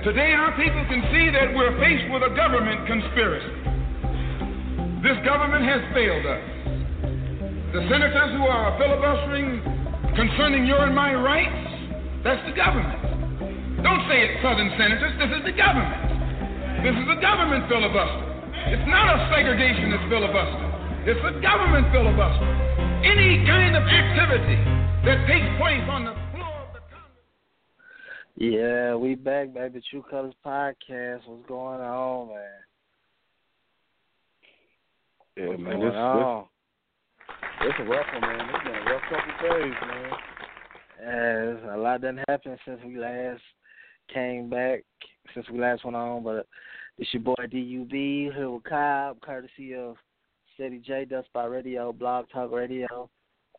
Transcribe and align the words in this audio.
Today, 0.00 0.32
our 0.32 0.56
people 0.56 0.80
can 0.88 1.04
see 1.12 1.28
that 1.28 1.52
we're 1.52 1.76
faced 1.76 2.08
with 2.08 2.24
a 2.24 2.32
government 2.32 2.88
conspiracy. 2.88 3.52
This 5.04 5.20
government 5.28 5.60
has 5.68 5.84
failed 5.92 6.24
us. 6.24 6.40
The 7.76 7.84
senators 7.84 8.32
who 8.32 8.48
are 8.48 8.80
filibustering 8.80 9.60
concerning 10.16 10.64
your 10.64 10.88
and 10.88 10.96
my 10.96 11.12
rights, 11.12 11.52
that's 12.24 12.40
the 12.48 12.56
government. 12.56 13.84
Don't 13.84 14.00
say 14.08 14.24
it's 14.24 14.40
Southern 14.40 14.72
senators, 14.80 15.12
this 15.20 15.36
is 15.36 15.44
the 15.44 15.52
government. 15.52 16.80
This 16.80 16.96
is 16.96 17.04
a 17.04 17.20
government 17.20 17.68
filibuster. 17.68 18.24
It's 18.72 18.88
not 18.88 19.04
a 19.04 19.28
segregationist 19.28 20.08
filibuster. 20.08 21.12
It's 21.12 21.24
a 21.28 21.36
government 21.44 21.92
filibuster. 21.92 22.48
Any 23.04 23.44
kind 23.44 23.76
of 23.76 23.84
activity 23.84 24.64
that 25.04 25.28
takes 25.28 25.48
place 25.60 25.84
on 25.92 26.08
the 26.08 26.19
Yeah, 28.40 28.94
we 28.94 29.16
back, 29.16 29.52
baby. 29.52 29.82
True 29.90 30.02
Colors 30.08 30.32
Podcast. 30.42 31.26
What's 31.26 31.46
going 31.46 31.82
on, 31.82 32.28
man? 32.28 32.36
Yeah, 35.36 35.48
What's 35.48 35.60
man, 35.60 35.72
going 35.76 35.88
this, 35.90 35.94
on? 35.94 36.44
this 37.60 37.72
a 37.80 37.84
rough 37.84 38.06
one, 38.14 38.22
man. 38.22 38.48
It's 38.48 38.64
been 38.64 38.74
a 38.76 38.94
rough 38.94 39.02
couple 39.10 39.60
days, 39.60 39.74
man. 39.86 40.12
Yeah, 41.02 41.76
a 41.76 41.76
lot 41.76 42.00
done 42.00 42.24
happened 42.30 42.58
since 42.64 42.80
we 42.82 42.96
last 42.96 43.42
came 44.10 44.48
back, 44.48 44.84
since 45.34 45.44
we 45.50 45.58
last 45.58 45.84
went 45.84 45.98
on. 45.98 46.24
But 46.24 46.46
it's 46.96 47.12
your 47.12 47.22
boy 47.22 47.34
Dubb 47.42 47.92
here 47.92 48.50
with 48.50 48.64
Cobb, 48.64 49.20
courtesy 49.20 49.74
of 49.74 49.96
Steady 50.54 50.78
J, 50.78 51.04
Dust 51.04 51.28
by 51.34 51.44
Radio, 51.44 51.92
Blog 51.92 52.24
Talk 52.32 52.52
Radio. 52.52 53.10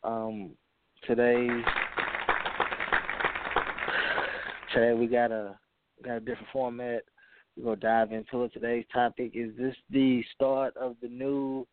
Um, 0.04 0.54
today, 1.06 1.50
today 4.74 4.94
we 4.94 5.08
got 5.08 5.32
a 5.32 5.58
got 6.04 6.18
a 6.18 6.20
different 6.20 6.48
format. 6.52 7.04
We're 7.56 7.64
gonna 7.64 7.76
dive 7.76 8.12
into 8.12 8.44
it. 8.44 8.54
Today's 8.54 8.86
topic 8.94 9.32
is 9.34 9.52
this 9.58 9.76
the 9.90 10.24
start 10.34 10.76
of 10.78 10.96
the 11.02 11.10
new? 11.10 11.68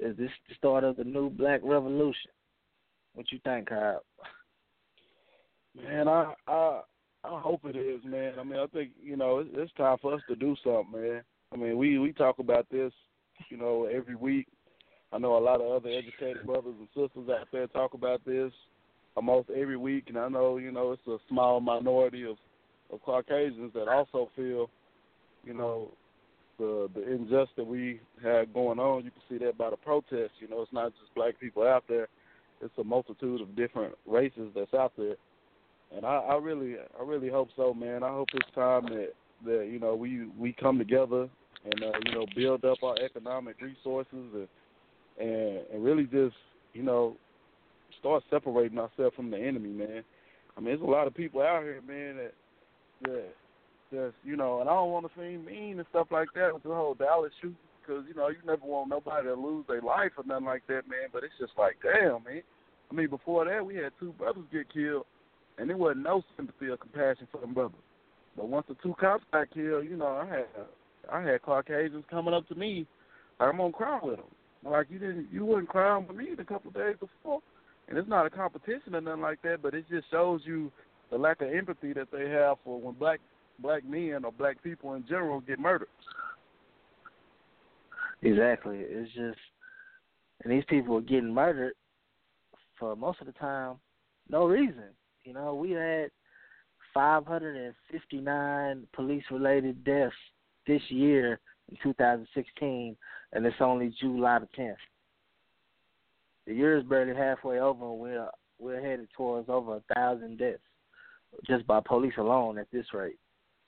Is 0.00 0.16
this 0.16 0.30
the 0.48 0.54
start 0.54 0.84
of 0.84 0.96
the 0.96 1.04
new 1.04 1.30
Black 1.30 1.60
Revolution? 1.62 2.30
What 3.14 3.30
you 3.30 3.38
think, 3.44 3.68
Cobb? 3.68 4.00
Man, 5.76 6.08
I 6.08 6.34
I 6.46 6.80
I 7.24 7.40
hope 7.40 7.64
it 7.64 7.76
is, 7.76 8.00
man. 8.04 8.34
I 8.38 8.44
mean, 8.44 8.58
I 8.58 8.66
think 8.66 8.90
you 9.02 9.16
know 9.16 9.38
it's, 9.38 9.50
it's 9.54 9.72
time 9.74 9.96
for 10.00 10.14
us 10.14 10.20
to 10.28 10.36
do 10.36 10.56
something, 10.64 11.00
man. 11.00 11.22
I 11.52 11.56
mean, 11.56 11.76
we 11.76 11.98
we 11.98 12.12
talk 12.12 12.38
about 12.38 12.66
this, 12.70 12.92
you 13.48 13.56
know, 13.56 13.88
every 13.92 14.14
week. 14.14 14.46
I 15.12 15.18
know 15.18 15.36
a 15.36 15.38
lot 15.38 15.60
of 15.60 15.70
other 15.70 15.90
educated 15.90 16.46
brothers 16.46 16.74
and 16.78 16.88
sisters 16.88 17.28
out 17.28 17.48
there 17.52 17.66
talk 17.66 17.92
about 17.92 18.24
this 18.24 18.52
almost 19.16 19.50
every 19.50 19.76
week, 19.76 20.04
and 20.08 20.18
I 20.18 20.28
know 20.28 20.56
you 20.56 20.72
know 20.72 20.92
it's 20.92 21.06
a 21.06 21.18
small 21.28 21.60
minority 21.60 22.24
of 22.24 22.36
of 22.92 23.02
Caucasians 23.02 23.72
that 23.74 23.88
also 23.88 24.28
feel, 24.36 24.68
you 25.44 25.54
know, 25.54 25.90
the 26.58 26.88
the 26.94 27.10
injustice 27.12 27.48
that 27.56 27.66
we 27.66 28.00
have 28.22 28.52
going 28.52 28.78
on. 28.78 29.04
You 29.04 29.10
can 29.10 29.22
see 29.28 29.44
that 29.44 29.58
by 29.58 29.70
the 29.70 29.76
protests. 29.76 30.38
You 30.40 30.48
know, 30.48 30.62
it's 30.62 30.72
not 30.72 30.92
just 31.00 31.14
black 31.14 31.38
people 31.40 31.62
out 31.62 31.84
there; 31.88 32.08
it's 32.60 32.76
a 32.78 32.84
multitude 32.84 33.40
of 33.40 33.56
different 33.56 33.94
races 34.06 34.50
that's 34.54 34.74
out 34.74 34.92
there. 34.96 35.16
And 35.94 36.06
I, 36.06 36.16
I 36.16 36.36
really, 36.36 36.76
I 36.98 37.02
really 37.04 37.28
hope 37.28 37.48
so, 37.56 37.74
man. 37.74 38.02
I 38.02 38.08
hope 38.08 38.28
it's 38.34 38.54
time 38.54 38.84
that 38.86 39.12
that 39.44 39.68
you 39.70 39.78
know 39.78 39.94
we 39.94 40.26
we 40.38 40.52
come 40.52 40.78
together 40.78 41.28
and 41.64 41.82
uh, 41.82 41.98
you 42.06 42.12
know 42.12 42.26
build 42.34 42.64
up 42.64 42.82
our 42.82 42.96
economic 42.98 43.56
resources 43.60 44.06
and 44.12 44.48
and 45.18 45.60
and 45.72 45.84
really 45.84 46.04
just 46.04 46.36
you 46.72 46.82
know 46.82 47.16
start 48.02 48.24
separating 48.30 48.78
ourselves 48.78 49.14
from 49.14 49.30
the 49.30 49.38
enemy, 49.38 49.70
man. 49.70 50.02
I 50.56 50.60
mean, 50.60 50.66
there's 50.74 50.80
a 50.80 50.84
lot 50.84 51.06
of 51.06 51.14
people 51.14 51.40
out 51.40 51.62
here, 51.62 51.80
man, 51.86 52.16
that 52.16 52.34
that 53.04 53.34
that's 53.92 54.14
you 54.24 54.36
know, 54.36 54.60
and 54.60 54.68
I 54.68 54.74
don't 54.74 54.90
want 54.90 55.06
to 55.06 55.20
seem 55.20 55.44
mean 55.44 55.78
and 55.78 55.86
stuff 55.90 56.08
like 56.10 56.28
that 56.34 56.52
with 56.52 56.64
the 56.64 56.70
whole 56.70 56.94
Dallas 56.94 57.32
shooting 57.40 57.56
because 57.80 58.04
you 58.08 58.14
know 58.14 58.28
you 58.28 58.36
never 58.44 58.66
want 58.66 58.90
nobody 58.90 59.28
to 59.28 59.34
lose 59.34 59.64
their 59.68 59.80
life 59.80 60.10
or 60.16 60.24
nothing 60.26 60.46
like 60.46 60.66
that, 60.66 60.88
man. 60.88 61.08
But 61.12 61.24
it's 61.24 61.38
just 61.38 61.52
like, 61.56 61.76
damn, 61.82 62.24
man. 62.24 62.42
I 62.90 62.94
mean, 62.94 63.08
before 63.08 63.44
that 63.44 63.64
we 63.64 63.76
had 63.76 63.92
two 63.98 64.12
brothers 64.12 64.44
get 64.52 64.72
killed, 64.72 65.06
and 65.58 65.70
there 65.70 65.76
wasn't 65.76 66.02
no 66.02 66.22
sympathy 66.36 66.66
or 66.66 66.76
compassion 66.76 67.28
for 67.30 67.40
them 67.40 67.54
brothers. 67.54 67.78
But 68.36 68.48
once 68.48 68.66
the 68.68 68.76
two 68.82 68.94
cops 68.98 69.24
got 69.32 69.52
killed, 69.54 69.84
you 69.84 69.96
know, 69.96 70.06
I 70.06 70.26
had 70.26 70.46
I 71.10 71.22
had 71.22 71.42
Caucasians 71.42 72.04
coming 72.10 72.34
up 72.34 72.48
to 72.48 72.54
me, 72.54 72.86
I'm 73.38 73.58
gonna 73.58 73.72
cry 73.72 74.00
with 74.02 74.16
them. 74.16 74.26
Like 74.64 74.86
you 74.90 74.98
didn't, 74.98 75.28
you 75.32 75.44
wouldn't 75.44 75.68
cry 75.68 75.96
with 75.98 76.16
me 76.16 76.28
a 76.38 76.44
couple 76.44 76.68
of 76.68 76.74
days 76.74 76.96
before, 77.00 77.40
and 77.92 77.98
it's 77.98 78.08
not 78.08 78.24
a 78.24 78.30
competition 78.30 78.94
or 78.94 79.02
nothing 79.02 79.20
like 79.20 79.42
that. 79.42 79.60
But 79.62 79.74
it 79.74 79.84
just 79.90 80.10
shows 80.10 80.40
you 80.44 80.72
the 81.10 81.18
lack 81.18 81.42
of 81.42 81.52
empathy 81.52 81.92
that 81.92 82.08
they 82.10 82.26
have 82.30 82.56
for 82.64 82.80
when 82.80 82.94
black 82.94 83.20
black 83.58 83.84
men 83.84 84.24
or 84.24 84.32
black 84.32 84.62
people 84.62 84.94
in 84.94 85.04
general 85.06 85.40
get 85.40 85.58
murdered. 85.58 85.88
Exactly. 88.22 88.78
It's 88.78 89.12
just, 89.12 89.38
and 90.42 90.50
these 90.50 90.64
people 90.68 90.96
are 90.96 91.02
getting 91.02 91.34
murdered 91.34 91.74
for 92.78 92.96
most 92.96 93.20
of 93.20 93.26
the 93.26 93.34
time, 93.34 93.76
no 94.30 94.46
reason. 94.46 94.84
You 95.24 95.34
know, 95.34 95.54
we 95.54 95.72
had 95.72 96.10
559 96.94 98.86
police-related 98.94 99.84
deaths 99.84 100.14
this 100.66 100.80
year 100.88 101.40
in 101.68 101.76
2016, 101.82 102.96
and 103.34 103.44
it's 103.46 103.56
only 103.60 103.94
July 104.00 104.38
the 104.38 104.48
10th. 104.58 104.76
The 106.46 106.54
year 106.54 106.76
is 106.76 106.84
barely 106.84 107.14
halfway 107.14 107.60
over, 107.60 107.90
and 107.90 108.00
we're 108.00 108.28
we're 108.58 108.80
headed 108.80 109.08
towards 109.16 109.48
over 109.48 109.76
a 109.76 109.94
thousand 109.94 110.38
deaths 110.38 110.60
just 111.46 111.66
by 111.66 111.80
police 111.84 112.14
alone 112.18 112.58
at 112.58 112.70
this 112.70 112.86
rate. 112.92 113.18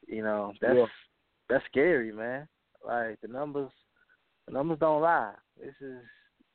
You 0.07 0.23
know, 0.23 0.53
that's 0.61 0.77
Yeah. 0.77 0.87
that's 1.49 1.65
scary, 1.67 2.12
man. 2.12 2.49
Like 2.85 3.21
the 3.21 3.29
numbers, 3.29 3.71
the 4.47 4.53
numbers 4.53 4.79
don't 4.79 5.03
lie. 5.03 5.35
This 5.59 5.75
is 5.81 6.03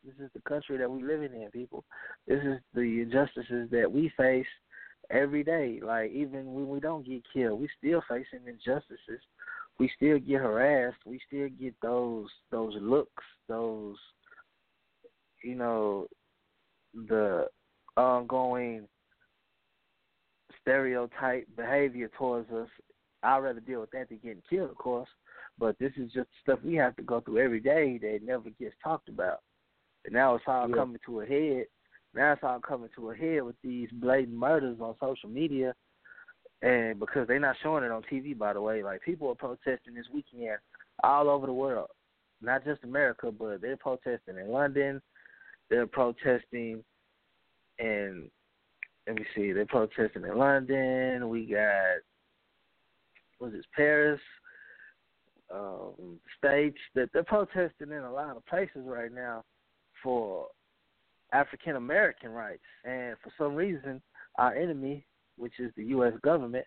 this 0.03 0.15
is 0.19 0.31
the 0.33 0.41
country 0.41 0.77
that 0.77 0.89
we 0.89 1.03
living 1.03 1.33
in, 1.33 1.49
people. 1.51 1.83
This 2.27 2.43
is 2.43 2.59
the 2.73 3.01
injustices 3.01 3.69
that 3.71 3.91
we 3.91 4.09
face 4.15 4.47
every 5.09 5.43
day. 5.43 5.79
Like 5.83 6.11
even 6.11 6.53
when 6.53 6.69
we 6.69 6.79
don't 6.79 7.05
get 7.05 7.23
killed, 7.33 7.59
we 7.59 7.69
still 7.77 8.01
facing 8.07 8.47
injustices. 8.47 9.21
We 9.79 9.89
still 9.95 10.19
get 10.19 10.41
harassed. 10.41 11.05
We 11.05 11.19
still 11.27 11.49
get 11.49 11.73
those 11.81 12.29
those 12.51 12.75
looks, 12.79 13.23
those 13.47 13.97
you 15.43 15.55
know, 15.55 16.07
the 16.93 17.47
ongoing 17.97 18.87
stereotype 20.61 21.47
behavior 21.55 22.09
towards 22.17 22.49
us. 22.51 22.67
I'd 23.23 23.39
rather 23.39 23.59
deal 23.59 23.81
with 23.81 23.91
that 23.91 24.09
than 24.09 24.19
getting 24.19 24.43
killed, 24.49 24.69
of 24.69 24.77
course. 24.77 25.09
But 25.57 25.77
this 25.79 25.91
is 25.97 26.11
just 26.13 26.29
stuff 26.41 26.59
we 26.63 26.75
have 26.75 26.95
to 26.95 27.03
go 27.03 27.19
through 27.19 27.39
every 27.39 27.59
day 27.59 27.97
that 27.97 28.19
never 28.23 28.49
gets 28.51 28.75
talked 28.83 29.09
about. 29.09 29.39
And 30.05 30.13
now 30.13 30.35
it's 30.35 30.47
all 30.47 30.69
Yeah. 30.69 30.75
coming 30.75 30.99
to 31.05 31.21
a 31.21 31.25
head. 31.25 31.67
Now 32.13 32.31
it's 32.33 32.43
all 32.43 32.59
coming 32.61 32.89
to 32.95 33.11
a 33.11 33.15
head 33.15 33.43
with 33.43 33.59
these 33.61 33.91
blatant 33.91 34.37
murders 34.37 34.79
on 34.79 34.97
social 34.99 35.29
media. 35.29 35.75
And 36.61 36.99
because 36.99 37.27
they're 37.27 37.39
not 37.39 37.57
showing 37.57 37.83
it 37.83 37.91
on 37.91 38.03
TV, 38.03 38.33
by 38.33 38.53
the 38.53 38.61
way, 38.61 38.83
like 38.83 39.01
people 39.01 39.29
are 39.29 39.35
protesting 39.35 39.93
this 39.93 40.09
weekend 40.09 40.59
all 41.03 41.29
over 41.29 41.45
the 41.45 41.53
world, 41.53 41.89
not 42.41 42.63
just 42.63 42.83
America, 42.83 43.31
but 43.31 43.61
they're 43.61 43.77
protesting 43.77 44.37
in 44.37 44.49
London. 44.49 45.01
They're 45.69 45.87
protesting 45.87 46.83
and 47.79 48.29
let 49.07 49.15
me 49.15 49.25
see, 49.35 49.51
they're 49.53 49.65
protesting 49.65 50.23
in 50.23 50.37
London. 50.37 51.29
We 51.29 51.45
got 51.45 52.01
was 53.39 53.53
it 53.53 53.65
Paris, 53.75 54.19
um, 55.53 56.19
states 56.37 56.77
that 56.93 57.09
they're 57.13 57.23
protesting 57.23 57.91
in 57.91 58.03
a 58.03 58.11
lot 58.11 58.35
of 58.35 58.45
places 58.45 58.83
right 58.85 59.11
now 59.11 59.43
for 60.03 60.47
African 61.31 61.75
American 61.75 62.31
rights, 62.31 62.63
and 62.83 63.15
for 63.23 63.31
some 63.37 63.55
reason, 63.55 64.01
our 64.37 64.53
enemy, 64.53 65.05
which 65.37 65.59
is 65.59 65.71
the 65.75 65.85
U.S. 65.85 66.13
government, 66.21 66.65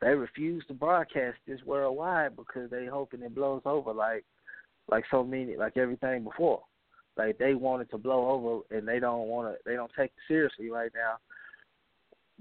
they 0.00 0.14
refuse 0.14 0.64
to 0.68 0.74
broadcast 0.74 1.38
this 1.46 1.60
worldwide 1.66 2.36
because 2.36 2.70
they 2.70 2.86
hoping 2.86 3.22
it 3.22 3.34
blows 3.34 3.62
over 3.64 3.92
like 3.92 4.24
like 4.90 5.04
so 5.10 5.24
many 5.24 5.56
like 5.56 5.76
everything 5.76 6.24
before. 6.24 6.62
Like 7.18 7.36
they 7.38 7.54
want 7.54 7.82
it 7.82 7.90
to 7.90 7.98
blow 7.98 8.30
over, 8.30 8.76
and 8.76 8.86
they 8.86 9.00
don't 9.00 9.26
want 9.26 9.52
to. 9.52 9.58
They 9.66 9.74
don't 9.74 9.90
take 9.98 10.12
it 10.16 10.22
seriously 10.28 10.70
right 10.70 10.92
now. 10.94 11.16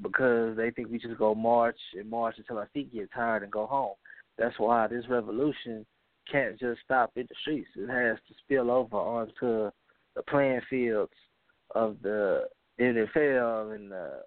because 0.01 0.55
they 0.55 0.69
think 0.71 0.89
we 0.89 0.99
just 0.99 1.17
go 1.17 1.33
march 1.33 1.77
and 1.95 2.09
march 2.09 2.35
until 2.37 2.59
our 2.59 2.69
feet 2.73 2.93
get 2.93 3.09
tired 3.13 3.43
and 3.43 3.51
go 3.51 3.65
home. 3.65 3.95
That's 4.37 4.57
why 4.59 4.87
this 4.87 5.05
revolution 5.09 5.85
can't 6.31 6.59
just 6.59 6.81
stop 6.83 7.11
in 7.15 7.25
the 7.27 7.35
streets. 7.41 7.69
It 7.75 7.89
has 7.89 8.17
to 8.27 8.33
spill 8.43 8.69
over 8.69 8.95
onto 8.97 9.71
the 10.15 10.23
playing 10.29 10.61
fields 10.69 11.11
of 11.73 11.97
the 12.03 12.43
NFL 12.79 13.73
and 13.75 13.91
the 13.91 14.21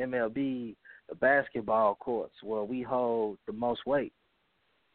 MLB, 0.00 0.74
the 1.08 1.14
basketball 1.20 1.94
courts 1.96 2.34
where 2.42 2.64
we 2.64 2.82
hold 2.82 3.38
the 3.46 3.52
most 3.52 3.86
weight. 3.86 4.12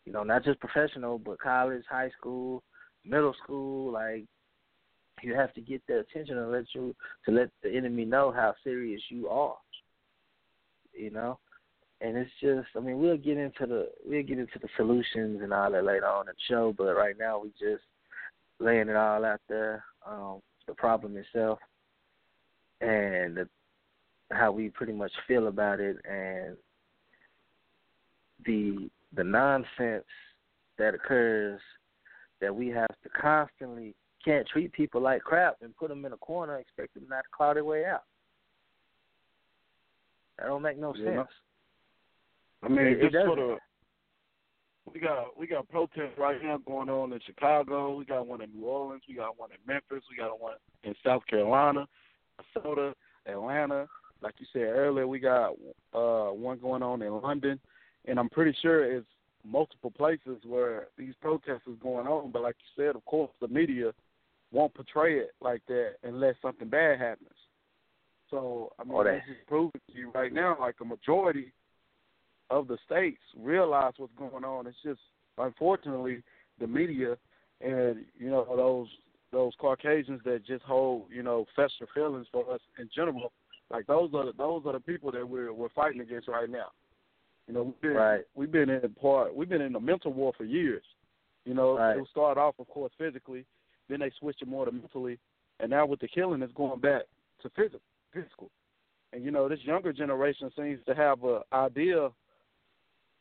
You 0.05 0.13
know, 0.13 0.23
not 0.23 0.43
just 0.43 0.59
professional, 0.59 1.17
but 1.17 1.39
college, 1.39 1.83
high 1.89 2.11
school, 2.17 2.63
middle 3.05 3.35
school. 3.43 3.91
Like 3.91 4.25
you 5.21 5.33
have 5.35 5.53
to 5.53 5.61
get 5.61 5.81
their 5.87 5.99
attention 5.99 6.37
and 6.37 6.51
let 6.51 6.65
you 6.73 6.95
to 7.25 7.31
let 7.31 7.49
the 7.63 7.75
enemy 7.75 8.05
know 8.05 8.31
how 8.31 8.53
serious 8.63 9.01
you 9.09 9.27
are. 9.27 9.57
You 10.93 11.11
know, 11.11 11.39
and 12.01 12.17
it's 12.17 12.31
just 12.41 12.67
I 12.75 12.79
mean 12.79 12.99
we'll 12.99 13.17
get 13.17 13.37
into 13.37 13.65
the 13.65 13.89
we'll 14.05 14.23
get 14.23 14.39
into 14.39 14.59
the 14.61 14.69
solutions 14.75 15.41
and 15.41 15.53
all 15.53 15.71
that 15.71 15.83
later 15.83 16.07
on 16.07 16.27
in 16.27 16.33
the 16.33 16.53
show, 16.53 16.73
but 16.77 16.95
right 16.95 17.15
now 17.19 17.39
we 17.39 17.49
just 17.49 17.83
laying 18.59 18.89
it 18.89 18.95
all 18.95 19.23
out 19.23 19.41
there. 19.47 19.83
Um, 20.05 20.41
the 20.67 20.73
problem 20.73 21.15
itself 21.17 21.59
and 22.81 23.37
the, 23.37 23.49
how 24.31 24.51
we 24.51 24.69
pretty 24.69 24.93
much 24.93 25.11
feel 25.27 25.47
about 25.47 25.79
it 25.79 25.97
and 26.09 26.57
the 28.45 28.89
the 29.15 29.23
nonsense 29.23 30.05
that 30.77 30.93
occurs 30.93 31.59
that 32.41 32.53
we 32.53 32.67
have 32.67 32.87
to 33.03 33.09
constantly 33.19 33.95
can't 34.27 34.47
treat 34.47 34.73
people 34.73 35.01
like 35.01 35.21
crap 35.21 35.57
and 35.61 35.75
put 35.77 35.89
them 35.89 36.05
in 36.05 36.13
a 36.13 36.17
corner 36.17 36.55
and 36.55 36.61
expect 36.61 36.93
them 36.93 37.05
not 37.09 37.21
to 37.21 37.29
claw 37.35 37.53
their 37.53 37.63
way 37.63 37.85
out. 37.85 38.03
That 40.37 40.47
don't 40.47 40.61
make 40.61 40.77
no 40.77 40.93
yeah. 40.95 41.15
sense. 41.15 41.27
I 42.63 42.67
mean, 42.67 42.87
it, 42.87 43.01
just 43.01 43.15
it 43.15 43.25
for 43.25 43.35
the 43.35 43.57
we 44.93 44.99
got 44.99 45.37
we 45.37 45.47
got 45.47 45.69
protests 45.69 46.17
right 46.17 46.41
now 46.43 46.57
going 46.65 46.89
on 46.89 47.13
in 47.13 47.19
Chicago. 47.25 47.95
We 47.95 48.05
got 48.05 48.27
one 48.27 48.41
in 48.41 48.51
New 48.53 48.65
Orleans. 48.65 49.03
We 49.07 49.15
got 49.15 49.39
one 49.39 49.49
in 49.51 49.57
Memphis. 49.65 50.03
We 50.09 50.17
got 50.17 50.39
one 50.39 50.55
in 50.83 50.93
South 51.05 51.25
Carolina, 51.27 51.87
Minnesota, 52.55 52.93
Atlanta. 53.25 53.87
Like 54.21 54.35
you 54.39 54.45
said 54.51 54.61
earlier, 54.63 55.07
we 55.07 55.19
got 55.19 55.53
uh 55.93 56.31
one 56.31 56.59
going 56.59 56.83
on 56.83 57.01
in 57.01 57.21
London, 57.21 57.59
and 58.05 58.19
I'm 58.19 58.29
pretty 58.29 58.55
sure 58.61 58.83
it's 58.83 59.05
multiple 59.45 59.91
places 59.91 60.37
where 60.43 60.87
these 60.97 61.13
protests 61.21 61.67
is 61.67 61.77
going 61.81 62.07
on. 62.07 62.31
But 62.31 62.43
like 62.43 62.55
you 62.59 62.83
said, 62.83 62.95
of 62.95 63.05
course, 63.05 63.31
the 63.39 63.47
media 63.47 63.91
won't 64.51 64.73
portray 64.73 65.19
it 65.19 65.31
like 65.41 65.61
that 65.67 65.95
unless 66.03 66.35
something 66.41 66.69
bad 66.69 66.99
happens. 66.99 67.29
So 68.29 68.71
I 68.79 68.83
mean, 68.83 68.93
oh, 68.95 69.03
this 69.03 69.21
is 69.29 69.37
proving 69.47 69.81
to 69.91 69.97
you 69.97 70.11
right 70.11 70.33
now, 70.33 70.57
like 70.59 70.75
a 70.81 70.85
majority 70.85 71.53
of 72.49 72.67
the 72.67 72.77
states 72.85 73.21
realize 73.37 73.93
what's 73.97 74.13
going 74.17 74.43
on. 74.43 74.67
It's 74.67 74.77
just 74.83 74.99
unfortunately 75.37 76.23
the 76.59 76.67
media 76.67 77.17
and 77.61 78.05
you 78.17 78.29
know 78.29 78.45
those 78.55 78.87
those 79.31 79.53
Caucasians 79.59 80.21
that 80.25 80.45
just 80.45 80.63
hold 80.63 81.05
you 81.09 81.23
know 81.23 81.45
fester 81.55 81.87
feelings 81.93 82.27
for 82.31 82.51
us 82.53 82.61
in 82.79 82.89
general. 82.93 83.31
Like 83.69 83.87
those 83.87 84.09
are 84.13 84.27
the, 84.27 84.33
those 84.37 84.63
are 84.65 84.73
the 84.73 84.79
people 84.79 85.11
that 85.11 85.27
we're 85.27 85.53
we're 85.53 85.69
fighting 85.69 86.01
against 86.01 86.27
right 86.27 86.49
now. 86.49 86.67
You 87.47 87.53
know, 87.53 87.63
we've 87.63 87.81
been 87.81 87.93
right. 87.93 88.21
we've 88.35 88.51
been 88.51 88.69
in 88.69 88.95
part 88.99 89.35
we've 89.35 89.49
been 89.49 89.61
in 89.61 89.75
a 89.75 89.79
mental 89.79 90.13
war 90.13 90.33
for 90.37 90.43
years. 90.43 90.83
You 91.45 91.53
know, 91.53 91.77
right. 91.77 91.97
it 91.97 92.07
started 92.11 92.39
off, 92.39 92.55
of 92.59 92.67
course, 92.67 92.91
physically. 92.97 93.45
Then 93.89 93.99
they 93.99 94.11
switched 94.19 94.41
it 94.41 94.47
more 94.47 94.65
to 94.65 94.71
mentally, 94.71 95.19
and 95.59 95.69
now 95.69 95.85
with 95.85 95.99
the 95.99 96.07
killing, 96.07 96.41
it's 96.41 96.53
going 96.53 96.79
back 96.79 97.03
to 97.41 97.49
physical. 97.49 97.81
Physical, 98.13 98.49
and 99.13 99.23
you 99.23 99.31
know, 99.31 99.47
this 99.47 99.59
younger 99.61 99.93
generation 99.93 100.51
seems 100.57 100.79
to 100.85 100.95
have 100.95 101.23
a 101.23 101.41
idea 101.53 102.09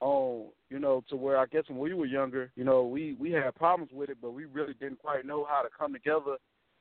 on 0.00 0.46
you 0.68 0.78
know 0.78 1.02
to 1.08 1.16
where 1.16 1.38
I 1.38 1.46
guess 1.46 1.64
when 1.68 1.78
we 1.78 1.94
were 1.94 2.06
younger, 2.06 2.50
you 2.56 2.64
know, 2.64 2.84
we 2.84 3.16
we 3.18 3.30
had 3.30 3.54
problems 3.54 3.90
with 3.92 4.10
it, 4.10 4.18
but 4.20 4.32
we 4.32 4.44
really 4.44 4.74
didn't 4.74 5.00
quite 5.00 5.26
know 5.26 5.46
how 5.48 5.62
to 5.62 5.68
come 5.76 5.92
together 5.92 6.36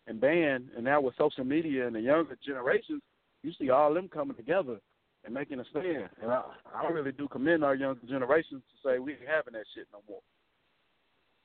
and 0.07 0.19
band. 0.21 0.69
And 0.75 0.83
now 0.83 1.01
with 1.01 1.15
social 1.17 1.43
media 1.43 1.87
and 1.87 1.95
the 1.95 2.01
younger 2.01 2.37
generations, 2.45 3.01
you 3.43 3.51
see 3.59 3.69
all 3.69 3.93
them 3.93 4.09
coming 4.09 4.35
together 4.35 4.79
and 5.23 5.33
making 5.33 5.59
a 5.59 5.65
stand. 5.71 6.09
And 6.21 6.31
I, 6.31 6.43
I 6.73 6.89
really 6.89 7.11
do 7.11 7.27
commend 7.27 7.63
our 7.63 7.75
younger 7.75 8.05
generations 8.07 8.61
to 8.71 8.87
say 8.87 8.99
we 8.99 9.13
ain't 9.13 9.21
having 9.27 9.53
that 9.53 9.65
shit 9.73 9.87
no 9.91 9.99
more. 10.07 10.21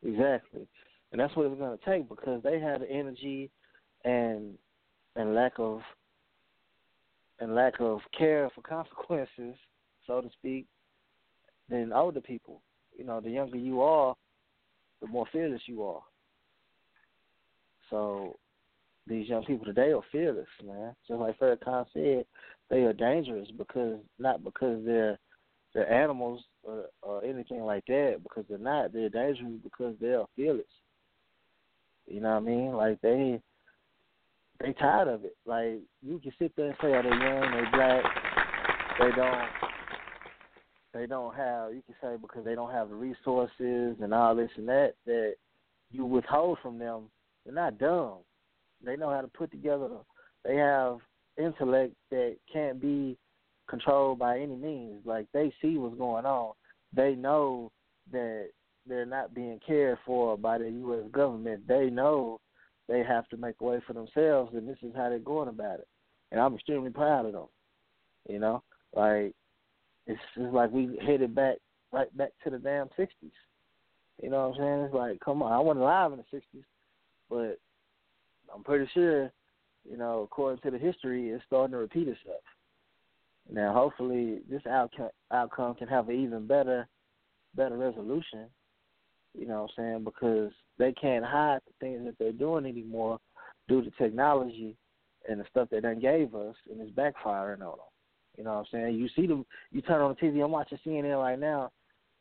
Exactly, 0.03 0.67
and 1.13 1.21
that's 1.21 1.35
what 1.37 1.47
it's 1.47 1.59
going 1.59 1.77
to 1.77 1.85
take 1.85 2.09
because 2.09 2.43
they 2.43 2.61
have 2.61 2.81
the 2.81 2.91
energy 2.91 3.51
and 4.05 4.55
and 5.17 5.35
lack 5.35 5.53
of 5.59 5.81
and 7.41 7.55
lack 7.55 7.75
of 7.81 8.01
care 8.17 8.51
for 8.55 8.61
consequences, 8.69 9.57
so 10.07 10.21
to 10.21 10.29
speak, 10.39 10.67
than 11.69 11.93
older 11.93 12.21
people. 12.21 12.63
You 12.97 13.05
know, 13.05 13.21
the 13.21 13.31
younger 13.31 13.57
you 13.57 13.81
are, 13.81 14.15
the 15.01 15.07
more 15.07 15.27
fearless 15.33 15.63
you 15.67 15.83
are. 15.83 16.03
So 17.89 18.37
these 19.07 19.29
young 19.29 19.45
people 19.45 19.67
today 19.67 19.93
are 19.93 20.03
fearless, 20.13 20.47
man. 20.65 20.95
Just 21.09 21.19
like 21.19 21.39
Farrakhan 21.39 21.87
said, 21.93 22.25
they 22.69 22.83
are 22.83 22.93
dangerous 22.93 23.49
because 23.57 23.99
not 24.19 24.45
because 24.45 24.85
they're 24.85 25.19
they're 25.75 25.91
animals 25.93 26.43
or, 26.63 26.87
or 27.03 27.25
anything 27.25 27.63
like 27.63 27.85
that, 27.87 28.21
because 28.23 28.45
they're 28.49 28.59
not. 28.59 28.93
They're 28.93 29.09
dangerous 29.09 29.53
because 29.63 29.95
they 30.01 30.15
are 30.15 30.27
fearless. 30.37 30.65
You 32.11 32.21
know 32.21 32.31
what 32.31 32.37
I 32.37 32.41
mean? 32.41 32.73
Like 32.73 33.01
they 33.01 33.41
they 34.61 34.73
tired 34.75 35.09
of 35.09 35.25
it. 35.25 35.37
Like 35.47 35.81
you 36.03 36.19
can 36.19 36.33
sit 36.39 36.53
there 36.57 36.67
and 36.67 36.77
say, 36.81 36.89
"Oh, 36.89 37.03
they're 37.03 37.15
young, 37.15 37.53
they're 37.53 37.71
black, 37.73 38.05
they 38.99 39.11
don't 39.17 39.49
they 40.93 41.07
don't 41.07 41.35
have 41.35 41.73
you 41.73 41.83
can 41.87 41.95
say 42.03 42.17
because 42.21 42.45
they 42.45 42.55
don't 42.55 42.73
have 42.73 42.89
the 42.89 42.95
resources 42.95 43.97
and 44.03 44.13
all 44.13 44.35
this 44.35 44.51
and 44.57 44.69
that 44.69 44.95
that 45.07 45.35
you 45.93 46.05
withhold 46.05 46.59
from 46.63 46.79
them. 46.79 47.05
They're 47.45 47.55
not 47.55 47.79
dumb. 47.79 48.19
They 48.85 48.97
know 48.97 49.11
how 49.11 49.21
to 49.21 49.29
put 49.29 49.51
together. 49.51 49.89
They 50.45 50.57
have 50.57 50.99
intellect 51.39 51.95
that 52.11 52.37
can't 52.53 52.81
be 52.81 53.17
controlled 53.69 54.19
by 54.19 54.41
any 54.41 54.57
means. 54.57 55.01
Like 55.05 55.27
they 55.33 55.53
see 55.63 55.77
what's 55.79 55.97
going 55.97 56.27
on. 56.27 56.53
They 56.95 57.15
know 57.15 57.71
that 58.13 58.49
they're 58.91 59.07
not 59.07 59.35
being 59.35 59.61
cared 59.67 59.99
for 60.05 60.37
by 60.37 60.59
the 60.59 60.71
U.S. 60.71 61.11
government. 61.13 61.67
They 61.67 61.91
know 61.91 62.41
they 62.89 63.03
have 63.03 63.29
to 63.29 63.37
make 63.37 63.57
a 63.61 63.65
way 63.65 63.81
for 63.87 63.93
themselves, 63.93 64.55
and 64.55 64.69
this 64.69 64.79
is 64.83 64.93
how 64.97 65.09
they're 65.09 65.19
going 65.19 65.49
about 65.49 65.81
it. 65.81 65.89
And 66.33 66.41
I'm 66.41 66.55
extremely 66.55 66.91
proud 66.91 67.27
of 67.27 67.33
them. 67.33 67.47
You 68.29 68.39
know, 68.39 68.63
like 68.95 69.35
it's 70.07 70.21
just 70.37 70.53
like 70.53 70.71
we 70.71 70.99
headed 71.05 71.35
back 71.35 71.57
right 71.93 72.15
back 72.17 72.31
to 72.45 72.51
the 72.51 72.59
damn 72.59 72.89
sixties. 72.97 73.31
You 74.23 74.31
know 74.31 74.49
what 74.49 74.57
I'm 74.57 74.61
saying? 74.61 74.81
It's 74.85 74.95
like, 74.95 75.21
come 75.21 75.43
on, 75.43 75.53
I 75.53 75.59
wasn't 75.59 75.83
alive 75.83 76.13
in 76.13 76.19
the 76.19 76.25
sixties, 76.31 76.65
but 77.31 77.59
I'm 78.55 78.63
pretty 78.63 78.89
sure, 78.93 79.31
you 79.89 79.97
know, 79.97 80.23
according 80.23 80.61
to 80.63 80.71
the 80.71 80.79
history, 80.79 81.31
it's 81.31 81.43
starting 81.47 81.73
to 81.73 81.79
repeat 81.79 82.09
itself. 82.09 82.43
Now, 83.51 83.73
hopefully, 83.73 84.41
this 84.49 84.63
outcome 84.69 85.11
outcome 85.33 85.75
can 85.75 85.89
have 85.89 86.09
an 86.09 86.17
even 86.17 86.47
better, 86.47 86.87
better 87.55 87.77
resolution. 87.77 88.47
You 89.39 89.47
know 89.47 89.63
what 89.63 89.71
I'm 89.79 89.85
saying? 89.85 90.05
Because 90.05 90.53
they 90.79 90.93
can't 90.93 91.25
hide 91.25 91.61
the 91.67 91.73
things 91.85 92.05
that 92.05 92.17
they're 92.19 92.33
doing 92.33 92.67
anymore 92.67 93.19
due 93.69 93.83
to 93.83 93.91
technology 93.93 94.77
and 95.29 95.41
the 95.41 95.45
stuff 95.51 95.69
that 95.71 95.83
they 95.83 95.89
done 95.89 96.01
gave 96.01 96.35
us, 96.35 96.57
and 96.71 96.81
it's 96.81 96.91
backfiring 96.93 97.61
on 97.61 97.77
them. 97.77 97.91
You 98.37 98.45
know 98.45 98.53
what 98.53 98.59
I'm 98.61 98.67
saying? 98.73 98.95
You 98.95 99.09
see 99.15 99.27
them. 99.27 99.45
You 99.71 99.83
turn 99.83 100.01
on 100.01 100.17
the 100.19 100.27
TV. 100.27 100.43
I'm 100.43 100.51
watching 100.51 100.79
CNN 100.85 101.21
right 101.21 101.39
now, 101.39 101.71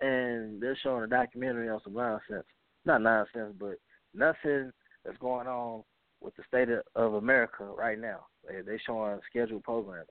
and 0.02 0.62
they're 0.62 0.78
showing 0.84 1.04
a 1.04 1.08
documentary 1.08 1.70
on 1.70 1.80
some 1.84 1.94
nonsense. 1.94 2.46
Not 2.86 3.02
nonsense, 3.02 3.54
but 3.60 3.80
nothing 4.14 4.72
that's 5.06 5.18
going 5.20 5.48
on 5.48 5.84
with 6.22 6.36
the 6.36 6.44
state 6.48 6.68
of 6.96 7.14
America 7.14 7.64
right 7.64 8.00
now. 8.00 8.26
They 8.48 8.62
they 8.62 8.80
showing 8.86 9.20
scheduled 9.30 9.64
programming. 9.64 10.06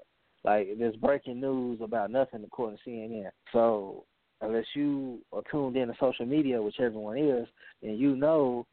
Like 0.45 0.69
there's 0.79 0.97
breaking 0.97 1.41
news 1.41 1.81
about 1.83 2.11
nothing 2.11 2.45
according 2.45 2.79
to 2.85 2.91
CNN. 2.91 3.31
So 3.53 4.05
unless 4.41 4.67
you 4.75 5.19
are 5.33 5.43
tuned 5.51 5.77
in 5.77 5.89
to 5.89 5.95
social 5.99 6.27
media, 6.27 6.61
which 6.63 6.81
everyone 6.81 7.19
is, 7.19 7.47
then 7.83 7.97
you 7.97 8.17
know 8.17 8.67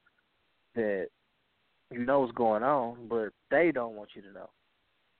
that 0.75 1.07
you 1.91 2.05
know 2.05 2.22
what's 2.22 2.34
going 2.34 2.63
on, 2.63 3.07
but 3.07 3.29
they 3.51 3.72
don't 3.72 3.95
want 3.95 4.10
you 4.15 4.22
to 4.22 4.31
know. 4.31 4.50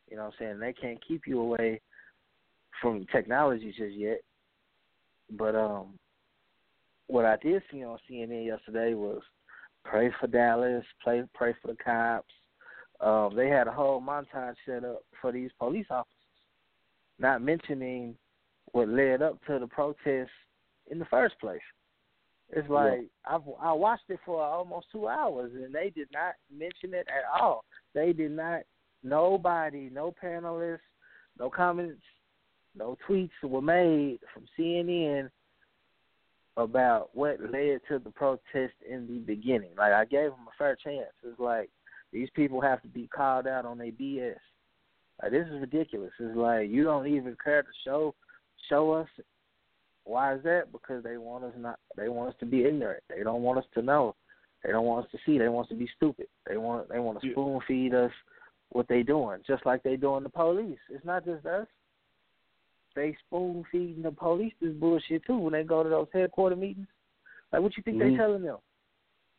You 0.10 0.18
know 0.18 0.24
what 0.24 0.34
I'm 0.40 0.58
saying? 0.58 0.60
They 0.60 0.74
can't 0.74 1.00
keep 1.06 1.24
you 1.26 1.40
away 1.40 1.82
from 2.82 3.06
technology 3.12 3.74
just 3.78 3.96
yet. 3.96 4.22
But 5.32 5.56
um 5.56 5.98
what 7.08 7.26
I 7.26 7.38
did 7.38 7.62
see 7.72 7.84
on 7.84 7.98
CNN 8.10 8.46
yesterday 8.46 8.94
was 8.94 9.22
pray 9.84 10.12
for 10.20 10.28
Dallas, 10.28 10.84
pray 11.04 11.24
pray 11.34 11.54
for 11.62 11.70
the 11.70 11.78
cops. 11.84 12.34
Um, 13.02 13.36
they 13.36 13.50
had 13.50 13.68
a 13.68 13.72
whole 13.72 14.02
montage 14.02 14.56
set 14.66 14.84
up 14.86 15.04
for 15.22 15.32
these 15.32 15.52
police 15.60 15.86
officers, 15.90 16.14
not 17.20 17.42
mentioning 17.42 18.16
what 18.76 18.90
led 18.90 19.22
up 19.22 19.40
to 19.46 19.58
the 19.58 19.68
protests 19.68 20.28
in 20.92 21.00
the 21.00 21.06
first 21.06 21.40
place. 21.40 21.62
It's 22.50 22.70
like 22.70 23.04
yeah. 23.04 23.36
I've 23.36 23.42
I 23.62 23.72
watched 23.72 24.10
it 24.10 24.20
for 24.26 24.44
almost 24.44 24.88
two 24.92 25.08
hours 25.08 25.52
and 25.56 25.74
they 25.74 25.92
did 25.96 26.10
not 26.14 26.34
mention 26.52 26.94
it 26.94 27.08
at 27.08 27.42
all. 27.42 27.64
They 27.94 28.12
did 28.12 28.32
not 28.32 28.64
nobody, 29.02 29.90
no 29.92 30.14
panelists, 30.22 30.80
no 31.40 31.50
comments 31.50 32.02
no 32.78 32.98
tweets 33.08 33.30
were 33.42 33.62
made 33.62 34.20
from 34.34 34.44
CNN 34.60 35.30
about 36.58 37.10
what 37.14 37.40
led 37.40 37.80
to 37.88 38.00
the 38.04 38.12
protest 38.14 38.74
in 38.88 39.08
the 39.08 39.20
beginning. 39.26 39.72
Like 39.78 39.94
I 39.94 40.04
gave 40.04 40.32
them 40.32 40.48
a 40.50 40.58
fair 40.58 40.76
chance. 40.76 41.14
It's 41.24 41.40
like 41.40 41.70
these 42.12 42.30
people 42.36 42.60
have 42.60 42.82
to 42.82 42.90
be 42.90 43.08
called 43.08 43.48
out 43.48 43.66
on 43.66 43.78
their 43.78 43.88
BS. 43.88 44.36
Like 45.24 45.32
this 45.32 45.48
is 45.48 45.62
ridiculous. 45.62 46.12
It's 46.20 46.36
like 46.36 46.70
you 46.70 46.84
don't 46.84 47.08
even 47.08 47.38
care 47.42 47.64
to 47.64 47.70
show 47.86 48.14
show 48.70 48.92
us. 48.92 49.08
Why 50.04 50.36
is 50.36 50.44
that? 50.44 50.72
Because 50.72 51.04
they 51.04 51.18
want 51.18 51.44
us 51.44 51.54
not. 51.58 51.80
They 51.98 52.10
want 52.10 52.30
us 52.30 52.36
to 52.40 52.46
be 52.46 52.66
ignorant. 52.66 53.04
They 53.10 53.24
don't 53.24 53.42
want 53.42 53.60
us 53.60 53.66
to 53.74 53.82
know. 53.82 54.16
They 54.64 54.72
don't 54.72 54.86
want 54.86 55.06
us 55.06 55.12
to 55.12 55.18
see. 55.26 55.38
They 55.38 55.48
want 55.48 55.66
us 55.66 55.70
to 55.70 55.76
be 55.76 55.90
stupid. 55.96 56.28
They 56.48 56.58
want. 56.58 56.90
They 56.90 57.00
want 57.00 57.22
to 57.22 57.32
spoon 57.32 57.60
feed 57.68 57.94
us 57.94 58.12
what 58.70 58.88
they 58.88 59.04
doing, 59.04 59.40
just 59.48 59.66
like 59.66 59.84
they 59.84 59.96
doing 59.96 60.24
the 60.24 60.30
police. 60.30 60.78
It's 60.90 61.06
not 61.06 61.26
just 61.26 61.46
us. 61.46 61.68
They 62.96 63.16
spoon 63.28 63.64
feeding 63.72 64.04
the 64.04 64.12
police 64.12 64.54
this 64.62 64.74
bullshit 64.74 65.26
too 65.26 65.38
when 65.38 65.54
they 65.54 65.64
go 65.64 65.84
to 65.84 65.90
those 65.90 66.08
headquarter 66.14 66.56
meetings. 66.56 66.88
Like, 67.52 67.62
what 67.62 67.76
you 67.78 67.84
think 67.84 67.98
mm-hmm. 67.98 68.12
they 68.12 68.18
telling 68.18 68.44
them? 68.44 68.58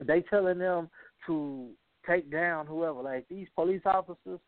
They 0.04 0.20
telling 0.22 0.58
them 0.58 0.90
to 1.26 1.68
take 2.06 2.30
down 2.30 2.66
whoever. 2.66 3.02
Like 3.02 3.26
these 3.28 3.48
police 3.54 3.82
officers, 3.84 4.40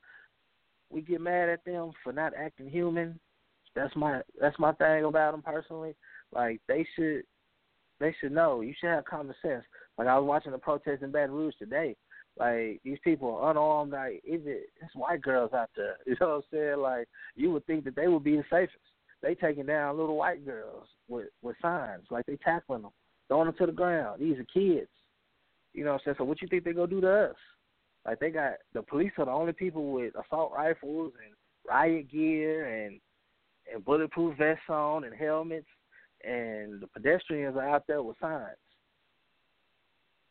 we 0.90 1.00
get 1.00 1.20
mad 1.20 1.48
at 1.48 1.64
them 1.64 1.92
for 2.02 2.12
not 2.12 2.32
acting 2.36 2.68
human. 2.68 3.18
That's 3.74 3.94
my 3.96 4.20
that's 4.40 4.58
my 4.58 4.72
thing 4.72 5.04
about 5.04 5.32
them 5.32 5.42
personally. 5.42 5.94
Like 6.32 6.60
they 6.68 6.86
should 6.96 7.22
they 8.00 8.14
should 8.20 8.32
know. 8.32 8.60
You 8.60 8.74
should 8.78 8.90
have 8.90 9.04
common 9.04 9.34
sense. 9.42 9.64
Like 9.96 10.08
I 10.08 10.18
was 10.18 10.26
watching 10.26 10.52
the 10.52 10.58
protest 10.58 11.02
in 11.02 11.10
Baton 11.10 11.32
Rouge 11.32 11.54
today. 11.58 11.96
Like 12.38 12.80
these 12.84 12.98
people 13.02 13.36
are 13.36 13.50
unarmed. 13.50 13.92
Like 13.92 14.22
even 14.24 14.58
it's 14.80 14.94
white 14.94 15.22
girls 15.22 15.52
out 15.52 15.70
there. 15.76 15.96
You 16.06 16.16
know 16.20 16.28
what 16.28 16.34
I'm 16.36 16.42
saying? 16.52 16.78
Like 16.78 17.08
you 17.34 17.50
would 17.50 17.66
think 17.66 17.84
that 17.84 17.96
they 17.96 18.08
would 18.08 18.24
be 18.24 18.36
the 18.36 18.44
safest. 18.50 18.78
They 19.20 19.34
taking 19.34 19.66
down 19.66 19.98
little 19.98 20.16
white 20.16 20.44
girls 20.46 20.86
with 21.08 21.28
with 21.42 21.56
signs. 21.60 22.04
Like 22.10 22.26
they 22.26 22.36
tackling 22.36 22.82
them, 22.82 22.92
throwing 23.28 23.46
them 23.46 23.56
to 23.58 23.66
the 23.66 23.72
ground. 23.72 24.20
These 24.20 24.38
are 24.38 24.44
kids. 24.44 24.88
You 25.74 25.84
know 25.84 25.92
what 25.92 26.02
I'm 26.02 26.04
saying? 26.04 26.14
So 26.18 26.24
what 26.24 26.40
you 26.40 26.48
think 26.48 26.64
they 26.64 26.72
gonna 26.72 26.86
do 26.86 27.00
to 27.00 27.30
us? 27.30 27.36
Like 28.06 28.20
they 28.20 28.30
got 28.30 28.54
the 28.72 28.82
police 28.82 29.12
are 29.18 29.24
the 29.24 29.30
only 29.32 29.52
people 29.52 29.92
with 29.92 30.14
assault 30.14 30.52
rifles 30.54 31.12
and 31.24 31.34
riot 31.68 32.10
gear 32.10 32.84
and 32.84 33.00
and 33.72 33.84
bulletproof 33.84 34.36
vests 34.36 34.68
on 34.68 35.04
and 35.04 35.14
helmets, 35.14 35.66
and 36.24 36.80
the 36.80 36.86
pedestrians 36.86 37.56
are 37.56 37.68
out 37.68 37.86
there 37.86 38.02
with 38.02 38.16
signs. 38.20 38.56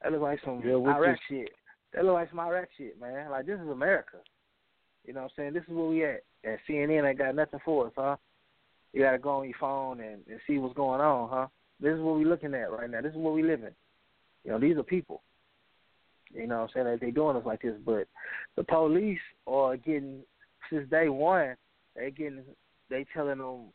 That 0.02 0.12
looks 0.12 0.22
like 0.22 0.40
some 0.44 0.62
yeah, 0.64 0.74
Iraq 0.76 1.18
shit. 1.30 1.50
That 1.94 2.06
looks 2.06 2.14
like 2.14 2.30
some 2.30 2.40
Iraq 2.40 2.70
shit, 2.78 3.00
man. 3.00 3.32
Like 3.32 3.46
this 3.46 3.60
is 3.60 3.70
America. 3.70 4.18
You 5.06 5.14
know 5.14 5.22
what 5.22 5.32
I'm 5.38 5.44
saying? 5.44 5.54
This 5.54 5.64
is 5.64 5.70
where 5.70 5.88
we 5.88 6.04
at. 6.04 6.24
And 6.44 6.58
CNN 6.70 7.08
ain't 7.08 7.18
got 7.18 7.36
nothing 7.36 7.60
for 7.64 7.88
us, 7.88 7.94
huh? 7.96 8.18
You 8.94 9.02
gotta 9.02 9.18
go 9.18 9.40
on 9.40 9.46
your 9.46 9.58
phone 9.60 10.00
and, 10.02 10.22
and 10.30 10.40
see 10.46 10.58
what's 10.58 10.76
going 10.76 11.02
on, 11.02 11.30
huh? 11.30 11.48
This 11.80 11.94
is 11.94 12.02
what 12.02 12.18
we 12.18 12.26
looking 12.26 12.54
at 12.54 12.72
right 12.72 12.90
now. 12.90 13.02
This 13.02 13.12
is 13.12 13.18
what 13.18 13.34
we 13.34 13.44
living. 13.44 13.74
You 14.44 14.52
know, 14.52 14.60
these 14.60 14.78
are 14.78 14.84
people. 14.84 15.22
You 16.34 16.48
know 16.48 16.62
what 16.62 16.72
I'm 16.76 16.86
saying? 16.86 16.98
They 17.02 17.12
doing 17.12 17.38
us 17.38 17.46
like 17.46 17.62
this. 17.62 17.76
But 17.86 18.08
the 18.56 18.64
police 18.64 19.20
are 19.46 19.78
getting 19.78 20.22
since 20.70 20.90
day 20.90 21.10
one, 21.10 21.56
they 21.96 22.12
getting 22.12 22.44
they 22.90 23.06
telling 23.14 23.40
them 23.40 23.66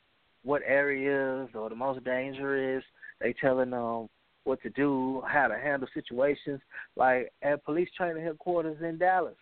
what 0.42 0.62
areas 0.66 1.48
are 1.54 1.68
the 1.68 1.74
most 1.74 2.04
dangerous. 2.04 2.84
They 3.20 3.34
telling 3.34 3.70
them 3.70 4.08
what 4.44 4.60
to 4.62 4.70
do, 4.70 5.22
how 5.26 5.48
to 5.48 5.58
handle 5.58 5.88
situations. 5.94 6.60
Like 6.96 7.32
at 7.42 7.64
police 7.64 7.88
training 7.96 8.24
headquarters 8.24 8.78
in 8.82 8.98
Dallas, 8.98 9.36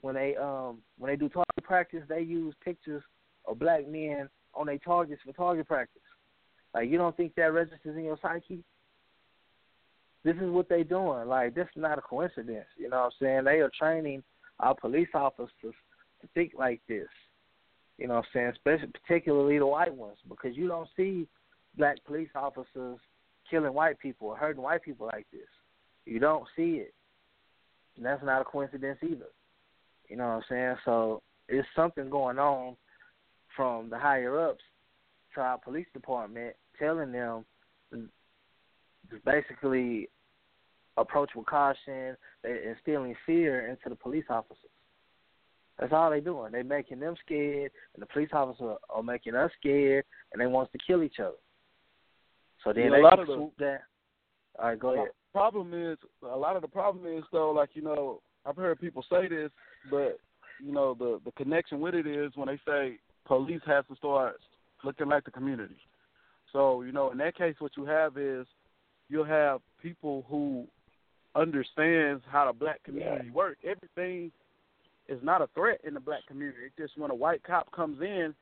when 0.00 0.14
they 0.14 0.36
um 0.36 0.78
when 0.98 1.10
they 1.10 1.16
do 1.16 1.28
target 1.28 1.46
practice, 1.62 2.02
they 2.08 2.20
use 2.20 2.54
pictures 2.64 3.02
of 3.46 3.58
black 3.58 3.88
men 3.88 4.28
on 4.54 4.66
their 4.66 4.78
targets 4.78 5.22
for 5.24 5.32
target 5.32 5.66
practice. 5.66 6.02
Like 6.74 6.88
you 6.88 6.98
don't 6.98 7.16
think 7.16 7.34
that 7.36 7.52
registers 7.52 7.96
in 7.96 8.04
your 8.04 8.18
psyche? 8.20 8.62
This 10.22 10.36
is 10.36 10.50
what 10.50 10.68
they 10.68 10.82
doing. 10.82 11.28
Like 11.28 11.54
this 11.54 11.66
is 11.74 11.80
not 11.80 11.98
a 11.98 12.02
coincidence. 12.02 12.66
You 12.76 12.90
know 12.90 12.98
what 12.98 13.04
I'm 13.04 13.10
saying? 13.20 13.44
They 13.44 13.60
are 13.60 13.70
training 13.78 14.22
our 14.58 14.74
police 14.74 15.08
officers 15.14 15.48
to 15.62 16.28
think 16.34 16.52
like 16.58 16.80
this. 16.88 17.08
You 18.00 18.08
know 18.08 18.14
what 18.14 18.24
I'm 18.24 18.30
saying? 18.32 18.52
Especially 18.54 18.88
particularly 18.88 19.58
the 19.58 19.66
white 19.66 19.94
ones, 19.94 20.16
because 20.26 20.56
you 20.56 20.66
don't 20.66 20.88
see 20.96 21.28
black 21.76 22.02
police 22.06 22.30
officers 22.34 22.98
killing 23.50 23.74
white 23.74 23.98
people 23.98 24.28
or 24.28 24.36
hurting 24.36 24.62
white 24.62 24.82
people 24.82 25.06
like 25.12 25.26
this. 25.30 25.46
You 26.06 26.18
don't 26.18 26.44
see 26.56 26.76
it. 26.76 26.94
And 27.96 28.06
that's 28.06 28.24
not 28.24 28.40
a 28.40 28.44
coincidence 28.44 28.98
either. 29.02 29.26
You 30.08 30.16
know 30.16 30.24
what 30.24 30.30
I'm 30.30 30.42
saying? 30.48 30.76
So 30.86 31.22
it's 31.48 31.68
something 31.76 32.08
going 32.08 32.38
on 32.38 32.74
from 33.54 33.90
the 33.90 33.98
higher 33.98 34.48
ups 34.48 34.64
to 35.34 35.42
our 35.42 35.58
police 35.58 35.86
department 35.92 36.56
telling 36.78 37.12
them 37.12 37.44
basically 39.26 40.08
approach 40.96 41.30
with 41.36 41.46
caution, 41.46 42.16
instilling 42.44 43.14
fear 43.26 43.68
into 43.68 43.90
the 43.90 43.94
police 43.94 44.24
officers. 44.30 44.70
That's 45.80 45.94
all 45.94 46.10
they're 46.10 46.20
doing. 46.20 46.52
They're 46.52 46.62
making 46.62 47.00
them 47.00 47.14
scared, 47.24 47.72
and 47.94 48.02
the 48.02 48.06
police 48.06 48.28
officers 48.34 48.76
are 48.90 49.02
making 49.02 49.34
us 49.34 49.50
scared, 49.58 50.04
and 50.32 50.40
they 50.40 50.46
want 50.46 50.68
us 50.68 50.72
to 50.72 50.78
kill 50.86 51.02
each 51.02 51.18
other. 51.18 51.36
So 52.62 52.74
then 52.74 52.84
yeah, 52.84 52.90
they 52.90 52.98
a 52.98 53.02
lot 53.02 53.18
of 53.18 53.26
swoop 53.26 53.54
the, 53.58 53.64
down. 53.64 53.78
All 54.58 54.68
right, 54.68 54.78
go 54.78 54.94
ahead. 54.94 55.08
Problem 55.32 55.72
is, 55.72 55.96
a 56.22 56.36
lot 56.36 56.56
of 56.56 56.62
the 56.62 56.68
problem 56.68 57.06
is 57.06 57.24
though, 57.32 57.52
like 57.52 57.70
you 57.72 57.80
know, 57.80 58.20
I've 58.44 58.56
heard 58.56 58.78
people 58.78 59.02
say 59.10 59.26
this, 59.26 59.50
but 59.90 60.18
you 60.62 60.72
know, 60.72 60.94
the 60.94 61.18
the 61.24 61.32
connection 61.32 61.80
with 61.80 61.94
it 61.94 62.06
is 62.06 62.32
when 62.34 62.48
they 62.48 62.60
say 62.66 62.98
police 63.24 63.62
has 63.64 63.84
to 63.88 63.96
start 63.96 64.36
looking 64.84 65.08
like 65.08 65.24
the 65.24 65.30
community. 65.30 65.78
So 66.52 66.82
you 66.82 66.92
know, 66.92 67.10
in 67.10 67.18
that 67.18 67.38
case, 67.38 67.54
what 67.58 67.72
you 67.78 67.86
have 67.86 68.18
is 68.18 68.46
you'll 69.08 69.24
have 69.24 69.60
people 69.80 70.26
who 70.28 70.66
understands 71.34 72.22
how 72.30 72.46
the 72.46 72.52
black 72.52 72.82
community 72.82 73.28
yeah. 73.28 73.32
works. 73.32 73.60
Everything 73.64 74.30
is 75.08 75.18
not 75.22 75.42
a 75.42 75.48
threat 75.54 75.80
in 75.84 75.94
the 75.94 76.00
black 76.00 76.26
community. 76.26 76.60
It's 76.66 76.76
just 76.76 76.98
when 76.98 77.10
a 77.10 77.14
white 77.14 77.42
cop 77.42 77.70
comes 77.72 78.00
in, 78.00 78.34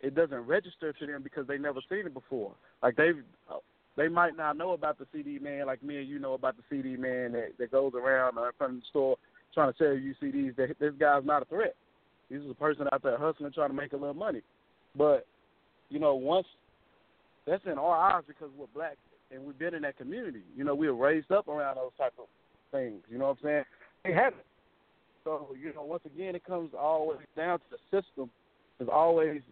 it 0.00 0.14
doesn't 0.14 0.46
register 0.46 0.92
to 0.92 1.06
them 1.06 1.22
because 1.22 1.46
they 1.46 1.58
never 1.58 1.80
seen 1.88 2.06
it 2.06 2.14
before. 2.14 2.52
Like 2.82 2.96
they 2.96 3.10
they 3.96 4.08
might 4.08 4.36
not 4.36 4.56
know 4.56 4.72
about 4.72 4.98
the 4.98 5.06
CD 5.12 5.38
man 5.38 5.66
like 5.66 5.82
me 5.82 5.98
and 5.98 6.08
you 6.08 6.18
know 6.18 6.34
about 6.34 6.56
the 6.56 6.62
CD 6.70 6.96
man 6.96 7.32
that 7.32 7.52
that 7.58 7.70
goes 7.70 7.92
around 7.94 8.38
in 8.38 8.44
front 8.56 8.74
of 8.74 8.80
the 8.80 8.86
store 8.90 9.16
trying 9.54 9.72
to 9.72 9.78
sell 9.78 9.94
you 9.94 10.14
CDs. 10.22 10.56
That 10.56 10.76
this 10.78 10.94
guy's 10.98 11.24
not 11.24 11.42
a 11.42 11.46
threat. 11.46 11.74
He's 12.28 12.40
just 12.40 12.50
a 12.50 12.54
person 12.54 12.86
out 12.92 13.02
there 13.02 13.18
hustling, 13.18 13.52
trying 13.52 13.70
to 13.70 13.76
make 13.76 13.92
a 13.92 13.96
little 13.96 14.14
money. 14.14 14.42
But 14.96 15.26
you 15.88 15.98
know, 15.98 16.14
once 16.14 16.46
that's 17.46 17.64
in 17.66 17.78
our 17.78 17.96
eyes 17.96 18.24
because 18.26 18.50
we're 18.56 18.66
black 18.74 18.96
and 19.30 19.44
we've 19.44 19.58
been 19.58 19.74
in 19.74 19.82
that 19.82 19.96
community. 19.96 20.42
You 20.56 20.64
know, 20.64 20.74
we 20.74 20.88
were 20.88 20.94
raised 20.94 21.30
up 21.30 21.48
around 21.48 21.76
those 21.76 21.92
type 21.98 22.14
of 22.18 22.26
things. 22.70 23.02
You 23.10 23.18
know 23.18 23.26
what 23.26 23.38
I'm 23.38 23.44
saying? 23.44 23.64
They 24.04 24.12
haven't. 24.12 24.42
So 25.28 25.54
you 25.62 25.74
know, 25.74 25.82
once 25.82 26.02
again, 26.06 26.34
it 26.34 26.42
comes 26.42 26.70
always 26.78 27.18
down 27.36 27.58
to 27.58 27.64
the 27.70 28.00
system 28.00 28.30
is 28.80 28.88
always 28.90 29.42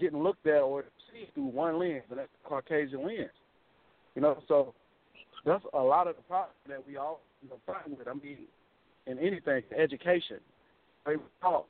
getting 0.00 0.22
looked 0.22 0.46
at 0.46 0.60
or 0.60 0.84
seen 1.12 1.26
through 1.34 1.46
one 1.46 1.80
lens, 1.80 2.04
and 2.08 2.20
that's 2.20 2.28
the 2.40 2.48
Caucasian 2.48 3.04
lens. 3.04 3.34
You 4.14 4.22
know, 4.22 4.40
so 4.46 4.72
that's 5.44 5.64
a 5.74 5.80
lot 5.80 6.06
of 6.06 6.14
the 6.14 6.22
problem 6.22 6.54
that 6.68 6.86
we 6.86 6.96
all 6.96 7.20
you 7.42 7.48
know 7.48 7.56
find 7.66 7.98
with. 7.98 8.06
I 8.06 8.14
mean, 8.14 8.46
in 9.08 9.18
anything, 9.18 9.64
education, 9.76 10.38
the 11.04 11.10
way 11.10 11.16
we 11.16 11.22
talk, 11.42 11.66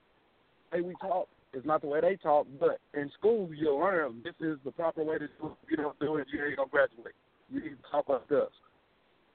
the 0.70 0.76
way 0.76 0.82
we 0.88 0.94
talk 1.00 1.26
is 1.54 1.64
not 1.64 1.80
the 1.80 1.86
way 1.86 2.02
they 2.02 2.16
talk. 2.16 2.46
But 2.60 2.80
in 2.92 3.10
school, 3.18 3.48
you'll 3.54 3.78
learn 3.78 4.20
this 4.22 4.34
is 4.46 4.58
the 4.62 4.72
proper 4.72 5.02
way 5.02 5.16
to 5.16 5.26
do 5.40 5.46
it. 5.46 5.70
You 5.70 5.76
don't 5.78 5.98
do 6.00 6.16
it, 6.16 6.26
you 6.30 6.44
ain't 6.44 6.58
gonna 6.58 6.68
graduate. 6.68 7.14
You 7.50 7.62
need 7.62 7.70
to 7.70 7.90
talk 7.90 8.10
like 8.10 8.30
us. 8.30 8.52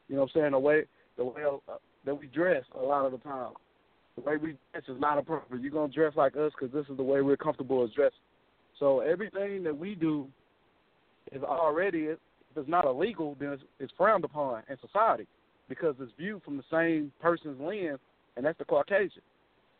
You 0.08 0.18
know 0.18 0.22
what 0.22 0.32
I'm 0.36 0.40
saying? 0.40 0.52
The 0.52 0.60
way 0.60 0.84
the 1.18 1.26
way 1.26 1.42
uh, 1.68 1.74
that 2.06 2.16
we 2.16 2.28
dress 2.28 2.64
a 2.80 2.82
lot 2.82 3.06
of 3.06 3.12
the 3.12 3.18
time. 3.20 3.54
The 4.16 4.22
way 4.22 4.38
we 4.38 4.56
dress 4.72 4.84
is 4.88 5.00
not 5.00 5.18
appropriate. 5.18 5.62
You're 5.62 5.72
gonna 5.72 5.92
dress 5.92 6.14
like 6.16 6.36
us 6.36 6.52
because 6.60 6.74
this 6.74 6.86
is 6.90 6.98
the 6.98 7.04
way 7.04 7.22
we're 7.22 7.38
comfortable 7.38 7.84
as 7.84 7.92
dressing. 7.92 8.18
So 8.80 9.02
everything 9.02 9.64
that 9.64 9.78
we 9.78 9.96
do 9.96 10.28
is 11.32 11.44
already, 11.44 12.06
if 12.06 12.18
it's 12.56 12.70
not 12.70 12.86
illegal, 12.86 13.36
then 13.40 13.54
it's, 13.54 13.64
it's 13.80 13.94
frowned 13.98 14.24
upon 14.24 14.64
in 14.70 14.78
society 14.80 15.28
because 15.68 15.96
it's 16.00 16.12
viewed 16.18 16.44
from 16.44 16.58
the 16.58 16.64
same 16.72 17.12
person's 17.22 17.60
lens, 17.62 18.00
and 18.36 18.46
that's 18.46 18.58
the 18.58 18.66
Caucasian. 18.66 19.22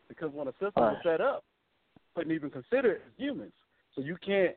Because 0.08 0.30
when 0.32 0.48
a 0.48 0.52
system 0.52 0.84
is 0.84 0.96
set 1.02 1.20
up, 1.20 1.44
couldn't 2.14 2.32
even 2.32 2.50
consider 2.50 2.92
it 2.92 3.02
as 3.06 3.12
humans. 3.16 3.52
So 3.94 4.02
you 4.02 4.16
can't 4.24 4.56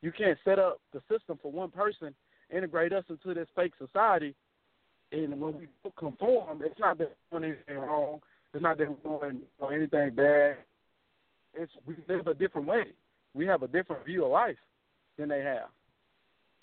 you 0.00 0.12
can't 0.12 0.38
set 0.44 0.58
up 0.58 0.80
the 0.92 1.00
system 1.10 1.38
for 1.40 1.52
one 1.52 1.70
person, 1.70 2.14
integrate 2.54 2.92
us 2.92 3.04
into 3.08 3.34
this 3.34 3.46
fake 3.54 3.72
society, 3.78 4.34
and 5.12 5.40
when 5.40 5.58
we 5.58 5.68
conform, 5.98 6.62
it's 6.64 6.78
not 6.78 6.98
that 6.98 7.14
we're 7.30 7.40
doing 7.40 7.54
anything 7.68 7.82
wrong. 7.82 8.20
It's 8.54 8.62
not 8.62 8.78
that 8.78 8.88
we're 9.04 9.30
doing 9.30 9.42
anything 9.72 10.14
bad. 10.14 10.56
It's 11.54 11.72
we 11.86 11.96
live 12.08 12.26
a 12.26 12.34
different 12.34 12.66
way 12.66 12.84
we 13.34 13.46
have 13.46 13.62
a 13.62 13.68
different 13.68 14.04
view 14.04 14.24
of 14.24 14.30
life 14.30 14.56
than 15.18 15.28
they 15.28 15.40
have. 15.40 15.68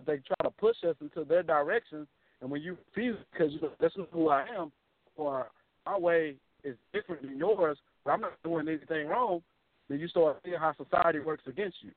They 0.05 0.17
try 0.17 0.35
to 0.43 0.51
push 0.51 0.77
us 0.87 0.95
into 1.01 1.23
their 1.25 1.43
direction, 1.43 2.07
and 2.41 2.49
when 2.49 2.61
you 2.61 2.77
feel 2.95 3.15
because 3.31 3.51
you 3.53 3.61
know, 3.61 3.71
that's 3.79 3.97
not 3.97 4.07
who 4.11 4.29
I 4.29 4.45
am, 4.57 4.71
or 5.17 5.47
our 5.85 5.99
way 5.99 6.35
is 6.63 6.75
different 6.93 7.21
than 7.23 7.37
yours, 7.37 7.77
but 8.05 8.11
I'm 8.11 8.21
not 8.21 8.41
doing 8.43 8.67
anything 8.67 9.07
wrong, 9.07 9.41
then 9.89 9.99
you 9.99 10.07
start 10.07 10.39
seeing 10.43 10.57
how 10.57 10.73
society 10.75 11.19
works 11.19 11.43
against 11.47 11.77
you. 11.81 11.91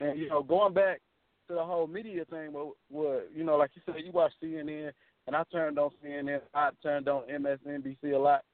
And 0.00 0.18
you 0.18 0.28
know, 0.28 0.42
going 0.42 0.74
back 0.74 1.00
to 1.48 1.54
the 1.54 1.64
whole 1.64 1.86
media 1.86 2.24
thing, 2.26 2.52
what, 2.52 2.74
what 2.90 3.30
you 3.34 3.44
know, 3.44 3.56
like 3.56 3.70
you 3.74 3.82
said, 3.86 4.02
you 4.04 4.12
watch 4.12 4.32
CNN, 4.42 4.90
and 5.28 5.36
I 5.36 5.42
turned 5.52 5.78
on 5.78 5.90
CNN, 6.02 6.40
I 6.54 6.70
turned 6.82 7.06
on 7.06 7.24
MSNBC 7.30 8.14
a 8.14 8.18
lot. 8.18 8.44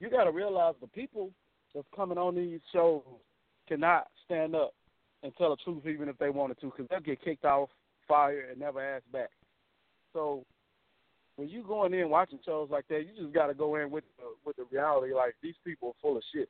You 0.00 0.08
got 0.08 0.24
to 0.24 0.32
realize 0.32 0.74
the 0.80 0.86
people 0.86 1.30
that's 1.74 1.86
coming 1.94 2.16
on 2.16 2.34
these 2.34 2.60
shows 2.72 3.02
cannot 3.68 4.06
stand 4.24 4.56
up 4.56 4.72
and 5.22 5.32
tell 5.36 5.50
the 5.50 5.56
truth 5.62 5.86
even 5.86 6.08
if 6.08 6.16
they 6.16 6.30
wanted 6.30 6.58
to, 6.62 6.66
because 6.66 6.86
they'll 6.88 7.00
get 7.00 7.22
kicked 7.22 7.44
off, 7.44 7.68
fired, 8.08 8.48
and 8.50 8.58
never 8.58 8.80
asked 8.80 9.12
back. 9.12 9.28
So 10.14 10.46
when 11.36 11.50
you 11.50 11.62
going 11.62 11.92
in 11.92 12.08
watching 12.08 12.38
shows 12.42 12.70
like 12.70 12.88
that, 12.88 13.00
you 13.00 13.22
just 13.22 13.34
got 13.34 13.48
to 13.48 13.54
go 13.54 13.76
in 13.76 13.90
with 13.90 14.04
the, 14.16 14.24
with 14.46 14.56
the 14.56 14.64
reality. 14.72 15.12
Like 15.12 15.34
these 15.42 15.56
people 15.62 15.88
are 15.88 16.00
full 16.00 16.16
of 16.16 16.22
shit. 16.34 16.48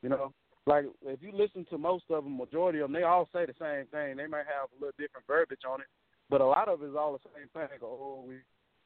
You 0.00 0.08
know, 0.08 0.32
like 0.66 0.86
if 1.04 1.20
you 1.20 1.30
listen 1.34 1.66
to 1.68 1.76
most 1.76 2.04
of 2.08 2.24
them, 2.24 2.38
majority 2.38 2.78
of 2.78 2.84
them, 2.84 2.94
they 2.94 3.02
all 3.02 3.28
say 3.34 3.44
the 3.44 3.54
same 3.60 3.84
thing. 3.88 4.16
They 4.16 4.26
might 4.26 4.46
have 4.46 4.70
a 4.72 4.80
little 4.80 4.96
different 4.98 5.26
verbiage 5.26 5.68
on 5.68 5.82
it, 5.82 5.88
but 6.30 6.40
a 6.40 6.46
lot 6.46 6.68
of 6.68 6.82
it 6.82 6.86
is 6.86 6.96
all 6.96 7.12
the 7.12 7.30
same 7.34 7.48
thing. 7.52 7.78
Oh, 7.82 8.24
we 8.26 8.36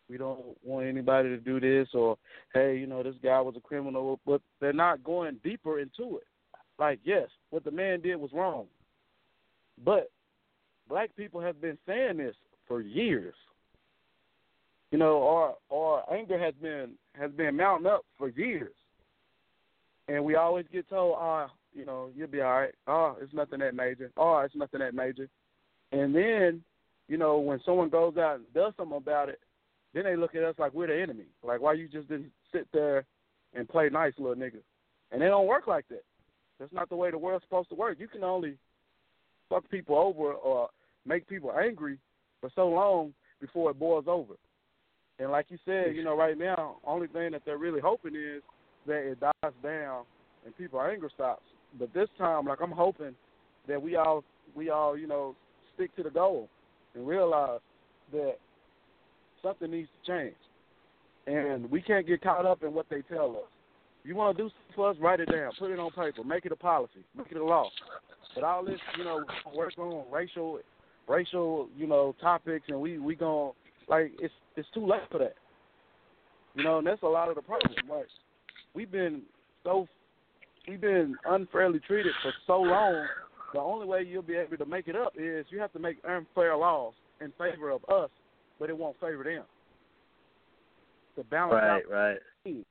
we 0.09 0.19
don't 0.19 0.57
want 0.65 0.87
anybody 0.87 1.29
to 1.29 1.37
do 1.37 1.61
this, 1.61 1.89
or 1.95 2.17
hey, 2.53 2.77
you 2.77 2.87
know, 2.87 3.03
this 3.03 3.15
guy 3.23 3.41
was 3.41 3.55
a 3.57 3.61
criminal, 3.61 4.19
but 4.27 4.43
they're 4.61 4.73
not 4.73 5.05
going 5.05 5.39
deeper 5.45 5.79
into 5.79 6.17
it. 6.17 6.25
Like, 6.79 6.99
yes, 7.05 7.29
what 7.51 7.63
the 7.63 7.71
man 7.71 8.01
did 8.01 8.17
was 8.17 8.33
wrong, 8.33 8.67
but 9.85 10.11
black 10.89 11.15
people 11.17 11.41
have 11.41 11.61
been 11.61 11.79
saying 11.87 12.17
this 12.17 12.35
for 12.67 12.81
years. 12.81 13.35
You 14.91 14.99
know, 14.99 15.23
our 15.29 15.55
our 15.73 16.13
anger 16.13 16.39
has 16.39 16.55
been 16.61 16.93
has 17.19 17.31
been 17.33 17.57
mounting 17.57 17.87
up 17.87 18.05
for 18.19 18.31
years, 18.31 18.75
and 20.09 20.25
we 20.25 20.35
always 20.35 20.67
get 20.73 20.89
told, 20.89 21.17
"Ah, 21.19 21.51
you 21.73 21.85
know, 21.85 22.11
you'll 22.17 22.27
be 22.27 22.41
all 22.41 22.61
right. 22.61 22.75
Oh, 22.89 23.17
it's 23.21 23.33
nothing 23.33 23.61
that 23.61 23.77
major. 23.77 24.11
Oh, 24.17 24.39
it's 24.39 24.57
nothing 24.57 24.81
that 24.81 24.95
major." 24.95 25.29
And 25.93 26.15
then, 26.15 26.65
you 27.11 27.19
know, 27.19 27.41
when 27.41 27.61
someone 27.67 27.89
goes 27.89 28.17
out 28.17 28.37
and 28.37 28.45
does 28.55 28.73
something 28.77 28.97
about 28.97 29.29
it, 29.29 29.41
then 29.93 30.05
they 30.05 30.15
look 30.15 30.37
at 30.37 30.45
us 30.45 30.55
like 30.59 30.73
we're 30.73 30.87
the 30.87 31.03
enemy. 31.03 31.25
Like, 31.43 31.61
why 31.61 31.73
you 31.73 31.89
just 31.89 32.09
didn't 32.09 32.31
sit 32.53 32.69
there 32.73 33.05
and 33.53 33.69
play 33.69 33.89
nice, 33.91 34.13
little 34.17 34.37
nigga? 34.37 34.61
And 35.11 35.21
they 35.21 35.27
don't 35.27 35.49
work 35.49 35.67
like 35.67 35.89
that. 35.89 36.05
That's 36.61 36.73
not 36.73 36.89
the 36.89 36.95
way 36.95 37.11
the 37.11 37.19
world's 37.19 37.45
supposed 37.45 37.69
to 37.71 37.75
work. 37.75 37.99
You 37.99 38.07
can 38.07 38.23
only 38.23 38.57
fuck 39.49 39.69
people 39.71 39.99
over 39.99 40.35
or 40.35 40.69
make 41.05 41.29
people 41.29 41.53
angry 41.53 41.99
for 42.41 42.49
so 42.55 42.69
long 42.69 43.13
before 43.41 43.73
it 43.73 43.79
boils 43.81 44.05
over. 44.07 44.35
And 45.19 45.33
like 45.33 45.47
you 45.49 45.59
said, 45.65 45.97
you 45.97 46.05
know, 46.05 46.17
right 46.17 46.39
now, 46.39 46.77
only 46.87 47.09
thing 47.09 47.33
that 47.33 47.43
they're 47.45 47.59
really 47.59 47.81
hoping 47.81 48.15
is 48.15 48.41
that 48.87 48.99
it 48.99 49.19
dies 49.19 49.53
down 49.65 50.05
and 50.47 50.57
people 50.57 50.81
anger 50.81 51.11
stops. 51.13 51.43
But 51.77 51.93
this 51.93 52.09
time, 52.17 52.47
like 52.47 52.61
I'm 52.63 52.71
hoping 52.71 53.17
that 53.67 53.83
we 53.83 53.97
all 53.97 54.23
we 54.55 54.71
all 54.71 54.97
you 54.97 55.09
know 55.09 55.35
stick 55.75 55.95
to 55.97 56.05
the 56.05 56.11
goal 56.11 56.49
and 56.95 57.07
realize 57.07 57.61
that 58.13 58.35
something 59.43 59.71
needs 59.71 59.89
to 60.05 60.13
change, 60.13 60.37
and 61.27 61.71
we 61.71 61.81
can't 61.81 62.07
get 62.07 62.23
caught 62.23 62.47
up 62.47 62.63
in 62.63 62.75
what 62.75 62.87
they 62.91 63.03
tell 63.03 63.31
us. 63.31 63.49
You 64.03 64.15
want 64.17 64.37
to 64.37 64.45
do 64.45 64.49
something 64.49 64.75
for 64.75 64.91
us, 64.91 64.97
write 65.01 65.21
it 65.21 65.31
down, 65.31 65.53
put 65.59 65.71
it 65.71 65.79
on 65.79 65.91
paper, 65.91 66.25
make 66.25 66.47
it 66.47 66.53
a 66.53 66.57
policy, 66.57 67.05
make 67.17 67.31
it 67.31 67.37
a 67.37 67.45
law. 67.45 67.69
But 68.35 68.45
all 68.45 68.65
this, 68.65 68.81
you 68.97 69.05
know, 69.05 69.25
work 69.55 69.77
on 69.79 70.05
racial, 70.11 70.61
racial, 71.09 71.69
you 71.77 71.87
know, 71.87 72.15
topics, 72.21 72.67
and 72.69 72.81
we 72.81 72.99
we 72.99 73.15
going 73.15 73.53
like 73.89 74.13
it's 74.21 74.33
it's 74.57 74.69
too 74.73 74.87
late 74.87 75.03
for 75.11 75.19
that. 75.19 75.35
You 76.55 76.65
know, 76.65 76.79
and 76.79 76.87
that's 76.87 77.03
a 77.03 77.07
lot 77.07 77.29
of 77.29 77.35
the 77.35 77.43
problem. 77.43 77.75
Like 77.89 78.07
we've 78.75 78.91
been 78.91 79.23
so 79.65 79.87
we've 80.67 80.81
been 80.81 81.17
unfairly 81.27 81.81
treated 81.81 82.13
for 82.23 82.33
so 82.47 82.61
long. 82.61 83.07
The 83.53 83.61
only 83.61 83.87
way 83.87 84.03
you'll 84.03 84.23
be 84.23 84.37
able 84.37 84.57
to 84.57 84.67
make 84.67 84.89
it 84.89 84.97
up 84.97 85.15
is 85.17 85.47
you 85.51 85.59
have 85.61 85.73
to 85.73 85.79
make 85.79 85.99
unfair 86.09 86.57
laws 86.57 86.95
in 87.21 87.33
favor 87.39 87.71
of 87.71 87.85
us, 87.87 88.11
but 88.59 88.71
it 88.71 88.79
won't 88.79 88.99
favor 89.01 89.25
them. 89.25 89.45
To 91.17 91.25
balance 91.25 91.55
right, 91.55 91.71
out. 91.71 91.83
Right, 91.91 92.19
right. 92.47 92.67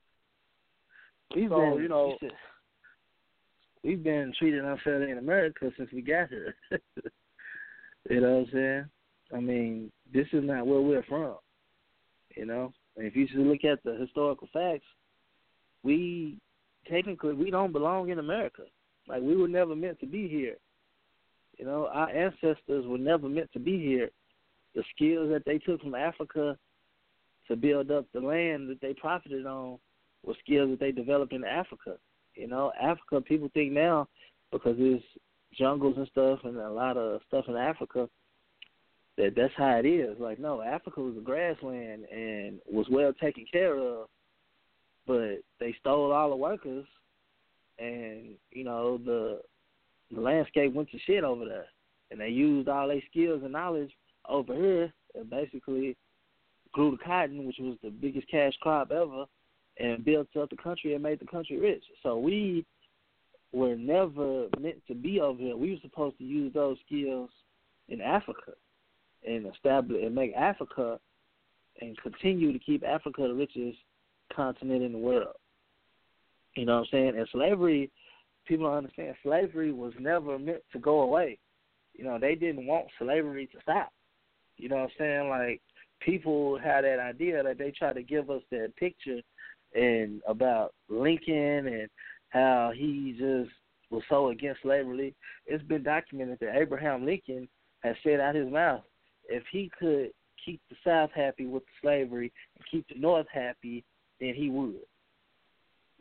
We've 1.36 1.50
so, 1.50 1.60
been, 1.60 1.84
you 1.84 1.90
know, 1.90 2.18
we've 3.84 4.04
been 4.04 4.34
treated 4.40 4.64
unfairly 4.64 5.12
in 5.12 5.18
America 5.18 5.70
since 5.78 5.90
we 5.92 6.02
got 6.02 6.30
here. 6.30 6.56
you 8.10 8.22
know 8.22 8.38
what 8.38 8.40
I'm 8.40 8.48
saying? 8.54 8.86
I 9.36 9.40
mean, 9.40 9.92
this 10.14 10.28
is 10.34 10.44
not 10.44 10.66
where 10.66 10.82
we're 10.82 11.04
from. 11.04 11.36
You 12.36 12.46
know, 12.46 12.72
and 12.96 13.06
if 13.06 13.16
you 13.16 13.26
just 13.26 13.38
look 13.38 13.64
at 13.66 13.84
the 13.84 13.98
historical 14.00 14.48
facts, 14.54 14.86
we 15.84 16.38
technically 16.90 17.34
we 17.34 17.52
don't 17.52 17.74
belong 17.74 18.10
in 18.10 18.20
America. 18.20 18.64
Like 19.08 19.22
we 19.22 19.36
were 19.36 19.48
never 19.48 19.76
meant 19.76 20.00
to 20.00 20.06
be 20.06 20.28
here. 20.28 20.56
You 21.60 21.66
know, 21.66 21.90
our 21.94 22.10
ancestors 22.10 22.88
were 22.88 22.98
never 22.98 23.30
meant 23.30 23.52
to 23.54 23.60
be 23.60 23.78
here. 23.78 24.10
The 24.74 24.84
skills 24.96 25.30
that 25.32 25.44
they 25.46 25.60
took 25.60 25.82
from 25.82 25.94
Africa 25.94 26.58
to 27.48 27.56
build 27.56 27.92
up 27.92 28.06
the 28.14 28.20
land 28.20 28.70
that 28.70 28.82
they 28.82 28.94
profited 28.94 29.46
on 29.46 29.78
were 30.26 30.36
skills 30.44 30.72
that 30.72 30.80
they 30.80 30.92
developed 30.92 31.34
in 31.34 31.44
Africa. 31.44 31.98
You 32.36 32.48
know, 32.48 32.72
Africa 32.82 33.22
people 33.22 33.50
think 33.54 33.72
now 33.72 34.08
because 34.52 34.78
there's 34.78 35.02
jungles 35.58 35.96
and 35.98 36.08
stuff 36.08 36.40
and 36.44 36.58
a 36.58 36.70
lot 36.70 36.98
of 36.98 37.22
stuff 37.28 37.46
in 37.48 37.56
Africa 37.56 38.08
that 39.18 39.34
that's 39.36 39.54
how 39.58 39.76
it 39.78 39.86
is. 39.86 40.18
Like 40.20 40.40
no, 40.40 40.62
Africa 40.62 41.02
was 41.02 41.18
a 41.18 41.22
grassland 41.22 42.06
and 42.06 42.60
was 42.72 42.88
well 42.90 43.12
taken 43.14 43.46
care 43.52 43.76
of 43.76 44.08
but 45.10 45.40
they 45.60 45.76
stole 45.80 46.12
all 46.12 46.30
the 46.30 46.36
workers, 46.36 46.86
and 47.80 48.36
you 48.52 48.64
know 48.64 49.00
the 49.00 49.42
the 50.14 50.22
landscape 50.22 50.74
went 50.74 50.90
to 50.92 51.00
shit 51.00 51.24
over 51.24 51.46
there, 51.46 51.68
and 52.12 52.20
they 52.20 52.30
used 52.30 52.68
all 52.68 52.88
their 52.88 53.02
skills 53.10 53.42
and 53.44 53.54
knowledge 53.54 53.92
over 54.28 54.54
here, 54.54 54.94
and 55.16 55.30
basically 55.30 55.96
grew 56.72 56.92
the 56.92 57.04
cotton, 57.04 57.46
which 57.46 57.58
was 57.60 57.78
the 57.84 57.90
biggest 57.90 58.30
cash 58.30 58.54
crop 58.62 58.92
ever, 58.92 59.26
and 59.78 60.06
built 60.06 60.28
up 60.40 60.50
the 60.50 60.58
country 60.58 60.94
and 60.94 61.04
made 61.04 61.20
the 61.20 61.26
country 61.26 61.58
rich. 61.58 61.84
So 62.04 62.18
we 62.18 62.66
were 63.52 63.76
never 63.76 64.48
meant 64.60 64.82
to 64.88 64.94
be 64.94 65.20
over 65.20 65.42
here. 65.42 65.58
We 65.58 65.72
were 65.72 65.82
supposed 65.82 66.18
to 66.20 66.24
use 66.24 66.54
those 66.54 66.78
skills 66.86 67.30
in 67.88 68.02
Africa 68.02 68.54
and 69.28 69.48
establish 69.48 70.04
and 70.04 70.14
make 70.14 70.34
Africa 70.36 71.00
and 71.82 71.98
continue 72.02 72.54
to 72.54 72.60
keep 72.60 72.84
Africa 72.84 73.28
the 73.28 73.34
richest 73.34 73.78
continent 74.36 74.84
in 74.84 74.92
the 74.92 74.98
world. 74.98 75.36
You 76.56 76.66
know 76.66 76.76
what 76.76 76.80
I'm 76.82 76.88
saying? 76.92 77.18
And 77.18 77.28
slavery, 77.32 77.90
people 78.50 78.66
don't 78.66 78.78
understand, 78.80 79.16
slavery 79.24 79.72
was 79.72 79.94
never 80.00 80.38
meant 80.38 80.64
to 80.74 80.80
go 80.80 81.02
away. 81.02 81.38
You 81.94 82.04
know, 82.04 82.18
they 82.20 82.36
didn't 82.36 82.66
want 82.66 82.88
slavery 83.00 83.48
to 83.48 83.62
stop. 83.62 83.94
You 84.58 84.68
know 84.68 84.78
what 84.78 84.84
I'm 84.84 84.90
saying? 84.98 85.30
Like 85.30 85.62
people 86.02 86.60
had 86.60 86.84
that 86.84 87.00
idea 87.00 87.42
that 87.44 87.58
they 87.58 87.72
try 87.72 87.94
to 87.94 88.04
give 88.04 88.30
us 88.30 88.42
that 88.52 88.76
picture 88.76 89.22
and 89.76 90.22
about 90.28 90.74
Lincoln 90.90 91.68
and 91.68 91.90
how 92.30 92.72
he 92.76 93.16
just 93.18 93.52
was 93.92 94.04
so 94.10 94.30
against 94.30 94.64
slavery. 94.64 95.16
It's 95.46 95.64
been 95.64 95.84
documented 95.84 96.40
that 96.42 96.60
Abraham 96.60 97.06
Lincoln 97.06 97.48
has 97.84 97.96
said 98.04 98.20
out 98.20 98.36
his 98.36 98.52
mouth, 98.52 98.82
if 99.28 99.44
he 99.52 99.72
could 99.80 100.10
keep 100.44 100.60
the 100.70 100.76
South 100.84 101.12
happy 101.14 101.46
with 101.46 101.64
slavery 101.82 102.32
and 102.56 102.66
keep 102.70 102.88
the 102.88 103.00
North 103.00 103.28
happy, 103.32 103.84
then 104.20 104.34
he 104.34 104.50
would. 104.50 104.82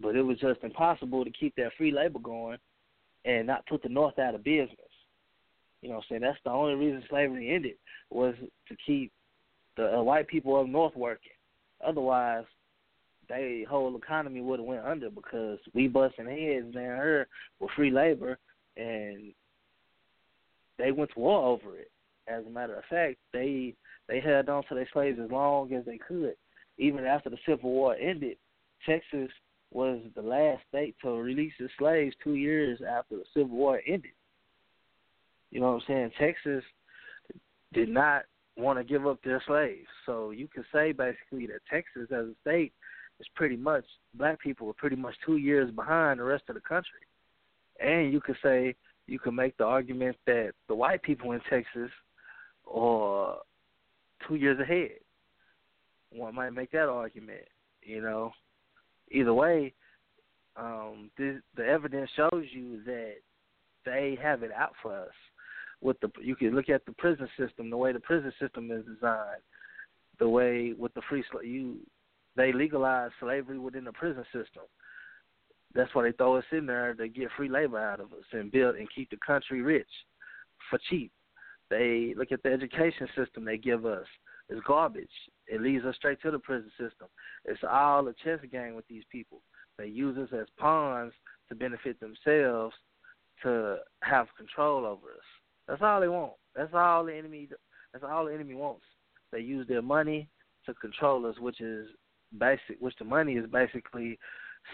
But 0.00 0.16
it 0.16 0.22
was 0.22 0.38
just 0.38 0.62
impossible 0.62 1.24
to 1.24 1.30
keep 1.30 1.54
that 1.56 1.72
free 1.76 1.90
labor 1.90 2.18
going 2.18 2.58
and 3.24 3.46
not 3.46 3.66
put 3.66 3.82
the 3.82 3.88
North 3.88 4.18
out 4.18 4.34
of 4.34 4.44
business. 4.44 4.78
You 5.82 5.88
know 5.88 5.96
what 5.96 6.04
I'm 6.04 6.06
saying? 6.10 6.22
That's 6.22 6.38
the 6.44 6.50
only 6.50 6.74
reason 6.74 7.02
slavery 7.08 7.54
ended 7.54 7.74
was 8.10 8.34
to 8.68 8.76
keep 8.84 9.12
the 9.76 9.98
uh, 9.98 10.02
white 10.02 10.26
people 10.28 10.56
up 10.56 10.66
north 10.66 10.96
working. 10.96 11.32
Otherwise, 11.86 12.44
the 13.28 13.64
whole 13.68 13.96
economy 13.96 14.40
would 14.40 14.58
have 14.58 14.66
went 14.66 14.84
under 14.84 15.10
because 15.10 15.58
we 15.74 15.86
busting 15.86 16.26
heads 16.26 16.74
down 16.74 16.96
here 16.96 17.28
with 17.60 17.70
free 17.76 17.90
labor, 17.90 18.38
and 18.76 19.32
they 20.78 20.90
went 20.90 21.10
to 21.14 21.20
war 21.20 21.46
over 21.46 21.76
it. 21.76 21.90
As 22.26 22.44
a 22.46 22.50
matter 22.50 22.74
of 22.74 22.84
fact, 22.90 23.16
they 23.32 23.74
they 24.08 24.20
held 24.20 24.48
on 24.48 24.64
to 24.68 24.74
their 24.74 24.88
slaves 24.92 25.18
as 25.22 25.30
long 25.30 25.72
as 25.72 25.84
they 25.84 25.98
could 25.98 26.34
even 26.78 27.04
after 27.04 27.28
the 27.28 27.38
Civil 27.46 27.70
War 27.70 27.96
ended, 27.96 28.36
Texas 28.86 29.30
was 29.72 30.00
the 30.14 30.22
last 30.22 30.62
state 30.68 30.96
to 31.02 31.10
release 31.10 31.52
its 31.58 31.72
slaves 31.78 32.14
two 32.22 32.34
years 32.34 32.80
after 32.88 33.16
the 33.16 33.24
Civil 33.34 33.56
War 33.56 33.80
ended. 33.86 34.12
You 35.50 35.60
know 35.60 35.72
what 35.72 35.82
I'm 35.82 35.82
saying? 35.86 36.10
Texas 36.18 36.64
did 37.72 37.88
not 37.88 38.22
want 38.56 38.78
to 38.78 38.84
give 38.84 39.06
up 39.06 39.18
their 39.22 39.42
slaves. 39.46 39.86
So 40.06 40.30
you 40.30 40.48
can 40.48 40.64
say 40.72 40.92
basically 40.92 41.46
that 41.46 41.60
Texas 41.70 42.08
as 42.10 42.26
a 42.26 42.34
state 42.40 42.72
is 43.20 43.26
pretty 43.34 43.56
much 43.56 43.84
black 44.14 44.40
people 44.40 44.68
are 44.68 44.74
pretty 44.74 44.96
much 44.96 45.14
two 45.24 45.36
years 45.36 45.70
behind 45.70 46.20
the 46.20 46.24
rest 46.24 46.44
of 46.48 46.54
the 46.54 46.60
country. 46.60 47.00
And 47.80 48.12
you 48.12 48.20
could 48.20 48.36
say 48.42 48.74
you 49.06 49.18
can 49.18 49.34
make 49.34 49.56
the 49.56 49.64
argument 49.64 50.16
that 50.26 50.52
the 50.66 50.74
white 50.74 51.02
people 51.02 51.32
in 51.32 51.40
Texas 51.48 51.90
are 52.66 53.36
two 54.26 54.34
years 54.34 54.58
ahead 54.60 54.98
one 56.10 56.34
might 56.34 56.50
make 56.50 56.70
that 56.72 56.88
argument. 56.88 57.42
You 57.82 58.02
know, 58.02 58.32
either 59.10 59.34
way, 59.34 59.74
um, 60.56 61.10
this, 61.16 61.36
the 61.56 61.64
evidence 61.64 62.10
shows 62.16 62.44
you 62.50 62.82
that 62.84 63.14
they 63.84 64.18
have 64.20 64.42
it 64.42 64.50
out 64.52 64.72
for 64.82 64.94
us. 64.94 65.14
with 65.80 65.98
the 66.00 66.10
you 66.22 66.34
can 66.34 66.54
look 66.54 66.68
at 66.68 66.84
the 66.86 66.92
prison 66.92 67.28
system, 67.38 67.70
the 67.70 67.76
way 67.76 67.92
the 67.92 68.00
prison 68.00 68.32
system 68.40 68.70
is 68.70 68.84
designed, 68.84 69.42
the 70.18 70.28
way 70.28 70.74
with 70.76 70.92
the 70.94 71.02
free 71.08 71.24
you 71.44 71.78
they 72.36 72.52
legalize 72.52 73.10
slavery 73.20 73.58
within 73.58 73.84
the 73.84 73.92
prison 73.92 74.24
system. 74.32 74.62
That's 75.74 75.94
why 75.94 76.04
they 76.04 76.12
throw 76.12 76.36
us 76.36 76.44
in 76.52 76.66
there 76.66 76.94
to 76.94 77.08
get 77.08 77.28
free 77.36 77.48
labor 77.48 77.78
out 77.78 78.00
of 78.00 78.12
us 78.12 78.24
and 78.32 78.50
build 78.50 78.76
and 78.76 78.88
keep 78.94 79.10
the 79.10 79.18
country 79.24 79.60
rich 79.60 79.88
for 80.70 80.78
cheap. 80.88 81.12
They 81.68 82.14
look 82.16 82.32
at 82.32 82.42
the 82.42 82.52
education 82.52 83.08
system 83.16 83.44
they 83.44 83.58
give 83.58 83.84
us. 83.84 84.06
It's 84.48 84.60
garbage. 84.66 85.08
It 85.48 85.62
leads 85.62 85.84
us 85.84 85.96
straight 85.96 86.20
to 86.22 86.30
the 86.30 86.38
prison 86.38 86.70
system. 86.72 87.08
It's 87.44 87.60
all 87.68 88.06
a 88.06 88.12
chess 88.24 88.40
game 88.50 88.74
with 88.74 88.86
these 88.88 89.04
people. 89.10 89.40
They 89.78 89.86
use 89.86 90.18
us 90.18 90.28
as 90.38 90.46
pawns 90.58 91.12
to 91.48 91.54
benefit 91.54 91.98
themselves 92.00 92.74
to 93.42 93.76
have 94.02 94.26
control 94.36 94.84
over 94.84 95.06
us. 95.06 95.24
That's 95.66 95.82
all 95.82 96.00
they 96.00 96.08
want. 96.08 96.32
That's 96.54 96.74
all 96.74 97.04
the 97.04 97.14
enemy. 97.14 97.48
That's 97.92 98.04
all 98.04 98.26
the 98.26 98.34
enemy 98.34 98.54
wants. 98.54 98.84
They 99.32 99.40
use 99.40 99.66
their 99.68 99.82
money 99.82 100.28
to 100.66 100.74
control 100.74 101.24
us, 101.26 101.38
which 101.38 101.60
is 101.60 101.86
basic. 102.38 102.80
Which 102.80 102.94
the 102.98 103.04
money 103.04 103.34
is 103.34 103.46
basically 103.50 104.18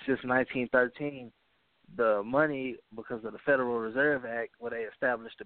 since 0.07 0.21
1913. 0.25 1.31
The 1.97 2.23
money 2.25 2.77
because 2.97 3.25
of 3.25 3.33
the 3.33 3.39
Federal 3.45 3.79
Reserve 3.79 4.25
Act, 4.25 4.53
where 4.59 4.71
they 4.71 4.85
established 4.93 5.37
the 5.39 5.45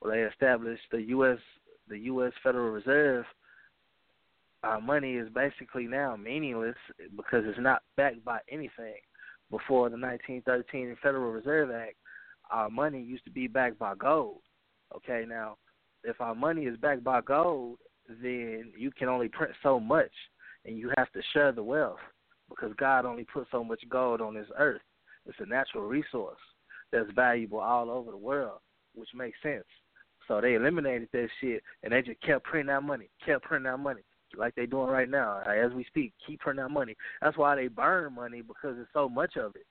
where 0.00 0.16
they 0.16 0.28
established 0.28 0.82
the 0.90 1.02
U.S. 1.02 1.38
the 1.88 1.98
U.S. 1.98 2.32
Federal 2.42 2.70
Reserve. 2.70 3.24
Our 4.62 4.80
money 4.80 5.14
is 5.14 5.28
basically 5.30 5.86
now 5.86 6.16
meaningless 6.16 6.76
because 7.16 7.44
it's 7.46 7.58
not 7.58 7.82
backed 7.96 8.24
by 8.24 8.40
anything. 8.50 8.96
Before 9.50 9.88
the 9.88 9.96
1913 9.96 10.96
Federal 11.02 11.32
Reserve 11.32 11.70
Act, 11.70 11.96
our 12.50 12.68
money 12.68 13.02
used 13.02 13.24
to 13.24 13.30
be 13.30 13.46
backed 13.46 13.78
by 13.78 13.94
gold. 13.94 14.40
Okay, 14.94 15.24
now 15.26 15.56
if 16.04 16.20
our 16.20 16.34
money 16.34 16.64
is 16.64 16.76
backed 16.76 17.04
by 17.04 17.20
gold, 17.20 17.78
then 18.22 18.72
you 18.76 18.90
can 18.90 19.08
only 19.08 19.28
print 19.28 19.52
so 19.62 19.80
much, 19.80 20.12
and 20.64 20.76
you 20.76 20.92
have 20.96 21.10
to 21.12 21.22
share 21.32 21.52
the 21.52 21.62
wealth 21.62 21.98
because 22.48 22.72
God 22.76 23.06
only 23.06 23.24
put 23.24 23.46
so 23.50 23.64
much 23.64 23.80
gold 23.88 24.20
on 24.20 24.34
this 24.34 24.48
earth. 24.58 24.82
It's 25.26 25.38
a 25.40 25.46
natural 25.46 25.84
resource 25.84 26.38
that's 26.92 27.10
valuable 27.14 27.60
all 27.60 27.90
over 27.90 28.10
the 28.10 28.16
world, 28.16 28.58
which 28.94 29.08
makes 29.14 29.38
sense. 29.42 29.64
So 30.28 30.40
they 30.40 30.54
eliminated 30.54 31.08
that 31.12 31.28
shit, 31.40 31.62
and 31.82 31.92
they 31.92 32.02
just 32.02 32.20
kept 32.22 32.44
printing 32.44 32.74
out 32.74 32.84
money, 32.84 33.10
kept 33.24 33.44
printing 33.44 33.70
out 33.70 33.80
money, 33.80 34.02
like 34.36 34.54
they 34.54 34.66
doing 34.66 34.88
right 34.88 35.08
now 35.08 35.42
uh, 35.46 35.50
as 35.50 35.72
we 35.72 35.84
speak. 35.84 36.12
Keep 36.26 36.40
printing 36.40 36.64
out 36.64 36.70
money. 36.70 36.96
That's 37.20 37.36
why 37.36 37.56
they 37.56 37.68
burn 37.68 38.14
money 38.14 38.42
because 38.42 38.76
there's 38.76 38.88
so 38.92 39.08
much 39.08 39.36
of 39.36 39.56
it. 39.56 39.66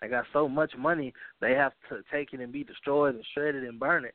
They 0.00 0.08
got 0.08 0.26
so 0.32 0.48
much 0.48 0.72
money, 0.78 1.12
they 1.40 1.52
have 1.52 1.72
to 1.88 2.02
take 2.12 2.32
it 2.32 2.40
and 2.40 2.52
be 2.52 2.62
destroyed 2.62 3.16
and 3.16 3.24
shredded 3.34 3.64
and 3.64 3.80
burn 3.80 4.04
it 4.04 4.14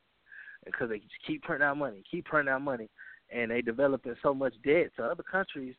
because 0.64 0.88
they 0.88 0.98
just 0.98 1.12
keep 1.26 1.42
printing 1.42 1.66
out 1.66 1.76
money, 1.76 2.02
keep 2.10 2.24
printing 2.24 2.52
out 2.52 2.62
money, 2.62 2.88
and 3.30 3.50
they 3.50 3.60
developing 3.60 4.14
so 4.22 4.32
much 4.32 4.54
debt 4.64 4.90
to 4.96 5.04
other 5.04 5.22
countries 5.22 5.74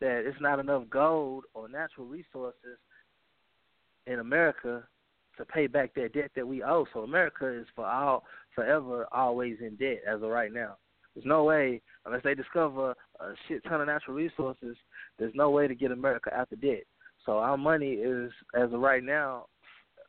that 0.00 0.24
it's 0.26 0.40
not 0.40 0.58
enough 0.58 0.84
gold 0.88 1.44
or 1.52 1.68
natural 1.68 2.06
resources 2.06 2.78
in 4.06 4.18
America 4.20 4.82
to 5.36 5.44
pay 5.44 5.66
back 5.66 5.94
that 5.94 6.14
debt 6.14 6.30
that 6.34 6.46
we 6.46 6.62
owe. 6.62 6.86
So 6.92 7.00
America 7.00 7.46
is 7.46 7.66
for 7.74 7.86
all 7.86 8.24
forever 8.54 9.06
always 9.12 9.58
in 9.60 9.76
debt 9.76 10.02
as 10.06 10.22
of 10.22 10.30
right 10.30 10.52
now. 10.52 10.76
There's 11.14 11.26
no 11.26 11.44
way 11.44 11.80
unless 12.06 12.22
they 12.22 12.34
discover 12.34 12.94
a 13.20 13.32
shit 13.48 13.62
ton 13.64 13.80
of 13.80 13.86
natural 13.86 14.16
resources. 14.16 14.76
There's 15.18 15.34
no 15.34 15.50
way 15.50 15.68
to 15.68 15.74
get 15.74 15.90
America 15.90 16.30
out 16.34 16.50
the 16.50 16.56
debt. 16.56 16.84
So 17.26 17.38
our 17.38 17.56
money 17.56 17.92
is, 17.92 18.30
as 18.54 18.72
of 18.72 18.80
right 18.80 19.04
now, 19.04 19.46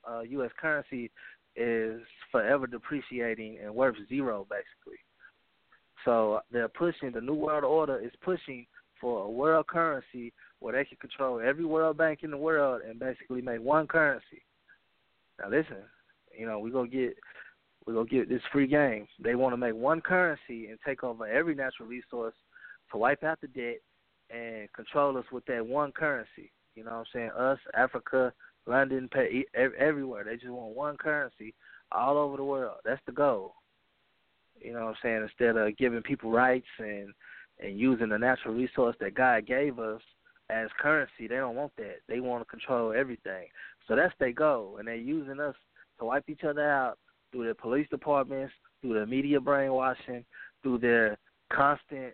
uh, 0.09 0.21
U.S. 0.21 0.51
currency 0.59 1.11
is 1.55 2.01
forever 2.31 2.67
depreciating 2.67 3.59
and 3.63 3.73
worth 3.75 3.95
zero, 4.07 4.47
basically. 4.49 4.99
So 6.05 6.41
they're 6.51 6.69
pushing 6.69 7.11
the 7.11 7.21
New 7.21 7.33
World 7.33 7.63
Order 7.63 7.99
is 7.99 8.11
pushing 8.23 8.65
for 8.99 9.25
a 9.25 9.29
world 9.29 9.67
currency 9.67 10.31
where 10.59 10.73
they 10.73 10.85
can 10.85 10.97
control 10.97 11.41
every 11.41 11.65
world 11.65 11.97
bank 11.97 12.19
in 12.23 12.31
the 12.31 12.37
world 12.37 12.81
and 12.87 12.99
basically 12.99 13.41
make 13.41 13.61
one 13.61 13.87
currency. 13.87 14.41
Now 15.39 15.49
listen, 15.49 15.77
you 16.37 16.45
know 16.45 16.59
we 16.59 16.71
gonna 16.71 16.87
get 16.87 17.15
we 17.85 17.93
gonna 17.93 18.05
get 18.05 18.29
this 18.29 18.41
free 18.51 18.67
game. 18.67 19.07
They 19.19 19.35
want 19.35 19.53
to 19.53 19.57
make 19.57 19.73
one 19.73 20.01
currency 20.01 20.67
and 20.67 20.77
take 20.85 21.03
over 21.03 21.25
every 21.27 21.55
natural 21.55 21.87
resource 21.87 22.35
to 22.91 22.97
wipe 22.97 23.23
out 23.23 23.41
the 23.41 23.47
debt 23.47 23.79
and 24.29 24.71
control 24.73 25.17
us 25.17 25.25
with 25.31 25.45
that 25.45 25.65
one 25.65 25.91
currency. 25.91 26.51
You 26.75 26.83
know 26.83 26.91
what 26.91 26.97
I'm 26.99 27.05
saying? 27.13 27.31
Us, 27.37 27.59
Africa, 27.75 28.33
London, 28.65 29.09
pay, 29.11 29.45
everywhere. 29.55 30.23
They 30.23 30.35
just 30.35 30.49
want 30.49 30.75
one 30.75 30.97
currency 30.97 31.53
all 31.91 32.17
over 32.17 32.37
the 32.37 32.43
world. 32.43 32.77
That's 32.85 33.01
the 33.05 33.11
goal. 33.11 33.55
You 34.59 34.73
know 34.73 34.85
what 34.85 34.89
I'm 34.89 34.95
saying? 35.01 35.23
Instead 35.23 35.57
of 35.57 35.77
giving 35.77 36.01
people 36.01 36.31
rights 36.31 36.67
and 36.79 37.13
and 37.59 37.79
using 37.79 38.09
the 38.09 38.17
natural 38.17 38.55
resource 38.55 38.95
that 38.99 39.13
God 39.13 39.45
gave 39.45 39.77
us 39.77 40.01
as 40.49 40.69
currency, 40.79 41.27
they 41.27 41.35
don't 41.35 41.55
want 41.55 41.71
that. 41.77 41.97
They 42.07 42.19
want 42.19 42.41
to 42.43 42.49
control 42.49 42.91
everything. 42.91 43.47
So 43.87 43.95
that's 43.95 44.13
their 44.19 44.31
goal, 44.31 44.77
and 44.77 44.87
they're 44.87 44.95
using 44.95 45.39
us 45.39 45.55
to 45.99 46.05
wipe 46.05 46.27
each 46.27 46.43
other 46.43 46.67
out 46.67 46.97
through 47.31 47.45
their 47.45 47.53
police 47.53 47.87
departments, 47.89 48.53
through 48.81 48.93
their 48.93 49.05
media 49.05 49.39
brainwashing, 49.39 50.25
through 50.63 50.79
their 50.79 51.17
constant 51.51 52.13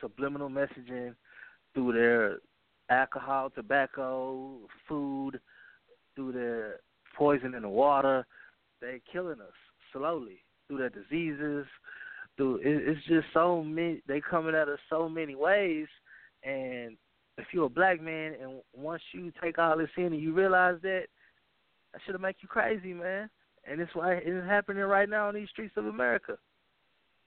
subliminal 0.00 0.48
messaging, 0.48 1.14
through 1.72 1.92
their 1.92 2.38
alcohol, 2.90 3.50
tobacco, 3.50 4.58
food, 4.88 5.40
through 6.14 6.32
their 6.32 6.80
poison 7.16 7.54
in 7.54 7.62
the 7.62 7.68
water. 7.68 8.26
They're 8.80 9.00
killing 9.10 9.40
us 9.40 9.54
slowly 9.92 10.40
through 10.66 10.78
their 10.78 10.90
diseases. 10.90 11.66
Through 12.36 12.60
it's 12.62 13.04
just 13.06 13.26
so 13.32 13.62
many. 13.62 14.02
They 14.06 14.20
coming 14.20 14.54
at 14.54 14.68
us 14.68 14.78
so 14.90 15.08
many 15.08 15.34
ways, 15.34 15.86
and 16.42 16.96
if 17.38 17.46
you're 17.52 17.66
a 17.66 17.70
black 17.70 18.00
man 18.00 18.34
and 18.40 18.60
once 18.76 19.02
you 19.12 19.32
take 19.42 19.58
all 19.58 19.78
this 19.78 19.88
in 19.96 20.06
and 20.06 20.20
you 20.20 20.32
realize 20.32 20.76
that, 20.82 21.06
that 21.92 22.00
should 22.04 22.20
make 22.20 22.36
you 22.40 22.48
crazy, 22.48 22.92
man. 22.92 23.30
And 23.70 23.80
it's 23.80 23.94
why 23.94 24.14
it's 24.14 24.46
happening 24.46 24.82
right 24.82 25.08
now 25.08 25.28
on 25.28 25.34
these 25.34 25.48
streets 25.48 25.74
of 25.76 25.86
America. 25.86 26.36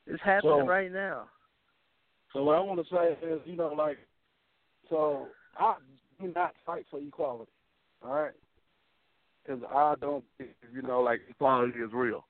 It's 0.06 0.22
happening 0.24 0.62
so, 0.62 0.68
right 0.68 0.92
now. 0.92 1.24
So 2.34 2.44
what 2.44 2.56
I 2.56 2.60
want 2.60 2.80
to 2.80 2.96
say 2.96 3.28
is, 3.28 3.42
you 3.46 3.56
know, 3.56 3.74
like, 3.74 3.98
so 4.90 5.28
I 5.58 5.76
do 6.22 6.32
not 6.36 6.54
fight 6.66 6.86
for 6.90 7.00
equality, 7.00 7.52
all 8.04 8.14
right? 8.14 8.32
Because 9.44 9.62
I 9.74 9.96
don't, 10.00 10.24
you 10.40 10.82
know, 10.82 11.02
like 11.02 11.22
equality 11.30 11.80
is 11.80 11.92
real. 11.94 12.26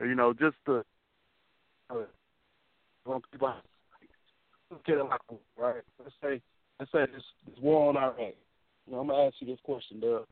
You 0.00 0.14
know, 0.14 0.32
just 0.32 0.56
to 0.66 0.84
uh, 1.90 1.94
people 3.32 3.52
get 4.86 4.98
right. 5.56 5.82
Let's 5.98 6.14
say, 6.22 6.40
let's 6.78 6.92
say 6.92 7.06
this, 7.12 7.22
this 7.46 7.58
war 7.60 7.88
on 7.88 7.96
Iraq. 7.96 8.34
You 8.86 8.92
know, 8.92 9.00
I'm 9.00 9.08
gonna 9.08 9.26
ask 9.26 9.34
you 9.40 9.46
this 9.46 9.58
question, 9.64 10.00
Doug. 10.00 10.24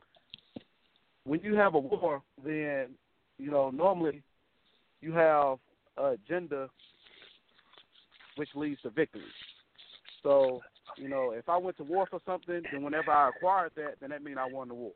When 1.25 1.41
you 1.41 1.55
have 1.55 1.75
a 1.75 1.79
war, 1.79 2.21
then 2.45 2.89
you 3.37 3.51
know 3.51 3.69
normally 3.69 4.21
you 5.01 5.13
have 5.13 5.57
a 5.97 6.11
agenda 6.11 6.69
which 8.35 8.49
leads 8.55 8.81
to 8.81 8.89
victory. 8.89 9.21
So 10.23 10.61
you 10.97 11.09
know, 11.09 11.31
if 11.31 11.47
I 11.47 11.57
went 11.57 11.77
to 11.77 11.83
war 11.83 12.07
for 12.09 12.19
something, 12.25 12.61
then 12.71 12.81
whenever 12.81 13.11
I 13.11 13.29
acquired 13.29 13.71
that, 13.75 13.95
then 13.99 14.09
that 14.09 14.23
means 14.23 14.37
I 14.39 14.51
won 14.51 14.67
the 14.67 14.73
war. 14.73 14.93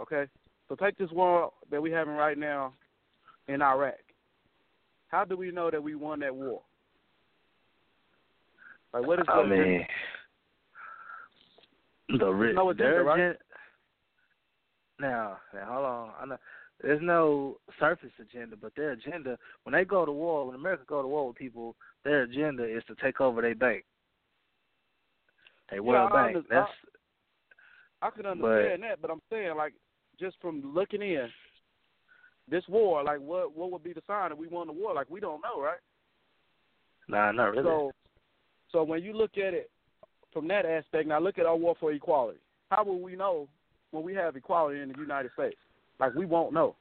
Okay? 0.00 0.24
So 0.68 0.74
take 0.74 0.98
this 0.98 1.10
war 1.10 1.52
that 1.70 1.80
we're 1.80 1.96
having 1.96 2.14
right 2.14 2.36
now 2.36 2.72
in 3.46 3.62
Iraq. 3.62 3.94
How 5.08 5.24
do 5.24 5.36
we 5.36 5.50
know 5.50 5.70
that 5.70 5.82
we 5.82 5.94
won 5.94 6.20
that 6.20 6.34
war? 6.34 6.60
Like, 8.92 9.06
what 9.06 9.20
is 9.20 9.26
I 9.28 9.44
mean, 9.44 9.86
the 12.18 12.30
rich. 12.30 12.56
No 12.56 12.70
agenda, 12.70 13.02
right? 13.02 13.36
Now, 15.00 15.38
now, 15.54 15.66
hold 15.66 15.84
on. 15.86 16.10
I 16.20 16.26
know 16.26 16.36
there's 16.82 17.02
no 17.02 17.58
surface 17.78 18.10
agenda, 18.20 18.56
but 18.56 18.72
their 18.76 18.92
agenda, 18.92 19.38
when 19.64 19.72
they 19.72 19.84
go 19.84 20.04
to 20.04 20.12
war, 20.12 20.46
when 20.46 20.54
America 20.54 20.84
go 20.86 21.02
to 21.02 21.08
war 21.08 21.28
with 21.28 21.36
people, 21.36 21.76
their 22.04 22.22
agenda 22.22 22.64
is 22.64 22.82
to 22.88 22.94
take 23.02 23.20
over 23.20 23.42
their 23.42 23.54
bank. 23.54 23.84
They 25.70 25.80
World 25.80 26.10
yeah, 26.12 26.32
Bank. 26.32 26.46
That's. 26.48 26.70
I, 28.00 28.06
I 28.06 28.10
can 28.10 28.26
understand 28.26 28.80
but, 28.80 28.88
that, 28.88 29.02
but 29.02 29.10
I'm 29.10 29.22
saying 29.30 29.56
like 29.56 29.74
just 30.18 30.36
from 30.40 30.62
looking 30.74 31.02
in, 31.02 31.28
this 32.50 32.64
war, 32.68 33.02
like 33.04 33.20
what 33.20 33.54
what 33.56 33.70
would 33.70 33.82
be 33.82 33.92
the 33.92 34.02
sign 34.06 34.30
that 34.30 34.38
we 34.38 34.48
won 34.48 34.68
the 34.68 34.72
war? 34.72 34.94
Like 34.94 35.10
we 35.10 35.20
don't 35.20 35.42
know, 35.42 35.60
right? 35.60 35.78
Nah, 37.08 37.32
not 37.32 37.50
really. 37.50 37.64
So, 37.64 37.92
so 38.70 38.84
when 38.84 39.02
you 39.02 39.12
look 39.12 39.36
at 39.36 39.54
it 39.54 39.70
from 40.32 40.48
that 40.48 40.64
aspect, 40.64 41.08
now 41.08 41.18
look 41.18 41.38
at 41.38 41.46
our 41.46 41.56
war 41.56 41.74
for 41.78 41.92
equality. 41.92 42.38
How 42.70 42.84
will 42.84 43.00
we 43.00 43.16
know 43.16 43.48
when 43.90 44.04
we 44.04 44.14
have 44.14 44.36
equality 44.36 44.80
in 44.80 44.92
the 44.92 44.98
United 44.98 45.30
States? 45.34 45.56
Like 46.00 46.14
we 46.14 46.26
won't 46.26 46.52
know. 46.52 46.74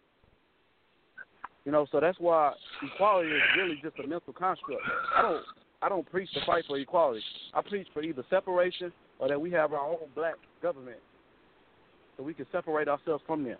You 1.65 1.71
know, 1.71 1.85
so 1.91 1.99
that's 1.99 2.17
why 2.19 2.53
equality 2.81 3.29
is 3.29 3.41
really 3.57 3.79
just 3.83 3.99
a 3.99 4.07
mental 4.07 4.33
construct. 4.33 4.81
I 5.15 5.21
don't 5.21 5.43
I 5.81 5.89
don't 5.89 6.09
preach 6.09 6.29
the 6.33 6.41
fight 6.45 6.63
for 6.67 6.77
equality. 6.77 7.21
I 7.53 7.61
preach 7.61 7.87
for 7.93 8.01
either 8.01 8.23
separation 8.29 8.91
or 9.19 9.27
that 9.27 9.39
we 9.39 9.51
have 9.51 9.73
our 9.73 9.85
own 9.85 10.07
black 10.15 10.35
government 10.61 10.99
so 12.15 12.23
we 12.23 12.33
can 12.33 12.45
separate 12.51 12.87
ourselves 12.87 13.23
from 13.27 13.43
them. 13.43 13.57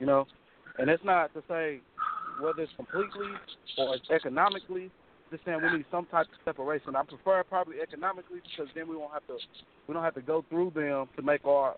You 0.00 0.06
know, 0.06 0.26
and 0.78 0.90
it's 0.90 1.04
not 1.04 1.32
to 1.34 1.42
say 1.48 1.80
whether 2.40 2.62
it's 2.62 2.72
completely 2.76 3.28
or 3.78 3.94
it's 3.94 4.10
economically. 4.10 4.90
Just 5.30 5.44
saying 5.44 5.60
we 5.60 5.78
need 5.78 5.86
some 5.90 6.06
type 6.06 6.26
of 6.26 6.38
separation. 6.44 6.94
I 6.94 7.02
prefer 7.02 7.42
probably 7.44 7.80
economically 7.82 8.38
because 8.42 8.72
then 8.76 8.88
we 8.88 8.96
won't 8.96 9.12
have 9.12 9.26
to 9.26 9.36
we 9.88 9.94
don't 9.94 10.04
have 10.04 10.14
to 10.14 10.20
go 10.22 10.44
through 10.48 10.70
them 10.74 11.08
to 11.16 11.22
make 11.22 11.44
our 11.44 11.74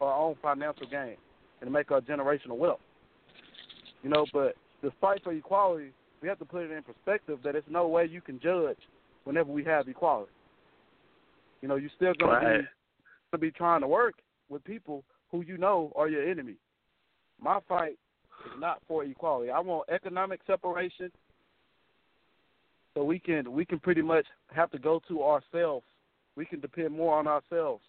our 0.00 0.14
own 0.14 0.36
financial 0.42 0.86
gain 0.86 1.16
and 1.60 1.68
to 1.68 1.70
make 1.70 1.90
our 1.90 2.00
generational 2.00 2.56
wealth. 2.56 2.80
You 4.02 4.10
know, 4.10 4.26
but 4.32 4.56
the 4.82 4.90
fight 5.00 5.22
for 5.22 5.32
equality, 5.32 5.92
we 6.20 6.28
have 6.28 6.38
to 6.40 6.44
put 6.44 6.64
it 6.64 6.70
in 6.70 6.82
perspective 6.82 7.38
that 7.44 7.54
it's 7.54 7.68
no 7.70 7.86
way 7.86 8.06
you 8.06 8.20
can 8.20 8.40
judge 8.40 8.78
whenever 9.24 9.52
we 9.52 9.64
have 9.64 9.88
equality. 9.88 10.32
You 11.60 11.68
know, 11.68 11.76
you're 11.76 11.90
still 11.90 12.14
gonna 12.14 12.32
Right. 12.32 12.62
be 12.62 12.68
gonna 13.30 13.40
be 13.40 13.52
trying 13.52 13.80
to 13.80 13.88
work 13.88 14.16
with 14.48 14.62
people 14.64 15.04
who 15.30 15.42
you 15.42 15.56
know 15.56 15.92
are 15.96 16.08
your 16.08 16.28
enemy. 16.28 16.56
My 17.40 17.60
fight 17.60 17.98
is 18.44 18.52
not 18.58 18.82
for 18.86 19.04
equality. 19.04 19.50
I 19.50 19.60
want 19.60 19.88
economic 19.88 20.40
separation 20.46 21.10
so 22.94 23.04
we 23.04 23.18
can 23.18 23.52
we 23.52 23.64
can 23.64 23.78
pretty 23.78 24.02
much 24.02 24.26
have 24.48 24.70
to 24.72 24.78
go 24.78 25.00
to 25.08 25.22
ourselves. 25.22 25.86
We 26.36 26.44
can 26.44 26.60
depend 26.60 26.90
more 26.90 27.18
on 27.18 27.26
ourselves. 27.26 27.84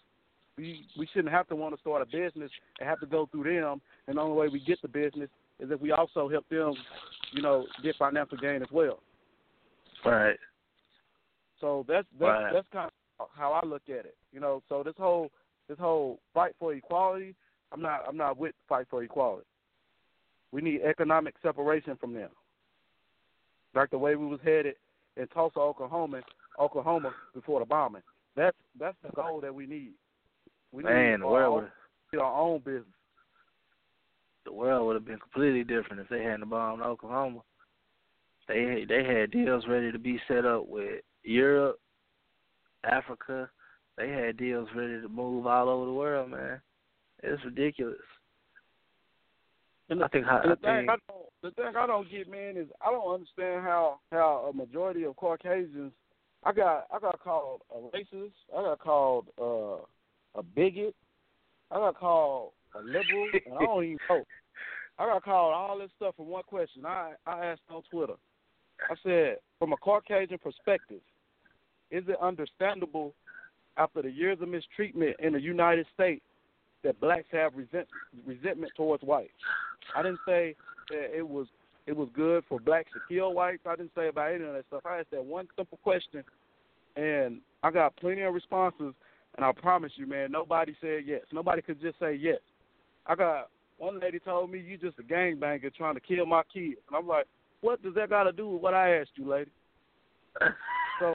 We 0.57 0.85
we 0.97 1.07
shouldn't 1.13 1.33
have 1.33 1.47
to 1.47 1.55
want 1.55 1.75
to 1.75 1.81
start 1.81 2.01
a 2.01 2.05
business 2.05 2.51
and 2.79 2.87
have 2.87 2.99
to 2.99 3.05
go 3.05 3.27
through 3.31 3.43
them. 3.43 3.81
And 4.07 4.17
the 4.17 4.21
only 4.21 4.35
way 4.35 4.47
we 4.49 4.59
get 4.59 4.81
the 4.81 4.87
business 4.87 5.29
is 5.59 5.71
if 5.71 5.79
we 5.79 5.91
also 5.91 6.29
help 6.29 6.47
them, 6.49 6.73
you 7.31 7.41
know, 7.41 7.65
get 7.81 7.95
financial 7.97 8.37
gain 8.37 8.61
as 8.61 8.71
well. 8.71 8.99
Right. 10.05 10.37
So 11.59 11.85
that's 11.87 12.07
that's 12.19 12.29
Right. 12.29 12.53
that's 12.53 12.67
kind 12.71 12.91
of 13.19 13.29
how 13.35 13.53
I 13.53 13.65
look 13.65 13.83
at 13.87 14.05
it. 14.05 14.15
You 14.31 14.39
know, 14.39 14.61
so 14.69 14.83
this 14.83 14.95
whole 14.97 15.31
this 15.67 15.79
whole 15.79 16.19
fight 16.33 16.53
for 16.59 16.73
equality, 16.73 17.35
I'm 17.71 17.81
not 17.81 18.03
I'm 18.07 18.17
not 18.17 18.37
with 18.37 18.53
fight 18.67 18.87
for 18.89 19.03
equality. 19.03 19.47
We 20.51 20.61
need 20.61 20.81
economic 20.81 21.35
separation 21.41 21.95
from 21.97 22.13
them. 22.13 22.29
Like 23.73 23.89
the 23.89 23.97
way 23.97 24.15
we 24.15 24.25
was 24.25 24.39
headed 24.43 24.75
in 25.17 25.27
Tulsa, 25.27 25.59
Oklahoma, 25.59 26.21
Oklahoma 26.59 27.11
before 27.33 27.59
the 27.59 27.65
bombing. 27.65 28.03
That's 28.35 28.57
that's 28.79 28.97
the 29.03 29.09
goal 29.09 29.41
that 29.41 29.53
we 29.53 29.65
need. 29.65 29.93
We 30.73 30.83
Man, 30.83 31.19
the 31.19 31.27
world 31.27 31.65
would 32.11 32.19
our 32.19 32.41
own 32.41 32.59
business. 32.59 32.85
the 34.45 34.51
world 34.51 34.87
would 34.87 34.95
have 34.95 35.05
been 35.05 35.19
completely 35.19 35.63
different 35.63 36.01
if 36.01 36.09
they 36.09 36.23
hadn't 36.23 36.49
bombed 36.49 36.81
Oklahoma. 36.81 37.41
They 38.47 38.85
they 38.89 39.03
had 39.03 39.31
deals 39.31 39.65
ready 39.67 39.91
to 39.91 39.99
be 39.99 40.19
set 40.27 40.45
up 40.45 40.67
with 40.67 41.01
Europe, 41.23 41.79
Africa. 42.83 43.49
They 43.97 44.09
had 44.09 44.37
deals 44.37 44.67
ready 44.75 44.99
to 44.99 45.07
move 45.07 45.45
all 45.45 45.69
over 45.69 45.85
the 45.85 45.93
world, 45.93 46.31
man. 46.31 46.59
It's 47.21 47.43
ridiculous. 47.45 47.97
And 49.89 50.03
I 50.03 50.07
think 50.07 50.25
I, 50.25 50.41
the 50.41 50.51
I 50.51 50.55
thing 50.55 50.87
think 50.87 50.89
I 50.89 50.95
don't, 51.07 51.25
the 51.43 51.51
thing 51.51 51.75
I 51.77 51.87
don't 51.87 52.09
get, 52.09 52.29
man, 52.29 52.57
is 52.57 52.67
I 52.81 52.91
don't 52.91 53.13
understand 53.13 53.63
how 53.63 53.99
how 54.11 54.49
a 54.51 54.53
majority 54.53 55.03
of 55.03 55.15
Caucasians. 55.17 55.91
I 56.43 56.51
got 56.51 56.87
I 56.91 56.99
got 56.99 57.19
called 57.19 57.61
a 57.73 57.95
racist. 57.95 58.31
I 58.57 58.61
got 58.63 58.79
called 58.79 59.27
uh, 59.39 59.85
a 60.35 60.43
bigot. 60.43 60.95
I 61.71 61.75
got 61.75 61.97
called 61.97 62.51
a 62.75 62.79
liberal, 62.79 63.29
and 63.45 63.55
I 63.55 63.65
don't 63.65 63.83
even 63.83 63.97
vote. 64.07 64.27
I 64.99 65.05
got 65.05 65.23
called 65.23 65.53
all 65.53 65.79
this 65.79 65.89
stuff 65.97 66.15
for 66.17 66.25
one 66.25 66.43
question. 66.43 66.85
I 66.85 67.13
I 67.25 67.45
asked 67.45 67.61
on 67.69 67.81
Twitter. 67.89 68.13
I 68.89 68.95
said, 69.03 69.37
from 69.59 69.73
a 69.73 69.77
Caucasian 69.77 70.37
perspective, 70.37 71.01
is 71.91 72.03
it 72.07 72.17
understandable 72.21 73.13
after 73.77 74.01
the 74.01 74.11
years 74.11 74.37
of 74.41 74.49
mistreatment 74.49 75.15
in 75.19 75.33
the 75.33 75.41
United 75.41 75.85
States 75.93 76.23
that 76.83 76.99
blacks 76.99 77.27
have 77.31 77.53
resent, 77.55 77.87
resentment 78.25 78.71
towards 78.75 79.03
whites? 79.03 79.31
I 79.95 80.03
didn't 80.03 80.19
say 80.25 80.55
that 80.89 81.17
it 81.17 81.27
was 81.27 81.47
it 81.85 81.95
was 81.95 82.09
good 82.15 82.43
for 82.47 82.59
blacks 82.59 82.91
to 82.93 82.99
kill 83.13 83.33
whites. 83.33 83.63
I 83.65 83.75
didn't 83.75 83.91
say 83.95 84.07
about 84.07 84.33
any 84.33 84.45
of 84.45 84.53
that 84.53 84.65
stuff. 84.67 84.85
I 84.85 84.99
asked 84.99 85.11
that 85.11 85.23
one 85.23 85.47
simple 85.55 85.79
question, 85.83 86.23
and 86.95 87.39
I 87.61 87.71
got 87.71 87.95
plenty 87.97 88.21
of 88.21 88.33
responses. 88.33 88.93
And 89.35 89.45
I 89.45 89.51
promise 89.51 89.91
you, 89.95 90.05
man, 90.05 90.31
nobody 90.31 90.75
said 90.79 91.03
yes. 91.05 91.21
Nobody 91.31 91.61
could 91.61 91.81
just 91.81 91.99
say 91.99 92.13
yes. 92.13 92.39
I 93.05 93.15
got 93.15 93.49
one 93.77 93.99
lady 93.99 94.19
told 94.19 94.51
me 94.51 94.59
you 94.59 94.77
just 94.77 94.99
a 94.99 95.03
gangbanger 95.03 95.73
trying 95.73 95.95
to 95.95 95.99
kill 95.99 96.25
my 96.25 96.43
kids, 96.53 96.77
and 96.87 96.95
I'm 96.95 97.07
like, 97.07 97.25
what 97.61 97.81
does 97.81 97.95
that 97.95 98.09
got 98.09 98.23
to 98.23 98.31
do 98.31 98.49
with 98.49 98.61
what 98.61 98.73
I 98.73 98.97
asked 98.97 99.11
you, 99.15 99.29
lady? 99.29 99.51
So 100.99 101.13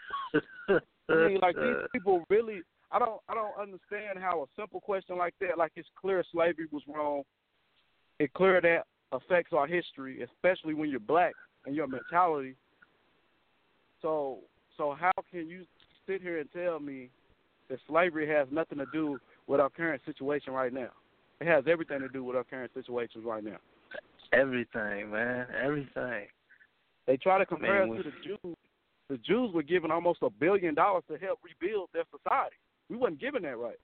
I 1.09 1.15
mean, 1.15 1.39
like 1.41 1.57
these 1.57 1.77
people 1.93 2.25
really. 2.29 2.63
I 2.91 2.99
don't. 2.99 3.21
I 3.29 3.35
don't 3.35 3.61
understand 3.61 4.19
how 4.19 4.43
a 4.43 4.61
simple 4.61 4.81
question 4.81 5.19
like 5.19 5.35
that, 5.41 5.59
like 5.59 5.73
it's 5.77 5.89
clear 6.01 6.25
slavery 6.33 6.67
was 6.73 6.83
wrong. 6.89 7.23
It 8.19 8.33
clear 8.33 8.61
that 8.63 8.87
affects 9.13 9.53
our 9.53 9.67
history, 9.67 10.23
especially 10.23 10.75
when 10.75 10.91
you're 10.91 11.01
black 11.01 11.35
and 11.67 11.77
your 11.77 11.87
mentality. 11.87 12.55
So, 14.01 14.39
so 14.77 14.97
how 14.99 15.13
can 15.31 15.49
you 15.49 15.65
sit 16.07 16.23
here 16.23 16.39
and 16.39 16.51
tell 16.53 16.81
me 16.81 17.11
that 17.69 17.79
slavery 17.89 18.29
has 18.29 18.49
nothing 18.51 18.79
to 18.79 18.87
do 18.93 19.19
with 19.47 19.61
our 19.61 19.71
current 19.71 20.03
situation 20.05 20.53
right 20.53 20.73
now? 20.73 20.89
It 21.41 21.47
has 21.47 21.65
everything 21.69 22.01
to 22.01 22.09
do 22.09 22.25
with 22.25 22.37
our 22.37 22.45
current 22.45 22.73
situations 22.75 23.25
right 23.25 23.45
now. 23.45 23.59
everything, 24.33 25.11
man, 25.11 25.47
everything. 25.63 26.27
They 27.07 27.17
try 27.17 27.39
to 27.39 27.47
compare 27.47 27.87
Man, 27.87 27.99
us 27.99 28.05
to 28.05 28.11
the 28.11 28.17
Jews. 28.23 28.57
The 29.09 29.17
Jews 29.19 29.55
were 29.55 29.63
given 29.63 29.91
almost 29.91 30.19
a 30.23 30.29
billion 30.29 30.75
dollars 30.75 31.05
to 31.11 31.17
help 31.17 31.39
rebuild 31.43 31.89
their 31.95 32.05
society. 32.11 32.57
We 32.91 32.97
wasn't 32.97 33.21
given 33.21 33.43
that 33.43 33.57
right. 33.57 33.79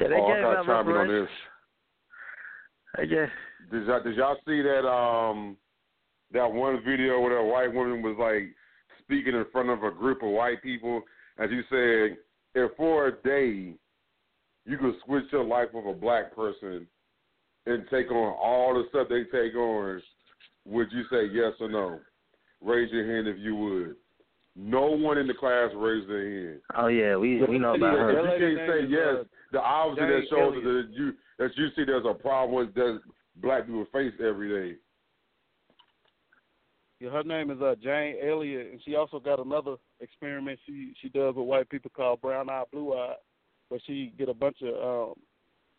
Yeah, 0.00 0.08
they 0.08 0.14
oh, 0.14 0.26
I 0.26 0.40
got 0.40 0.56
out 0.56 0.62
to 0.62 0.68
chime 0.68 0.88
in 0.88 0.96
on 0.96 1.08
this. 1.08 1.28
I 2.96 3.04
guess. 3.04 3.28
Did 3.70 3.86
y'all, 3.86 4.02
did 4.02 4.16
y'all 4.16 4.36
see 4.46 4.62
that 4.62 4.88
um 4.88 5.56
that 6.32 6.50
one 6.50 6.82
video 6.84 7.20
where 7.20 7.36
that 7.36 7.48
white 7.48 7.72
woman 7.72 8.02
was 8.02 8.16
like 8.18 8.54
speaking 9.02 9.34
in 9.34 9.44
front 9.52 9.70
of 9.70 9.82
a 9.82 9.90
group 9.90 10.22
of 10.22 10.30
white 10.30 10.62
people? 10.62 11.02
As 11.38 11.50
you 11.50 11.62
said, 11.70 12.18
if 12.54 12.76
for 12.76 13.08
a 13.08 13.12
day 13.22 13.74
you 14.64 14.78
could 14.78 14.94
switch 15.04 15.24
your 15.32 15.44
life 15.44 15.68
with 15.72 15.86
a 15.86 15.92
black 15.92 16.34
person 16.34 16.86
and 17.66 17.84
take 17.90 18.10
on 18.10 18.34
all 18.34 18.74
the 18.74 18.88
stuff 18.90 19.08
they 19.08 19.24
take 19.24 19.54
on, 19.54 20.02
would 20.66 20.88
you 20.92 21.02
say 21.10 21.26
yes 21.32 21.52
or 21.60 21.68
no? 21.68 22.00
Raise 22.60 22.90
your 22.92 23.06
hand 23.06 23.28
if 23.28 23.38
you 23.38 23.54
would. 23.54 23.96
No 24.56 24.86
one 24.86 25.18
in 25.18 25.28
the 25.28 25.34
class 25.34 25.70
raised 25.76 26.08
their 26.08 26.48
hand. 26.48 26.60
Oh 26.76 26.88
yeah, 26.88 27.16
we 27.16 27.44
we 27.44 27.58
know 27.58 27.74
about 27.74 27.96
her. 27.96 28.34
If 28.34 28.40
you 28.40 28.56
can't 28.56 28.68
say 28.68 28.90
yes, 28.90 29.20
is, 29.20 29.26
the 29.52 29.60
obviously 29.60 30.06
that 30.06 30.20
Jane 30.20 30.28
shows 30.30 30.54
that 30.64 30.88
you 30.90 31.12
that 31.38 31.50
you 31.56 31.68
see 31.76 31.84
there's 31.84 32.04
a 32.04 32.14
problem 32.14 32.66
with 32.66 32.74
that 32.74 33.00
black 33.36 33.66
people 33.66 33.86
face 33.92 34.12
every 34.20 34.48
day. 34.48 34.78
Her 37.00 37.22
name 37.22 37.50
is 37.50 37.60
uh, 37.60 37.76
Jane 37.80 38.16
Elliott, 38.22 38.72
and 38.72 38.80
she 38.84 38.96
also 38.96 39.20
got 39.20 39.38
another 39.38 39.76
experiment 40.00 40.58
she 40.66 40.94
she 41.00 41.08
does 41.08 41.36
with 41.36 41.46
white 41.46 41.68
people 41.70 41.92
called 41.94 42.20
Brown 42.20 42.50
Eye 42.50 42.64
Blue 42.72 42.92
Eye, 42.92 43.14
where 43.68 43.80
she 43.86 44.12
get 44.18 44.28
a 44.28 44.34
bunch 44.34 44.56
of 44.62 45.10
um, 45.10 45.14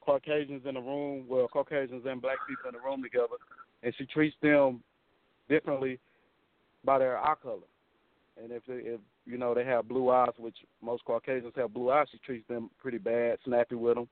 Caucasians 0.01 0.65
in 0.65 0.75
the 0.75 0.81
room, 0.81 1.25
well, 1.27 1.47
Caucasians 1.47 2.05
and 2.05 2.21
black 2.21 2.37
people 2.47 2.69
in 2.69 2.73
the 2.73 2.79
room 2.79 3.03
together, 3.03 3.35
and 3.83 3.93
she 3.97 4.05
treats 4.05 4.35
them 4.41 4.81
differently 5.49 5.99
by 6.85 6.99
their 6.99 7.17
eye 7.17 7.35
color. 7.41 7.67
And 8.41 8.53
if 8.53 8.63
they, 8.65 8.75
if 8.75 9.01
you 9.25 9.37
know 9.37 9.53
they 9.53 9.65
have 9.65 9.89
blue 9.89 10.09
eyes, 10.09 10.29
which 10.37 10.55
most 10.81 11.03
Caucasians 11.03 11.53
have 11.57 11.73
blue 11.73 11.91
eyes, 11.91 12.07
she 12.11 12.17
treats 12.19 12.47
them 12.47 12.69
pretty 12.81 12.97
bad, 12.97 13.39
snappy 13.43 13.75
with 13.75 13.95
them, 13.95 14.07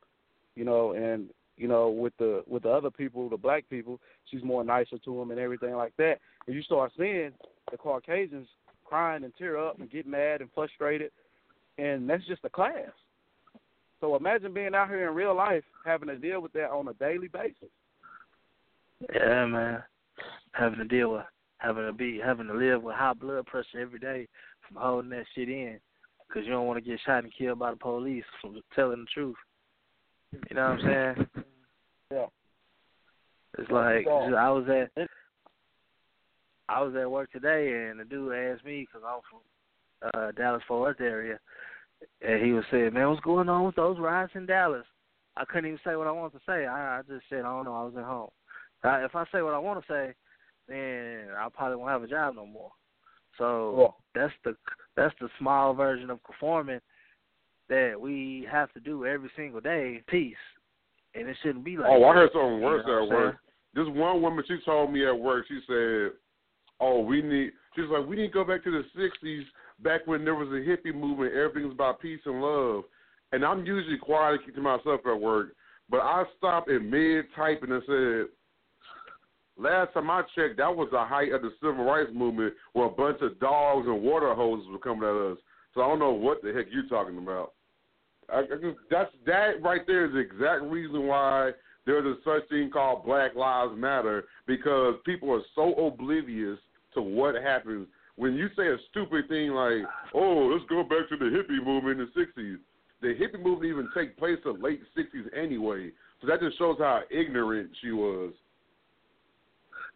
you 0.55 0.65
know, 0.65 0.91
and 0.91 1.29
you 1.57 1.67
know 1.67 1.89
with 1.89 2.13
the 2.17 2.43
with 2.47 2.63
the 2.63 2.69
other 2.69 2.91
people, 2.91 3.29
the 3.29 3.37
black 3.37 3.67
people, 3.69 3.99
she's 4.29 4.43
more 4.43 4.63
nicer 4.63 4.97
to 4.97 5.15
them 5.15 5.31
and 5.31 5.39
everything 5.39 5.75
like 5.75 5.93
that. 5.97 6.19
And 6.45 6.55
you 6.55 6.61
start 6.61 6.91
seeing 6.97 7.31
the 7.71 7.77
Caucasians 7.77 8.47
crying 8.85 9.23
and 9.23 9.33
tear 9.37 9.57
up 9.57 9.79
and 9.79 9.91
get 9.91 10.07
mad 10.07 10.41
and 10.41 10.49
frustrated, 10.53 11.11
and 11.77 12.09
that's 12.09 12.25
just 12.27 12.45
a 12.45 12.49
class. 12.49 12.91
So 13.99 14.15
imagine 14.15 14.53
being 14.53 14.75
out 14.75 14.89
here 14.89 15.09
in 15.09 15.15
real 15.15 15.35
life 15.35 15.63
having 15.85 16.07
to 16.09 16.17
deal 16.17 16.41
with 16.41 16.53
that 16.53 16.69
on 16.69 16.87
a 16.87 16.93
daily 16.93 17.27
basis. 17.27 17.69
Yeah, 19.13 19.45
man. 19.45 19.83
Having 20.53 20.79
to 20.79 20.85
deal 20.85 21.13
with 21.13 21.25
having 21.57 21.85
to 21.85 21.93
be 21.93 22.19
having 22.23 22.47
to 22.47 22.53
live 22.53 22.83
with 22.83 22.95
high 22.95 23.13
blood 23.13 23.45
pressure 23.47 23.79
every 23.79 23.99
day 23.99 24.27
from 24.67 24.81
holding 24.81 25.09
that 25.09 25.25
shit 25.33 25.49
in 25.49 25.79
because 26.27 26.45
you 26.45 26.51
don't 26.51 26.67
want 26.67 26.83
to 26.83 26.89
get 26.89 26.99
shot 27.05 27.23
and 27.23 27.33
killed 27.35 27.59
by 27.59 27.71
the 27.71 27.77
police 27.77 28.23
from 28.41 28.61
telling 28.75 29.01
the 29.01 29.05
truth. 29.13 29.35
You 30.31 30.55
know 30.55 30.69
what 30.69 30.79
I'm 30.79 31.15
saying? 31.15 31.27
Yeah. 32.11 32.25
It's 33.57 33.71
like 33.71 34.05
Yeah. 34.05 34.35
I 34.35 34.49
was 34.49 34.67
at 34.69 35.07
I 36.69 36.81
was 36.81 36.95
at 36.95 37.09
work 37.09 37.31
today 37.31 37.89
and 37.89 37.99
the 37.99 38.05
dude 38.05 38.33
asked 38.33 38.65
me 38.65 38.85
because 38.85 39.07
I'm 39.07 39.21
from 39.29 39.41
uh 40.13 40.31
Dallas 40.31 40.63
Fort 40.67 40.81
Worth 40.81 41.01
area, 41.01 41.39
and 42.21 42.43
he 42.43 42.51
was 42.51 42.65
saying, 42.69 42.93
"Man, 42.93 43.09
what's 43.09 43.21
going 43.21 43.49
on 43.49 43.65
with 43.65 43.75
those 43.75 43.97
riots 43.99 44.33
in 44.35 44.45
Dallas?" 44.45 44.85
I 45.35 45.45
couldn't 45.45 45.67
even 45.67 45.79
say 45.83 45.95
what 45.95 46.07
I 46.07 46.11
wanted 46.11 46.37
to 46.37 46.43
say. 46.45 46.65
I, 46.65 46.99
I 46.99 47.01
just 47.07 47.25
said, 47.29 47.39
"I 47.39 47.49
don't 47.49 47.65
know. 47.65 47.75
I 47.75 47.83
was 47.83 47.93
at 47.97 48.03
home." 48.03 48.29
Uh, 48.83 48.99
if 49.05 49.15
I 49.15 49.25
say 49.31 49.41
what 49.41 49.53
I 49.53 49.59
want 49.59 49.81
to 49.81 49.87
say, 49.91 50.13
then 50.67 51.29
I 51.37 51.47
probably 51.49 51.77
won't 51.77 51.91
have 51.91 52.03
a 52.03 52.07
job 52.07 52.35
no 52.35 52.45
more. 52.45 52.71
So 53.37 53.73
that's 54.13 54.33
the 54.43 54.55
that's 54.95 55.15
the 55.19 55.29
small 55.39 55.73
version 55.73 56.09
of 56.09 56.23
conforming 56.23 56.79
that 57.69 57.99
we 57.99 58.47
have 58.51 58.71
to 58.73 58.79
do 58.79 59.05
every 59.05 59.29
single 59.35 59.61
day. 59.61 60.01
Peace, 60.07 60.35
and 61.15 61.27
it 61.27 61.37
shouldn't 61.41 61.65
be 61.65 61.77
like. 61.77 61.87
oh, 61.89 62.03
I 62.05 62.13
heard 62.13 62.29
something 62.33 62.59
you 62.59 62.65
worse 62.65 62.85
know 62.85 63.03
what 63.03 63.03
at 63.03 63.09
work. 63.09 63.35
this 63.73 63.87
one 63.87 64.21
woman, 64.21 64.43
she 64.47 64.57
told 64.65 64.91
me 64.91 65.05
at 65.05 65.17
work, 65.17 65.45
she 65.47 65.59
said, 65.67 66.17
"Oh, 66.79 67.01
we 67.01 67.21
need." 67.21 67.51
She's 67.75 67.89
like, 67.89 68.07
"We 68.07 68.15
need 68.15 68.27
to 68.27 68.33
go 68.33 68.43
back 68.43 68.63
to 68.63 68.71
the 68.71 68.83
'60s, 68.99 69.43
back 69.79 70.05
when 70.05 70.23
there 70.23 70.35
was 70.35 70.49
a 70.49 70.67
hippie 70.67 70.95
movement. 70.95 71.33
Everything 71.33 71.63
was 71.63 71.73
about 71.73 72.01
peace 72.01 72.21
and 72.25 72.41
love." 72.41 72.83
And 73.33 73.43
I'm 73.43 73.65
usually 73.65 73.97
quiet 73.97 74.39
to 74.53 74.61
myself 74.61 75.01
at 75.05 75.19
work, 75.19 75.49
but 75.89 75.97
I 75.97 76.23
stopped 76.37 76.69
in 76.69 76.89
mid 76.89 77.25
typing 77.35 77.71
and 77.71 77.83
said, 77.85 78.27
Last 79.59 79.93
time 79.93 80.09
I 80.09 80.21
checked, 80.35 80.57
that 80.57 80.75
was 80.75 80.87
the 80.91 81.03
height 81.03 81.33
of 81.33 81.41
the 81.41 81.49
civil 81.59 81.83
rights 81.83 82.11
movement 82.13 82.53
where 82.73 82.85
a 82.85 82.89
bunch 82.89 83.17
of 83.21 83.39
dogs 83.39 83.87
and 83.87 84.03
water 84.03 84.33
hoses 84.35 84.67
were 84.69 84.77
coming 84.77 85.03
at 85.03 85.31
us. 85.31 85.37
So 85.73 85.81
I 85.81 85.87
don't 85.87 85.99
know 85.99 86.11
what 86.11 86.43
the 86.43 86.53
heck 86.53 86.67
you're 86.71 86.87
talking 86.87 87.17
about. 87.17 87.53
I, 88.29 88.39
I 88.39 88.55
just, 88.61 88.77
that's 88.89 89.11
that 89.25 89.61
right 89.61 89.81
there 89.87 90.05
is 90.05 90.13
the 90.13 90.19
exact 90.19 90.63
reason 90.63 91.07
why 91.07 91.51
there's 91.85 92.05
a 92.05 92.15
such 92.23 92.47
thing 92.49 92.69
called 92.71 93.05
Black 93.05 93.35
Lives 93.35 93.73
Matter 93.77 94.25
because 94.45 94.95
people 95.05 95.31
are 95.33 95.41
so 95.55 95.73
oblivious 95.73 96.59
to 96.93 97.01
what 97.01 97.35
happens 97.35 97.87
when 98.17 98.33
you 98.33 98.47
say 98.57 98.67
a 98.67 98.77
stupid 98.89 99.29
thing 99.29 99.51
like, 99.51 99.83
"Oh, 100.13 100.49
let's 100.51 100.67
go 100.69 100.83
back 100.83 101.07
to 101.09 101.17
the 101.17 101.25
hippie 101.25 101.63
movement 101.63 102.01
in 102.01 102.07
the 102.13 102.21
'60s." 102.21 102.57
The 102.99 103.13
hippie 103.13 103.41
movement 103.41 103.71
even 103.71 103.89
take 103.95 104.17
place 104.17 104.37
in 104.43 104.53
the 104.53 104.59
late 104.59 104.81
'60s 104.97 105.29
anyway, 105.37 105.91
so 106.19 106.27
that 106.27 106.41
just 106.41 106.57
shows 106.57 106.77
how 106.79 107.01
ignorant 107.11 107.69
she 107.81 107.91
was. 107.91 108.33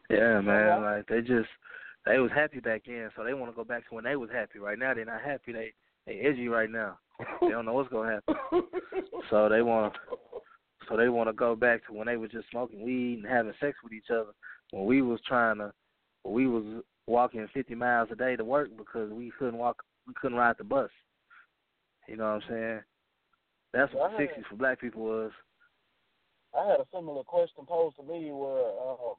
Yeah, 0.10 0.40
man. 0.42 0.82
Like 0.84 1.08
they 1.08 1.22
just 1.22 1.50
they 2.06 2.20
was 2.20 2.32
happy 2.34 2.60
back 2.60 2.84
then, 2.86 3.10
so 3.16 3.24
they 3.24 3.34
want 3.34 3.52
to 3.52 3.56
go 3.56 3.64
back 3.64 3.88
to 3.90 3.96
when 3.96 4.04
they 4.04 4.16
was 4.16 4.30
happy. 4.32 4.60
Right 4.60 4.78
now, 4.78 4.94
they're 4.94 5.06
not 5.06 5.22
happy. 5.22 5.52
They 5.52 5.74
they 6.06 6.20
edgy 6.20 6.48
right 6.48 6.70
now. 6.70 7.00
They 7.42 7.50
don't 7.50 7.66
know 7.66 7.74
what's 7.74 7.90
gonna 7.90 8.14
happen. 8.14 8.36
so 9.30 9.50
they 9.50 9.62
want 9.62 9.94
so 10.90 10.98
they 10.98 11.10
want 11.10 11.30
to 11.30 11.34
go 11.34 11.56
back 11.56 11.86
to 11.88 11.94
when 11.94 12.08
they 12.08 12.18
was 12.18 12.32
just 12.32 12.50
smoking 12.52 12.84
weed 12.84 13.20
and 13.20 13.26
having 13.26 13.54
sex 13.60 13.78
with 13.84 13.94
each 13.94 14.10
other. 14.12 14.32
When 14.72 14.86
we 14.86 15.02
was 15.02 15.20
trying 15.28 15.58
to, 15.58 15.72
when 16.24 16.34
we 16.34 16.48
was 16.48 16.84
walking 17.08 17.48
50 17.54 17.76
miles 17.76 18.10
a 18.12 18.16
day 18.16 18.36
to 18.36 18.44
work 18.44 18.70
because 18.78 19.12
we 19.12 19.32
couldn't 19.38 19.58
walk, 19.58 19.84
we 20.08 20.14
couldn't 20.20 20.38
ride 20.38 20.56
the 20.58 20.64
bus. 20.64 20.90
You 22.08 22.18
know 22.18 22.24
what 22.26 22.44
I'm 22.44 22.50
saying? 22.50 22.80
That's 23.74 23.94
what 23.94 24.12
the 24.12 24.24
60s 24.24 24.48
for 24.50 24.56
black 24.56 24.82
people 24.82 25.04
was. 25.04 25.32
I 26.58 26.68
had 26.68 26.80
a 26.82 26.86
similar 26.94 27.24
question 27.24 27.66
posed 27.66 27.96
to 27.98 28.04
me 28.04 28.32
where 28.32 28.66
um, 28.82 29.16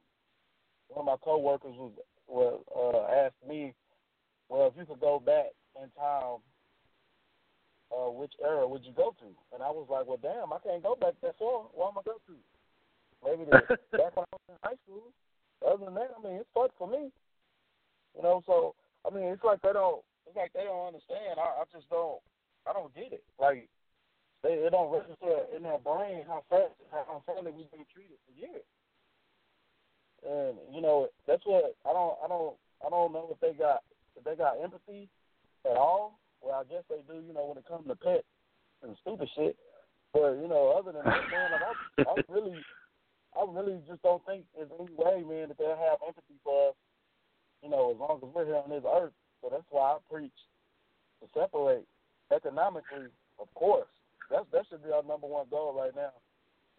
one 0.88 0.98
of 0.98 1.04
my 1.06 1.16
coworkers 1.22 1.74
was, 1.74 1.92
was 2.28 2.62
uh, 2.76 3.26
asked 3.26 3.48
me, 3.48 3.72
"Well, 4.50 4.66
if 4.66 4.74
you 4.76 4.84
could 4.84 5.00
go 5.00 5.18
back 5.18 5.46
in 5.82 5.88
time, 5.98 6.40
uh, 7.92 8.10
which 8.10 8.32
era 8.42 8.66
would 8.66 8.84
you 8.84 8.92
go 8.96 9.14
to?" 9.20 9.28
And 9.54 9.62
I 9.62 9.70
was 9.70 9.86
like, 9.88 10.06
"Well, 10.06 10.18
damn, 10.20 10.52
I 10.52 10.58
can't 10.64 10.82
go 10.82 10.96
back 10.96 11.14
that 11.22 11.38
far. 11.38 11.68
Where 11.76 11.88
am 11.88 11.98
I 12.00 12.02
go 12.02 12.16
to? 12.18 12.36
Maybe 13.22 13.44
the, 13.44 13.60
back 13.98 14.16
when 14.16 14.26
I 14.26 14.34
was 14.34 14.48
in 14.48 14.58
high 14.62 14.80
school. 14.84 15.12
Other 15.62 15.84
than 15.84 15.94
that, 15.94 16.10
I 16.10 16.18
mean, 16.22 16.42
it's 16.42 16.50
fun 16.54 16.68
for 16.76 16.88
me. 16.88 17.12
You 18.16 18.22
know, 18.22 18.42
so 18.46 18.74
I 19.06 19.14
mean, 19.14 19.30
it's 19.30 19.44
like 19.44 19.62
they 19.62 19.72
don't, 19.72 20.02
it's 20.26 20.36
like 20.36 20.52
they 20.52 20.64
don't 20.64 20.90
understand. 20.90 21.38
I, 21.38 21.62
I 21.62 21.64
just 21.72 21.88
don't, 21.88 22.18
I 22.66 22.72
don't 22.72 22.94
get 22.94 23.12
it. 23.12 23.24
Like 23.38 23.68
they, 24.42 24.58
it 24.58 24.70
don't 24.70 24.92
register 24.92 25.46
in 25.54 25.62
their 25.62 25.78
brain 25.78 26.26
how 26.26 26.42
fast, 26.50 26.74
how 26.90 27.06
unfairly 27.22 27.54
we've 27.54 27.70
been 27.70 27.86
treated 27.94 28.18
for 28.26 28.34
years. 28.34 28.66
And 30.22 30.58
you 30.74 30.82
know, 30.82 31.08
that's 31.26 31.42
what 31.46 31.74
I 31.86 31.92
don't 31.92 32.16
I 32.24 32.28
don't 32.28 32.54
I 32.84 32.90
don't 32.90 33.12
know 33.12 33.28
if 33.30 33.40
they 33.40 33.58
got 33.58 33.82
if 34.16 34.24
they 34.24 34.36
got 34.36 34.60
empathy 34.62 35.08
at 35.64 35.76
all. 35.76 36.18
Well 36.42 36.60
I 36.60 36.64
guess 36.68 36.84
they 36.90 37.00
do, 37.06 37.22
you 37.22 37.32
know, 37.32 37.46
when 37.46 37.58
it 37.58 37.68
comes 37.68 37.86
to 37.86 37.96
pets 37.96 38.26
and 38.82 38.96
stupid 39.00 39.28
shit. 39.34 39.56
But, 40.12 40.36
you 40.42 40.48
know, 40.48 40.76
other 40.76 40.92
than 40.92 41.04
that, 41.08 41.24
man, 41.32 41.56
like, 41.56 42.06
I 42.06 42.10
I 42.10 42.14
really 42.28 42.58
I 43.32 43.46
really 43.48 43.80
just 43.88 44.02
don't 44.02 44.20
think 44.26 44.44
there's 44.54 44.68
any 44.76 44.92
way, 44.92 45.24
man, 45.24 45.48
that 45.48 45.56
they'll 45.56 45.76
have 45.76 46.04
empathy 46.04 46.36
for 46.44 46.70
us, 46.70 46.74
you 47.62 47.70
know, 47.70 47.92
as 47.92 47.98
long 47.98 48.20
as 48.22 48.28
we're 48.34 48.44
here 48.44 48.60
on 48.60 48.68
this 48.68 48.84
earth. 48.84 49.16
So 49.40 49.48
that's 49.50 49.64
why 49.70 49.96
I 49.96 49.98
preach 50.10 50.36
to 51.20 51.26
separate 51.32 51.86
economically, 52.30 53.08
of 53.40 53.48
course. 53.54 53.88
That's 54.30 54.44
that 54.52 54.64
should 54.68 54.84
be 54.84 54.92
our 54.92 55.02
number 55.02 55.26
one 55.26 55.46
goal 55.50 55.74
right 55.76 55.94
now. 55.96 56.12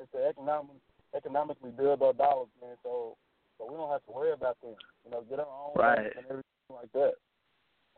Is 0.02 0.08
to 0.14 0.26
economic 0.26 0.78
economically 1.16 1.72
build 1.72 2.02
our 2.02 2.14
dollars, 2.14 2.50
man. 2.62 2.76
So 2.84 3.18
so 3.58 3.66
we 3.70 3.76
don't 3.76 3.92
have 3.92 4.06
to 4.06 4.12
worry 4.12 4.32
about 4.32 4.62
them. 4.62 4.76
You 5.06 5.12
know, 5.12 5.24
get 5.30 5.40
our 5.40 5.46
own 5.46 5.74
right. 5.76 6.00
and 6.00 6.26
everything 6.26 6.70
like 6.70 6.92
that. 6.94 7.14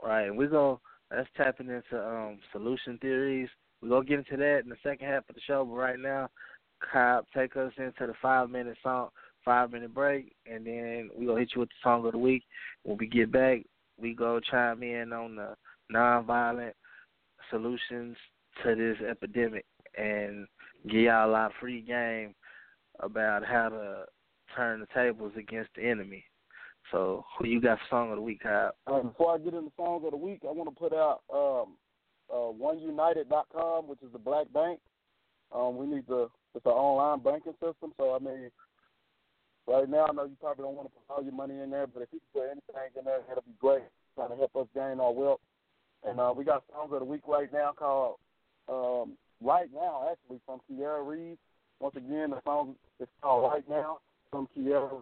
Right. 0.03 0.29
We're 0.29 0.47
gonna 0.47 0.77
that's 1.09 1.29
tapping 1.37 1.69
into 1.69 2.03
um 2.03 2.39
solution 2.51 2.97
theories. 2.99 3.49
We're 3.81 3.89
gonna 3.89 4.05
get 4.05 4.19
into 4.19 4.37
that 4.37 4.61
in 4.63 4.69
the 4.69 4.77
second 4.83 5.07
half 5.07 5.29
of 5.29 5.35
the 5.35 5.41
show, 5.45 5.65
but 5.65 5.75
right 5.75 5.99
now, 5.99 6.29
Cobb, 6.91 7.25
take 7.35 7.55
us 7.55 7.71
into 7.77 8.07
the 8.07 8.13
five 8.21 8.49
minute 8.49 8.77
song 8.83 9.09
five 9.45 9.71
minute 9.71 9.93
break 9.93 10.35
and 10.51 10.65
then 10.65 11.09
we 11.15 11.27
gonna 11.27 11.39
hit 11.39 11.51
you 11.53 11.61
with 11.61 11.69
the 11.69 11.75
song 11.83 12.05
of 12.05 12.11
the 12.11 12.17
week. 12.17 12.43
When 12.83 12.97
we 12.97 13.07
get 13.07 13.31
back, 13.31 13.59
we 14.01 14.13
go 14.13 14.39
chime 14.39 14.81
in 14.81 15.13
on 15.13 15.35
the 15.35 15.55
nonviolent 15.93 16.73
solutions 17.51 18.17
to 18.63 18.75
this 18.75 18.97
epidemic 19.07 19.65
and 19.97 20.47
give 20.87 21.01
y'all 21.01 21.29
a 21.29 21.31
lot 21.31 21.45
of 21.47 21.51
free 21.59 21.81
game 21.81 22.33
about 22.99 23.45
how 23.45 23.69
to 23.69 24.05
turn 24.55 24.79
the 24.79 24.87
tables 24.93 25.33
against 25.37 25.69
the 25.75 25.83
enemy. 25.83 26.25
So, 26.91 27.25
who 27.37 27.47
you 27.47 27.61
got 27.61 27.79
song 27.89 28.11
of 28.11 28.17
the 28.17 28.21
week, 28.21 28.43
Kyle? 28.43 28.71
Uh, 28.85 29.01
before 29.01 29.33
I 29.33 29.37
get 29.39 29.53
into 29.53 29.71
song 29.75 30.03
of 30.05 30.11
the 30.11 30.17
week, 30.17 30.41
I 30.47 30.51
want 30.51 30.69
to 30.69 30.75
put 30.75 30.93
out 30.93 31.21
um, 31.33 31.75
uh, 32.31 32.53
OneUnited.com, 32.53 33.87
which 33.87 34.01
is 34.03 34.11
the 34.13 34.19
black 34.19 34.51
bank. 34.53 34.79
Um, 35.53 35.77
we 35.77 35.87
need 35.87 36.05
the 36.07 36.29
it's 36.55 36.65
an 36.65 36.71
online 36.71 37.19
banking 37.19 37.53
system. 37.53 37.91
So, 37.97 38.15
I 38.15 38.19
mean, 38.19 38.49
right 39.67 39.89
now, 39.89 40.07
I 40.07 40.13
know 40.13 40.23
you 40.23 40.37
probably 40.39 40.63
don't 40.63 40.75
want 40.75 40.87
to 40.87 40.93
put 40.93 41.17
all 41.17 41.23
your 41.23 41.33
money 41.33 41.59
in 41.59 41.69
there, 41.69 41.85
but 41.85 42.01
if 42.03 42.09
you 42.13 42.19
can 42.19 42.41
put 42.41 42.45
anything 42.45 42.97
in 42.97 43.05
there, 43.05 43.19
that'll 43.27 43.43
be 43.43 43.55
great. 43.59 43.83
Trying 44.15 44.29
to 44.29 44.35
help 44.35 44.55
us 44.55 44.67
gain 44.73 44.99
our 45.01 45.11
wealth. 45.11 45.41
And 46.07 46.19
uh, 46.19 46.33
we 46.35 46.45
got 46.45 46.63
songs 46.71 46.91
of 46.93 46.99
the 46.99 47.05
week 47.05 47.27
right 47.27 47.51
now 47.51 47.73
called 47.77 48.15
um, 48.69 49.17
Right 49.41 49.69
Now, 49.73 50.07
actually, 50.11 50.39
from 50.45 50.61
Kiara 50.71 51.05
Reeves. 51.05 51.39
Once 51.81 51.95
again, 51.97 52.29
the 52.29 52.39
song 52.45 52.75
is 53.01 53.07
called 53.21 53.51
Right 53.51 53.67
Now 53.69 53.99
from 54.31 54.47
Kiara 54.57 55.01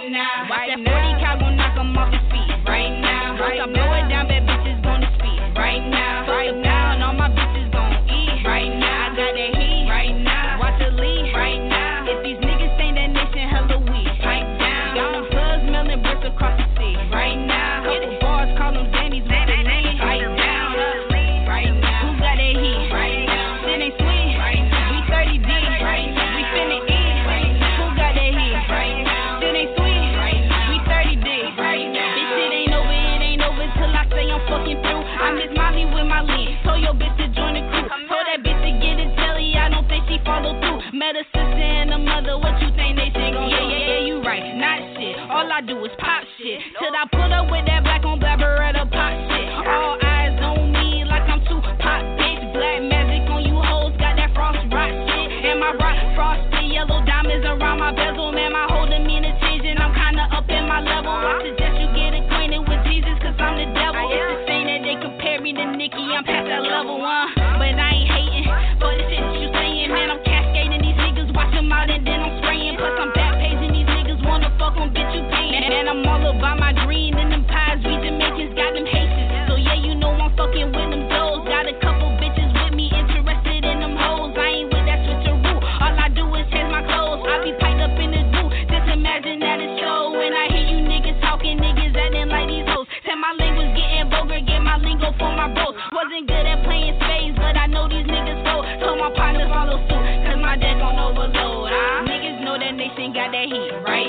Reeves. 0.00 0.14
right 0.50 0.78
now. 0.84 1.07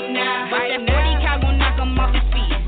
Right 0.02 0.12
now. 0.12 0.50
Watch 0.50 0.70
that 0.70 0.86
40 0.86 1.24
cal 1.24 1.40
gon' 1.40 1.58
knock 1.58 1.78
'em 1.80 1.98
off 1.98 2.14
his 2.14 2.24
feet 2.32 2.59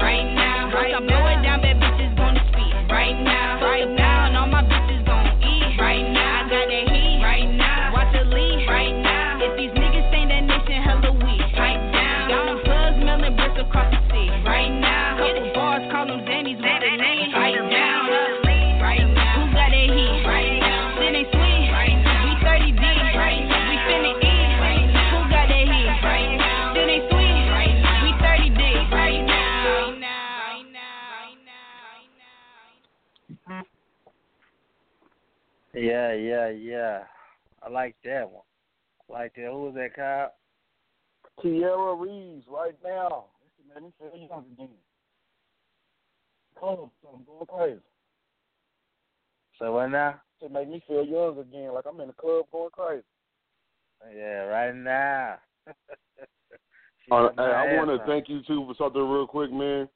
Yeah, 35.92 36.14
yeah, 36.14 36.48
yeah. 36.48 37.00
I 37.62 37.68
like 37.68 37.96
that 38.04 38.30
one. 38.30 38.44
I 39.10 39.12
like 39.12 39.34
that. 39.34 39.50
Who 39.50 39.64
was 39.64 39.74
that, 39.74 39.94
Kyle? 39.94 40.32
Tierra 41.42 41.94
Reeves 41.94 42.46
right 42.48 42.74
now. 42.82 43.26
This 43.42 43.66
man, 43.74 43.92
he 43.92 43.92
feel 43.98 44.28
young 44.28 44.46
again. 44.54 44.68
Oh, 46.62 46.90
I'm 47.12 47.24
going 47.24 47.46
crazy. 47.46 47.80
So 49.58 49.72
what 49.72 49.88
now? 49.88 50.22
It 50.40 50.50
make 50.50 50.70
me 50.70 50.82
feel 50.88 51.04
young 51.04 51.38
again, 51.38 51.74
like 51.74 51.84
I'm 51.86 52.00
in 52.00 52.06
the 52.06 52.14
club 52.14 52.46
going 52.50 52.70
crazy. 52.72 53.04
Yeah, 54.16 54.44
right 54.44 54.74
now. 54.74 55.36
Uh, 57.10 57.28
hey, 57.36 57.42
I 57.42 57.74
want 57.74 57.90
to 57.90 58.06
thank 58.06 58.28
you 58.28 58.40
too 58.46 58.64
for 58.64 58.74
something 58.78 59.02
real 59.02 59.26
quick, 59.26 59.52
man. 59.52 59.88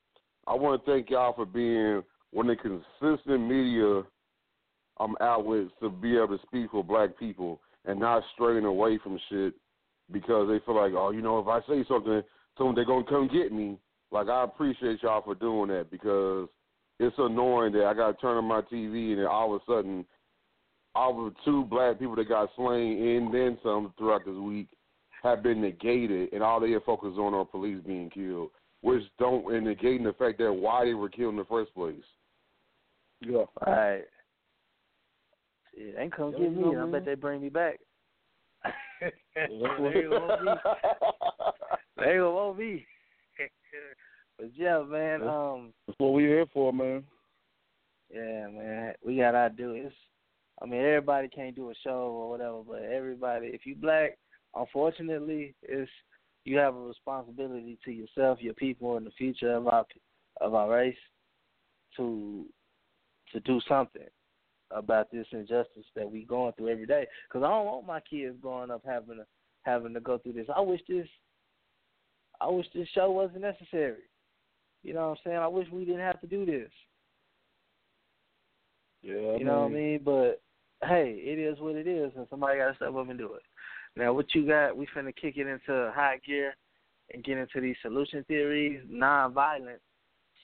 I 0.47 0.55
want 0.55 0.85
to 0.85 0.91
thank 0.91 1.09
y'all 1.09 1.33
for 1.33 1.47
being 1.47 2.03
one 2.33 2.51
of 2.51 2.59
the 2.59 2.81
consistent 3.01 3.49
media 3.49 4.03
um 4.99 5.17
outlets 5.21 5.71
to 5.81 5.91
be 5.91 6.17
able 6.17 6.39
to 6.39 6.47
speak 6.47 6.71
for 6.71 6.83
black 6.83 7.19
people 7.19 7.61
and 7.85 8.01
not 8.01 8.23
straying 8.35 8.65
away 8.65 8.99
from 9.03 9.19
shit 9.29 9.55
because 10.13 10.49
they 10.49 10.65
feel 10.65 10.77
like, 10.77 10.93
oh, 10.95 11.11
you 11.11 11.23
know, 11.23 11.39
if 11.39 11.49
I 11.49 11.61
say 11.69 11.85
something, 11.89 12.23
someone 12.57 12.75
they're 12.75 12.85
gonna 12.85 13.05
come 13.05 13.29
get 13.33 13.53
me. 13.53 13.79
Like 14.13 14.29
I 14.29 14.45
appreciate 14.45 15.03
y'all 15.03 15.23
for 15.23 15.35
doing 15.35 15.69
that 15.71 15.91
because 15.91 16.49
it's 16.99 17.17
annoying 17.19 17.73
that 17.73 17.85
I 17.85 17.95
got 17.95 18.13
to 18.13 18.21
turn 18.21 18.37
on 18.37 18.45
my 18.45 18.63
TV 18.63 19.11
and 19.11 19.19
then 19.19 19.27
all 19.27 19.55
of 19.55 19.61
a 19.61 19.65
sudden, 19.71 20.05
all 20.95 21.27
of 21.27 21.35
the 21.35 21.41
two 21.45 21.65
black 21.65 21.99
people 21.99 22.17
that 22.17 22.29
got 22.29 22.49
slain 22.57 23.07
and 23.07 23.35
then 23.35 23.59
some 23.63 23.93
throughout 23.99 24.25
this 24.25 24.35
week 24.35 24.69
have 25.23 25.43
been 25.43 25.61
negated, 25.61 26.33
and 26.33 26.43
all 26.43 26.61
they 26.61 26.73
are 26.73 26.81
focused 26.81 27.19
on 27.19 27.35
are 27.35 27.45
police 27.45 27.83
being 27.87 28.11
killed, 28.11 28.51
which 28.83 29.03
don't 29.19 29.53
and 29.55 29.67
negating 29.67 30.05
the 30.05 30.15
fact 30.19 30.39
that 30.39 30.53
why 30.53 30.85
they 30.85 30.95
were 30.95 31.09
killed 31.09 31.33
in 31.33 31.39
the 31.39 31.45
first 31.45 31.75
place. 31.75 31.95
Yeah. 33.21 33.45
Right. 33.67 34.05
They 35.77 35.95
ain't 36.01 36.13
come 36.15 36.31
get 36.33 36.41
me. 36.53 36.63
and 36.73 36.81
I 36.81 36.87
bet 36.87 37.05
they 37.05 37.15
bring 37.15 37.41
me 37.43 37.49
back. 37.51 37.79
they 39.01 39.13
That's 39.35 39.51
ain't 39.53 39.61
what- 39.61 39.93
gonna 39.93 40.09
want 40.11 40.45
me. 40.45 40.53
They 41.99 42.05
gonna 42.17 42.31
want 42.31 42.59
me. 42.59 42.87
but 44.39 44.51
yeah, 44.55 44.83
man. 44.83 45.23
Um. 45.23 45.73
That's 45.87 45.99
what 45.99 46.13
we 46.13 46.25
here 46.25 46.47
for, 46.53 46.73
man. 46.73 47.05
Yeah, 48.13 48.49
man. 48.49 48.95
We 49.05 49.17
got 49.17 49.35
our 49.35 49.49
do 49.51 49.73
it. 49.73 49.93
I 50.63 50.67
mean, 50.67 50.81
everybody 50.81 51.29
can't 51.29 51.55
do 51.57 51.71
a 51.71 51.75
show 51.85 51.91
or 52.13 52.31
whatever, 52.31 52.63
but 52.67 52.83
everybody, 52.83 53.49
if 53.49 53.67
you 53.67 53.75
black, 53.75 54.17
unfortunately, 54.55 55.55
it's 55.63 55.91
you 56.45 56.57
have 56.59 56.75
a 56.75 56.81
responsibility 56.81 57.79
to 57.85 57.91
yourself, 57.91 58.41
your 58.41 58.55
people, 58.55 58.97
and 58.97 59.05
the 59.07 59.11
future 59.13 59.55
of 59.55 59.67
our 59.69 59.85
of 60.41 60.55
our 60.55 60.71
race 60.71 60.97
to 61.97 62.47
to 63.33 63.41
do 63.41 63.61
something 63.69 64.03
about 64.71 65.11
this 65.11 65.27
injustice 65.33 65.85
that 65.95 66.11
we 66.11 66.25
going 66.25 66.53
through 66.55 66.69
every 66.69 66.87
day. 66.87 67.07
Because 67.29 67.45
I 67.45 67.49
don't 67.49 67.67
want 67.67 67.87
my 67.87 68.01
kids 68.01 68.37
growing 68.41 68.71
up 68.71 68.83
having 68.87 69.17
to 69.17 69.27
having 69.63 69.95
to 69.95 70.01
go 70.01 70.19
through 70.19 70.35
this. 70.35 70.47
I 70.55 70.61
wish 70.61 70.81
this 70.89 71.09
I 72.41 72.49
wish 72.49 72.67
this 72.75 72.89
show 72.95 73.11
wasn't 73.11 73.41
necessary. 73.41 74.03
You 74.83 74.95
know 74.95 75.09
what 75.09 75.11
I'm 75.11 75.17
saying? 75.25 75.39
I 75.39 75.49
wish 75.49 75.69
we 75.73 75.85
didn't 75.85 76.01
have 76.01 76.21
to 76.21 76.27
do 76.27 76.47
this. 76.47 76.71
Yeah. 79.03 79.37
You 79.37 79.45
know 79.45 79.63
what 79.63 79.71
I 79.71 79.75
mean? 79.75 80.01
But 80.05 80.43
hey, 80.87 81.21
it 81.25 81.39
is 81.39 81.59
what 81.61 81.77
it 81.77 81.87
is, 81.87 82.13
and 82.17 82.27
somebody 82.29 82.59
got 82.59 82.69
to 82.69 82.77
step 82.77 82.95
up 82.95 83.09
and 83.09 83.19
do 83.19 83.35
it. 83.35 83.43
Now, 83.97 84.13
what 84.13 84.35
you 84.35 84.47
got? 84.47 84.77
We 84.77 84.87
finna 84.95 85.15
kick 85.15 85.37
it 85.37 85.47
into 85.47 85.91
high 85.95 86.21
gear 86.27 86.55
and 87.13 87.25
get 87.25 87.39
into 87.39 87.61
these 87.61 87.77
solution 87.83 88.25
theories, 88.25 88.83
non-violent 88.89 89.81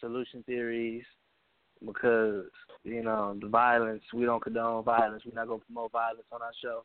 solution 0.00 0.42
theories, 0.44 1.04
because 1.84 2.46
you 2.84 3.02
know 3.02 3.36
the 3.40 3.48
violence. 3.48 4.02
We 4.12 4.24
don't 4.24 4.42
condone 4.42 4.84
violence. 4.84 5.22
We're 5.24 5.34
not 5.34 5.48
gonna 5.48 5.60
promote 5.60 5.92
violence 5.92 6.26
on 6.32 6.42
our 6.42 6.52
show. 6.60 6.84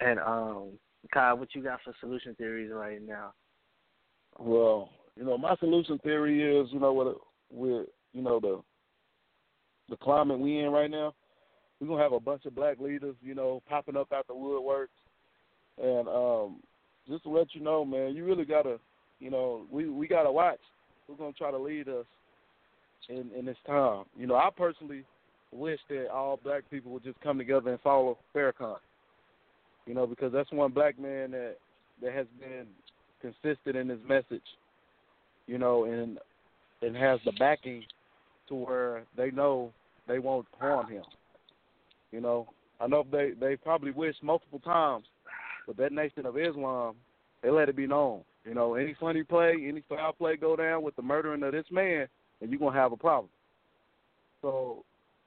And 0.00 0.18
um, 0.20 0.78
Kyle, 1.12 1.38
what 1.38 1.54
you 1.54 1.62
got 1.62 1.80
for 1.82 1.94
solution 2.00 2.34
theories 2.34 2.70
right 2.72 3.00
now? 3.06 3.32
Well, 4.38 4.90
you 5.16 5.24
know, 5.24 5.38
my 5.38 5.56
solution 5.56 5.98
theory 5.98 6.42
is, 6.42 6.68
you 6.72 6.80
know, 6.80 6.92
what 6.92 7.16
with 7.50 7.86
you 8.12 8.22
know 8.22 8.40
the 8.40 8.60
the 9.88 9.96
climate 9.96 10.38
we 10.38 10.60
in 10.60 10.70
right 10.70 10.90
now, 10.90 11.14
we're 11.80 11.86
gonna 11.86 12.02
have 12.02 12.12
a 12.12 12.20
bunch 12.20 12.44
of 12.44 12.54
black 12.54 12.80
leaders, 12.80 13.16
you 13.22 13.34
know, 13.34 13.62
popping 13.68 13.96
up 13.96 14.12
out 14.12 14.26
the 14.26 14.34
woodworks, 14.34 14.88
and 15.82 16.08
um, 16.08 16.60
just 17.08 17.22
to 17.22 17.30
let 17.30 17.54
you 17.54 17.60
know, 17.60 17.84
man, 17.84 18.14
you 18.14 18.24
really 18.24 18.44
gotta, 18.44 18.78
you 19.20 19.30
know, 19.30 19.66
we 19.70 19.88
we 19.88 20.06
gotta 20.08 20.30
watch 20.30 20.60
who's 21.06 21.18
gonna 21.18 21.32
try 21.32 21.50
to 21.50 21.58
lead 21.58 21.88
us 21.88 22.06
in 23.08 23.30
in 23.36 23.44
this 23.46 23.56
time. 23.66 24.04
You 24.16 24.26
know, 24.26 24.36
I 24.36 24.48
personally 24.56 25.04
wish 25.52 25.80
that 25.88 26.10
all 26.10 26.38
black 26.42 26.62
people 26.70 26.92
would 26.92 27.04
just 27.04 27.20
come 27.20 27.38
together 27.38 27.70
and 27.70 27.80
follow 27.80 28.18
Farrakhan. 28.34 28.76
You 29.86 29.94
know, 29.94 30.06
because 30.06 30.32
that's 30.32 30.50
one 30.50 30.72
black 30.72 30.98
man 30.98 31.30
that 31.32 31.56
that 32.02 32.12
has 32.12 32.26
been 32.40 32.66
consistent 33.22 33.76
in 33.76 33.88
his 33.88 34.00
message 34.06 34.42
you 35.46 35.58
know, 35.58 35.84
and 35.84 36.18
and 36.82 36.96
has 36.96 37.20
the 37.24 37.32
backing 37.32 37.84
to 38.48 38.54
where 38.54 39.02
they 39.16 39.30
know 39.30 39.72
they 40.06 40.18
won't 40.18 40.46
harm 40.58 40.88
him. 40.90 41.04
You 42.12 42.20
know, 42.20 42.48
I 42.80 42.86
know 42.86 43.04
they 43.10 43.32
they 43.38 43.56
probably 43.56 43.92
wished 43.92 44.22
multiple 44.22 44.60
times, 44.60 45.06
but 45.66 45.76
that 45.78 45.92
Nation 45.92 46.26
of 46.26 46.36
Islam, 46.36 46.96
they 47.42 47.50
let 47.50 47.68
it 47.68 47.76
be 47.76 47.86
known. 47.86 48.22
You 48.44 48.54
know, 48.54 48.74
any 48.74 48.94
funny 49.00 49.24
play, 49.24 49.54
any 49.66 49.82
foul 49.88 50.12
play 50.12 50.36
go 50.36 50.54
down 50.54 50.82
with 50.82 50.94
the 50.96 51.02
murdering 51.02 51.42
of 51.42 51.52
this 51.52 51.66
man, 51.70 52.06
and 52.40 52.50
you're 52.50 52.58
gonna 52.58 52.76
have 52.76 52.92
a 52.92 52.96
problem. 52.96 53.30
So, 54.42 54.84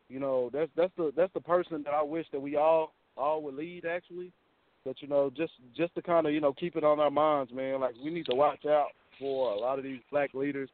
you 0.07 0.20
know, 0.20 0.49
that's 0.53 0.72
that's 0.76 0.93
the 0.97 1.12
that's 1.16 1.34
the 1.34 1.41
person 1.41 1.84
that 1.84 1.93
I 1.93 2.03
wish 2.03 2.26
that 2.32 2.41
we 2.41 2.55
all 2.55 2.93
all 3.18 3.41
would 3.43 3.55
lead 3.55 3.86
actually. 3.86 4.32
But 4.86 5.01
you 5.01 5.07
know, 5.07 5.32
just 5.36 5.53
just 5.76 5.93
to 5.95 6.01
kind 6.01 6.26
of 6.26 6.34
you 6.34 6.41
know 6.41 6.53
keep 6.53 6.76
it 6.76 6.84
on 6.84 6.99
our 6.99 7.12
minds, 7.12 7.51
man. 7.53 7.82
Like 7.82 7.95
we 8.03 8.12
need 8.12 8.26
to 8.28 8.36
watch 8.36 8.66
out 8.66 8.89
for 9.20 9.51
a 9.53 9.57
lot 9.57 9.78
of 9.78 9.84
these 9.84 9.99
black 10.10 10.34
leaders 10.34 10.70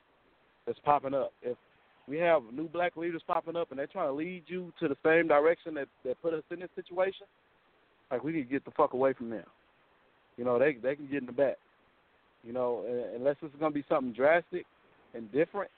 that's 0.66 0.80
popping 0.86 1.14
up. 1.14 1.34
If 1.42 1.58
we 2.08 2.18
have 2.18 2.44
new 2.54 2.68
black 2.68 2.96
leaders 2.96 3.24
popping 3.26 3.56
up 3.56 3.72
and 3.72 3.80
they're 3.80 3.88
trying 3.88 4.10
to 4.10 4.14
lead 4.14 4.44
you 4.48 4.72
to 4.80 4.88
the 4.88 4.98
same 5.04 5.28
direction 5.28 5.74
that 5.76 5.88
that 6.04 6.22
put 6.22 6.34
us 6.34 6.44
in 6.52 6.60
this 6.60 6.70
situation, 6.76 7.26
like 8.12 8.24
we 8.24 8.32
need 8.32 8.44
to 8.44 8.50
get 8.50 8.66
the 8.66 8.72
fuck 8.72 8.94
away 8.94 9.14
from 9.14 9.30
them. 9.30 9.46
You 10.38 10.46
know, 10.46 10.60
they 10.60 10.74
they 10.74 10.96
can 10.96 11.08
get 11.08 11.22
in 11.22 11.26
the 11.26 11.32
back. 11.32 11.58
You 12.44 12.54
know, 12.54 12.86
unless 13.16 13.38
it's 13.42 13.56
gonna 13.60 13.72
be 13.72 13.86
something 13.90 14.14
drastic 14.14 14.66
and 15.16 15.32
different, 15.32 15.72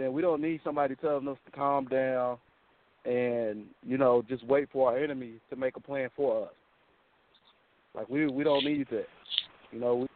then 0.00 0.12
we 0.12 0.22
don't 0.22 0.40
need 0.40 0.60
somebody 0.64 0.94
telling 0.96 1.28
us 1.28 1.38
to 1.44 1.50
calm 1.52 1.86
down 1.86 2.38
and 3.04 3.64
you 3.86 3.96
know 3.96 4.22
just 4.28 4.44
wait 4.46 4.68
for 4.72 4.90
our 4.90 4.98
enemy 4.98 5.34
to 5.48 5.56
make 5.56 5.76
a 5.76 5.80
plan 5.80 6.08
for 6.16 6.44
us. 6.44 6.52
Like 7.94 8.08
we 8.08 8.26
we 8.26 8.44
don't 8.44 8.64
need 8.64 8.86
that. 8.90 9.06
You 9.72 9.80
know, 9.80 9.96
we 9.96 10.08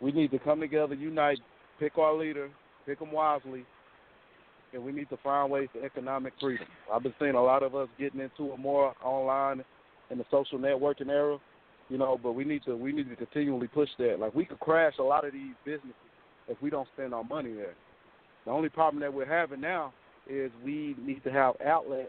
we 0.00 0.12
need 0.12 0.30
to 0.30 0.38
come 0.38 0.60
together, 0.60 0.94
unite, 0.94 1.38
pick 1.80 1.98
our 1.98 2.14
leader, 2.14 2.50
pick 2.86 2.98
them 2.98 3.12
wisely, 3.12 3.64
and 4.72 4.84
we 4.84 4.92
need 4.92 5.08
to 5.10 5.16
find 5.18 5.50
ways 5.50 5.68
to 5.74 5.84
economic 5.84 6.32
freedom. 6.40 6.66
I've 6.92 7.02
been 7.02 7.14
seeing 7.18 7.34
a 7.34 7.42
lot 7.42 7.62
of 7.62 7.74
us 7.74 7.88
getting 7.98 8.20
into 8.20 8.52
it 8.52 8.58
more 8.58 8.94
online 9.02 9.64
in 10.10 10.18
the 10.18 10.24
social 10.30 10.58
networking 10.58 11.08
era, 11.08 11.38
you 11.88 11.98
know, 11.98 12.18
but 12.22 12.32
we 12.32 12.44
need 12.44 12.62
to 12.64 12.76
we 12.76 12.92
need 12.92 13.08
to 13.08 13.16
continually 13.16 13.68
push 13.68 13.88
that. 13.98 14.18
Like 14.20 14.34
we 14.34 14.44
could 14.44 14.60
crash 14.60 14.94
a 14.98 15.02
lot 15.02 15.26
of 15.26 15.32
these 15.32 15.54
businesses 15.64 15.94
if 16.48 16.60
we 16.62 16.70
don't 16.70 16.88
spend 16.94 17.14
our 17.14 17.24
money 17.24 17.52
there. 17.52 17.74
The 18.48 18.54
only 18.54 18.70
problem 18.70 19.02
that 19.02 19.12
we're 19.12 19.26
having 19.26 19.60
now 19.60 19.92
is 20.26 20.50
we 20.64 20.96
need 20.98 21.22
to 21.24 21.30
have 21.30 21.56
outlets. 21.62 22.08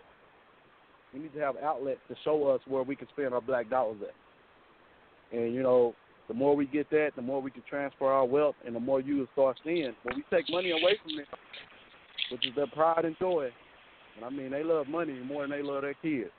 We 1.14 1.20
need 1.20 1.34
to 1.34 1.40
have 1.42 1.58
outlets 1.58 2.00
to 2.08 2.16
show 2.24 2.48
us 2.48 2.62
where 2.66 2.82
we 2.82 2.96
can 2.96 3.10
spend 3.10 3.34
our 3.34 3.42
black 3.42 3.70
dollars 3.70 3.98
at. 4.02 5.38
And 5.38 5.54
you 5.54 5.62
know, 5.62 5.96
the 6.30 6.34
more 6.34 6.56
we 6.56 6.66
get 6.66 6.90
that, 6.92 7.10
the 7.18 7.22
more 7.22 7.42
we 7.42 7.52
can 7.52 7.64
transfer 7.70 8.06
our 8.06 8.24
wealth, 8.24 8.56
and 8.66 8.74
the 8.74 8.80
more 8.80 9.02
you 9.02 9.18
will 9.18 9.28
start 9.34 9.60
seeing. 9.66 9.94
When 10.04 10.16
we 10.16 10.24
take 10.34 10.50
money 10.50 10.72
away 10.72 10.98
from 11.04 11.18
them, 11.18 11.26
which 12.32 12.48
is 12.48 12.56
their 12.56 12.68
pride 12.68 13.04
and 13.04 13.18
joy, 13.20 13.50
and 14.16 14.24
I 14.24 14.30
mean 14.30 14.52
they 14.52 14.64
love 14.64 14.88
money 14.88 15.20
more 15.20 15.42
than 15.42 15.52
they 15.52 15.62
love 15.62 15.82
their 15.82 15.94
kids. 15.96 16.32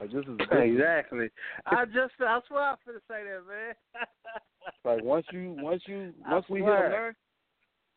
Like 0.00 0.10
this 0.10 0.24
is 0.24 0.38
exactly. 0.52 1.28
I 1.66 1.84
just 1.84 2.14
I 2.18 2.40
swear 2.48 2.62
I 2.62 2.74
to 2.86 2.98
say 3.06 3.24
that, 3.24 3.42
man. 3.46 3.74
like 4.86 5.04
once 5.04 5.26
you 5.32 5.54
once 5.58 5.82
you 5.84 6.14
once 6.26 6.46
we 6.48 6.60
hit 6.60 6.66
them 6.68 6.90
there, 6.90 7.16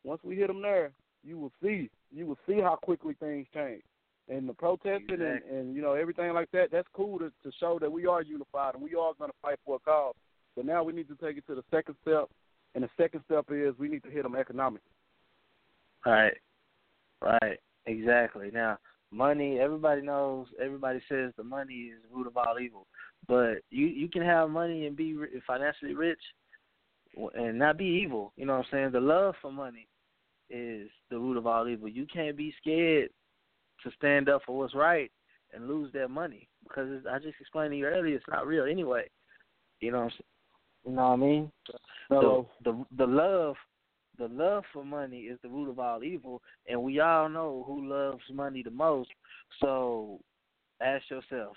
once 0.04 0.20
we 0.22 0.36
hit 0.36 0.48
them 0.48 0.60
there, 0.60 0.92
you 1.24 1.38
will 1.38 1.52
see 1.62 1.90
you 2.10 2.26
will 2.26 2.38
see 2.46 2.60
how 2.60 2.76
quickly 2.76 3.14
things 3.18 3.46
change. 3.54 3.82
And 4.28 4.48
the 4.48 4.54
protesting 4.54 5.06
exactly. 5.10 5.26
and, 5.26 5.58
and 5.58 5.74
you 5.74 5.82
know 5.82 5.94
everything 5.94 6.32
like 6.32 6.50
that, 6.52 6.70
that's 6.70 6.88
cool 6.92 7.18
to, 7.18 7.32
to 7.42 7.52
show 7.58 7.78
that 7.80 7.90
we 7.90 8.06
are 8.06 8.22
unified 8.22 8.74
and 8.74 8.82
we 8.82 8.90
are 8.90 9.12
going 9.18 9.30
to 9.30 9.36
fight 9.42 9.58
for 9.64 9.76
a 9.76 9.78
cause. 9.80 10.14
But 10.56 10.66
now 10.66 10.82
we 10.82 10.92
need 10.92 11.08
to 11.08 11.16
take 11.16 11.38
it 11.38 11.46
to 11.46 11.54
the 11.54 11.64
second 11.70 11.96
step, 12.02 12.28
and 12.74 12.84
the 12.84 12.90
second 12.96 13.22
step 13.24 13.46
is 13.50 13.74
we 13.78 13.88
need 13.88 14.02
to 14.04 14.10
hit 14.10 14.22
them 14.22 14.36
economically. 14.36 14.90
Right, 16.04 16.36
right, 17.20 17.58
exactly. 17.86 18.50
Now, 18.52 18.78
money. 19.10 19.58
Everybody 19.58 20.02
knows. 20.02 20.46
Everybody 20.62 21.00
says 21.08 21.32
the 21.36 21.44
money 21.44 21.90
is 21.92 21.98
the 22.02 22.16
root 22.16 22.26
of 22.26 22.36
all 22.36 22.58
evil. 22.60 22.86
But 23.28 23.62
you 23.70 23.86
you 23.86 24.08
can 24.08 24.22
have 24.22 24.50
money 24.50 24.86
and 24.86 24.96
be 24.96 25.16
financially 25.46 25.94
rich, 25.94 26.20
and 27.34 27.58
not 27.58 27.78
be 27.78 27.84
evil. 27.84 28.32
You 28.36 28.46
know 28.46 28.58
what 28.58 28.66
I'm 28.66 28.72
saying? 28.72 28.92
The 28.92 29.00
love 29.00 29.34
for 29.40 29.52
money 29.52 29.86
is 30.52 30.88
the 31.10 31.18
root 31.18 31.36
of 31.36 31.46
all 31.46 31.66
evil. 31.66 31.88
You 31.88 32.06
can't 32.12 32.36
be 32.36 32.54
scared 32.60 33.10
to 33.82 33.90
stand 33.96 34.28
up 34.28 34.42
for 34.46 34.56
what's 34.56 34.74
right 34.74 35.10
and 35.52 35.66
lose 35.66 35.92
that 35.94 36.08
money 36.08 36.48
because 36.62 36.88
I 37.10 37.18
just 37.18 37.40
explained 37.40 37.72
to 37.72 37.76
you 37.78 37.86
earlier. 37.86 38.16
It's 38.16 38.24
not 38.28 38.46
real 38.46 38.64
anyway. 38.64 39.08
You 39.80 39.92
know 39.92 39.98
what 39.98 40.04
I'm 40.04 40.10
saying? 40.10 40.22
You 40.84 40.92
know 40.92 41.08
what 41.08 41.12
I 41.12 41.16
mean? 41.16 41.52
So 42.08 42.48
the 42.64 42.70
the 42.70 42.84
the 42.98 43.06
love 43.06 43.56
the 44.18 44.28
love 44.28 44.64
for 44.72 44.84
money 44.84 45.20
is 45.20 45.38
the 45.42 45.48
root 45.48 45.70
of 45.70 45.78
all 45.78 46.04
evil 46.04 46.42
and 46.68 46.82
we 46.82 47.00
all 47.00 47.28
know 47.28 47.64
who 47.66 47.88
loves 47.88 48.22
money 48.32 48.62
the 48.62 48.70
most. 48.70 49.08
So 49.60 50.20
ask 50.82 51.08
yourself, 51.10 51.56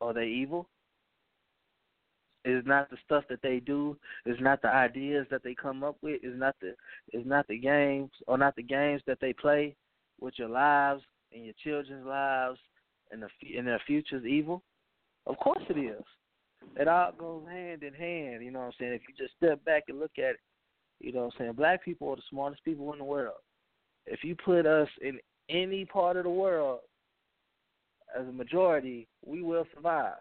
are 0.00 0.12
they 0.12 0.26
evil? 0.26 0.68
Is 2.46 2.64
not 2.64 2.88
the 2.90 2.96
stuff 3.04 3.24
that 3.28 3.42
they 3.42 3.58
do, 3.58 3.96
It's 4.24 4.40
not 4.40 4.62
the 4.62 4.68
ideas 4.68 5.26
that 5.32 5.42
they 5.42 5.54
come 5.54 5.82
up 5.82 5.96
with, 6.00 6.20
It's 6.22 6.38
not 6.38 6.54
the 6.60 6.74
it's 7.08 7.26
not 7.26 7.46
the 7.48 7.58
games 7.58 8.10
or 8.28 8.38
not 8.38 8.54
the 8.54 8.62
games 8.62 9.02
that 9.06 9.18
they 9.20 9.32
play 9.32 9.74
with 10.20 10.34
your 10.36 10.48
lives 10.48 11.02
and 11.32 11.44
your 11.44 11.54
children's 11.62 12.06
lives 12.06 12.58
and 13.10 13.20
the 13.22 13.28
and 13.58 13.66
their 13.66 13.82
futures 13.84 14.24
evil? 14.24 14.62
Of 15.26 15.36
course 15.38 15.62
it 15.68 15.78
is. 15.78 16.04
It 16.76 16.88
all 16.88 17.12
goes 17.18 17.42
hand 17.48 17.82
in 17.82 17.94
hand, 17.94 18.44
you 18.44 18.50
know 18.50 18.60
what 18.60 18.66
I'm 18.66 18.72
saying? 18.78 18.92
If 18.92 19.02
you 19.08 19.14
just 19.18 19.36
step 19.36 19.64
back 19.64 19.84
and 19.88 19.98
look 19.98 20.12
at 20.18 20.34
it, 20.34 20.40
you 21.00 21.12
know 21.12 21.24
what 21.24 21.34
I'm 21.34 21.38
saying? 21.38 21.52
Black 21.52 21.84
people 21.84 22.10
are 22.10 22.16
the 22.16 22.22
smartest 22.30 22.64
people 22.64 22.92
in 22.92 22.98
the 22.98 23.04
world. 23.04 23.34
If 24.06 24.22
you 24.22 24.36
put 24.36 24.66
us 24.66 24.88
in 25.00 25.18
any 25.48 25.84
part 25.84 26.16
of 26.16 26.24
the 26.24 26.30
world 26.30 26.80
as 28.18 28.26
a 28.26 28.32
majority, 28.32 29.08
we 29.24 29.42
will 29.42 29.66
survive. 29.74 30.14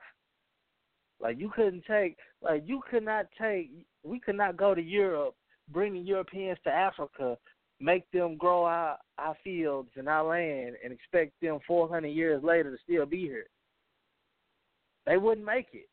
Like 1.20 1.40
you 1.40 1.50
couldn't 1.50 1.84
take 1.86 2.18
like 2.42 2.64
you 2.66 2.82
could 2.90 3.04
not 3.04 3.28
take 3.40 3.72
we 4.04 4.20
could 4.20 4.36
not 4.36 4.58
go 4.58 4.76
to 4.76 4.82
Europe, 4.82 5.36
bring 5.72 5.94
the 5.94 6.00
Europeans 6.00 6.58
to 6.64 6.70
Africa, 6.70 7.38
make 7.80 8.10
them 8.12 8.38
grow 8.38 8.66
our 8.66 8.98
our 9.18 9.36
fields 9.44 9.90
and 9.96 10.08
our 10.08 10.24
land 10.28 10.76
and 10.84 10.92
expect 10.92 11.34
them 11.42 11.60
four 11.66 11.88
hundred 11.88 12.10
years 12.10 12.44
later 12.44 12.72
to 12.72 12.78
still 12.84 13.06
be 13.06 13.22
here. 13.22 13.48
They 15.06 15.18
wouldn't 15.18 15.46
make 15.46 15.68
it. 15.74 15.88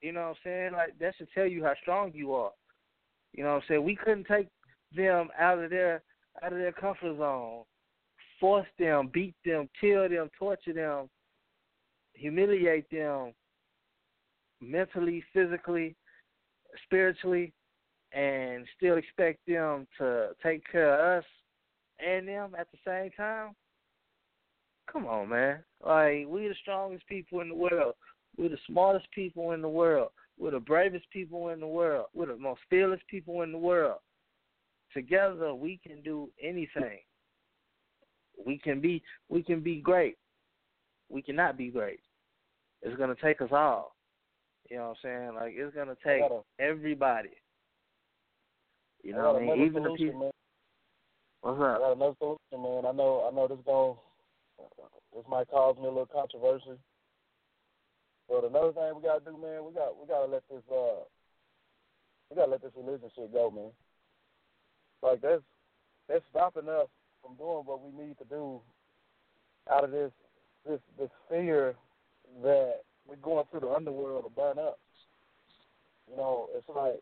You 0.00 0.12
know 0.12 0.20
what 0.20 0.28
I'm 0.28 0.34
saying? 0.44 0.72
Like 0.72 0.98
that 0.98 1.14
should 1.16 1.28
tell 1.34 1.46
you 1.46 1.62
how 1.62 1.74
strong 1.82 2.12
you 2.14 2.32
are. 2.32 2.52
You 3.34 3.44
know 3.44 3.50
what 3.50 3.56
I'm 3.56 3.62
saying? 3.68 3.84
We 3.84 3.96
couldn't 3.96 4.26
take 4.26 4.48
them 4.96 5.28
out 5.38 5.58
of 5.58 5.70
their 5.70 6.02
out 6.42 6.52
of 6.52 6.58
their 6.58 6.72
comfort 6.72 7.18
zone, 7.18 7.64
force 8.40 8.66
them, 8.78 9.10
beat 9.12 9.34
them, 9.44 9.68
kill 9.78 10.08
them, 10.08 10.30
torture 10.38 10.72
them, 10.72 11.10
humiliate 12.14 12.90
them 12.90 13.34
mentally, 14.62 15.24
physically, 15.32 15.94
spiritually, 16.84 17.52
and 18.12 18.66
still 18.76 18.96
expect 18.96 19.40
them 19.46 19.86
to 19.98 20.30
take 20.42 20.62
care 20.70 20.94
of 20.94 21.22
us 21.22 21.28
and 21.98 22.28
them 22.28 22.54
at 22.58 22.68
the 22.70 22.78
same 22.86 23.10
time. 23.16 23.54
Come 24.90 25.06
on, 25.06 25.28
man. 25.28 25.60
Like 25.84 26.26
we 26.28 26.48
the 26.48 26.54
strongest 26.60 27.06
people 27.06 27.40
in 27.40 27.48
the 27.48 27.54
world. 27.54 27.94
We're 28.36 28.48
the 28.48 28.58
smartest 28.66 29.06
people 29.12 29.52
in 29.52 29.62
the 29.62 29.68
world. 29.68 30.10
We're 30.38 30.50
the 30.52 30.60
bravest 30.60 31.04
people 31.10 31.48
in 31.48 31.60
the 31.60 31.66
world. 31.66 32.06
We're 32.14 32.26
the 32.26 32.36
most 32.36 32.60
fearless 32.68 33.00
people 33.08 33.42
in 33.42 33.52
the 33.52 33.58
world. 33.58 33.98
Together, 34.92 35.54
we 35.54 35.80
can 35.86 36.02
do 36.02 36.28
anything. 36.42 36.98
We 38.44 38.58
can 38.58 38.80
be 38.80 39.02
we 39.28 39.42
can 39.42 39.60
be 39.60 39.80
great. 39.80 40.16
We 41.08 41.22
cannot 41.22 41.56
be 41.56 41.68
great. 41.68 42.00
It's 42.82 42.96
gonna 42.96 43.16
take 43.22 43.40
us 43.40 43.50
all. 43.52 43.94
You 44.72 44.78
know 44.78 44.96
what 44.96 45.04
I'm 45.04 45.04
saying? 45.04 45.34
Like 45.34 45.52
it's 45.54 45.76
gonna 45.76 45.96
take 46.02 46.22
everybody. 46.58 47.28
You 49.04 49.12
know 49.12 49.34
what 49.34 49.42
I 49.42 49.44
mean? 49.44 49.66
Even 49.68 49.82
solution, 49.84 49.92
the 49.92 49.98
people. 49.98 50.20
Man. 50.20 50.30
What's 51.42 51.60
I 51.60 51.76
got 51.76 51.92
another 51.92 52.16
solution, 52.18 52.56
man. 52.56 52.88
I 52.88 52.92
know 52.96 53.28
I 53.28 53.36
know 53.36 53.48
this 53.48 53.60
going 53.66 53.96
this 55.12 55.28
might 55.28 55.50
cause 55.50 55.76
me 55.76 55.84
a 55.84 55.88
little 55.92 56.08
controversy. 56.08 56.80
But 58.30 58.48
another 58.48 58.72
thing 58.72 58.96
we 58.96 59.02
gotta 59.04 59.20
do, 59.20 59.36
man, 59.36 59.60
we 59.60 59.76
got 59.76 59.92
we 60.00 60.08
gotta 60.08 60.32
let 60.32 60.42
this 60.48 60.64
uh 60.72 61.04
we 62.30 62.36
gotta 62.36 62.50
let 62.50 62.62
this 62.62 62.72
religion 62.74 63.10
shit 63.14 63.30
go, 63.30 63.50
man. 63.50 63.76
Like 65.02 65.20
that's 65.20 65.44
that's 66.08 66.24
stopping 66.30 66.70
us 66.70 66.88
from 67.20 67.36
doing 67.36 67.68
what 67.68 67.84
we 67.84 67.92
need 67.92 68.16
to 68.16 68.24
do 68.24 68.62
out 69.70 69.84
of 69.84 69.90
this 69.90 70.12
this 70.66 70.80
this 70.98 71.10
fear 71.28 71.74
that 72.42 72.80
we're 73.08 73.16
going 73.16 73.44
to 73.52 73.60
the 73.60 73.68
underworld 73.68 74.24
to 74.24 74.30
burn 74.30 74.58
up. 74.58 74.78
You 76.10 76.16
know, 76.16 76.48
it's 76.56 76.68
like 76.68 77.00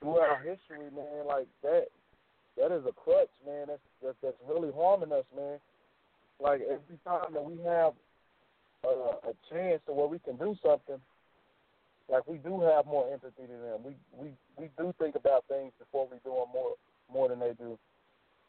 throughout 0.00 0.30
our 0.30 0.38
history, 0.38 0.90
man, 0.94 1.26
like 1.26 1.46
that 1.62 1.86
that 2.56 2.72
is 2.72 2.84
a 2.88 2.92
crutch, 2.92 3.30
man. 3.44 3.66
That's 3.68 3.80
that's, 4.02 4.16
that's 4.22 4.36
really 4.48 4.70
harming 4.74 5.12
us, 5.12 5.24
man. 5.36 5.58
Like 6.40 6.60
every 6.62 6.98
time 7.04 7.32
that 7.32 7.44
we 7.44 7.56
have 7.64 7.92
a, 8.84 9.30
a 9.30 9.32
chance 9.50 9.80
to 9.86 9.92
where 9.92 10.06
we 10.06 10.18
can 10.18 10.36
do 10.36 10.56
something, 10.62 11.00
like 12.08 12.26
we 12.26 12.38
do 12.38 12.60
have 12.60 12.86
more 12.86 13.10
empathy 13.12 13.46
than 13.48 13.60
them. 13.60 13.80
We 13.84 13.94
we 14.16 14.30
we 14.56 14.70
do 14.78 14.94
think 14.98 15.14
about 15.14 15.44
things 15.48 15.72
before 15.78 16.08
we 16.10 16.18
do 16.24 16.30
them 16.30 16.48
more 16.52 16.74
more 17.12 17.28
than 17.28 17.40
they 17.40 17.52
do, 17.58 17.78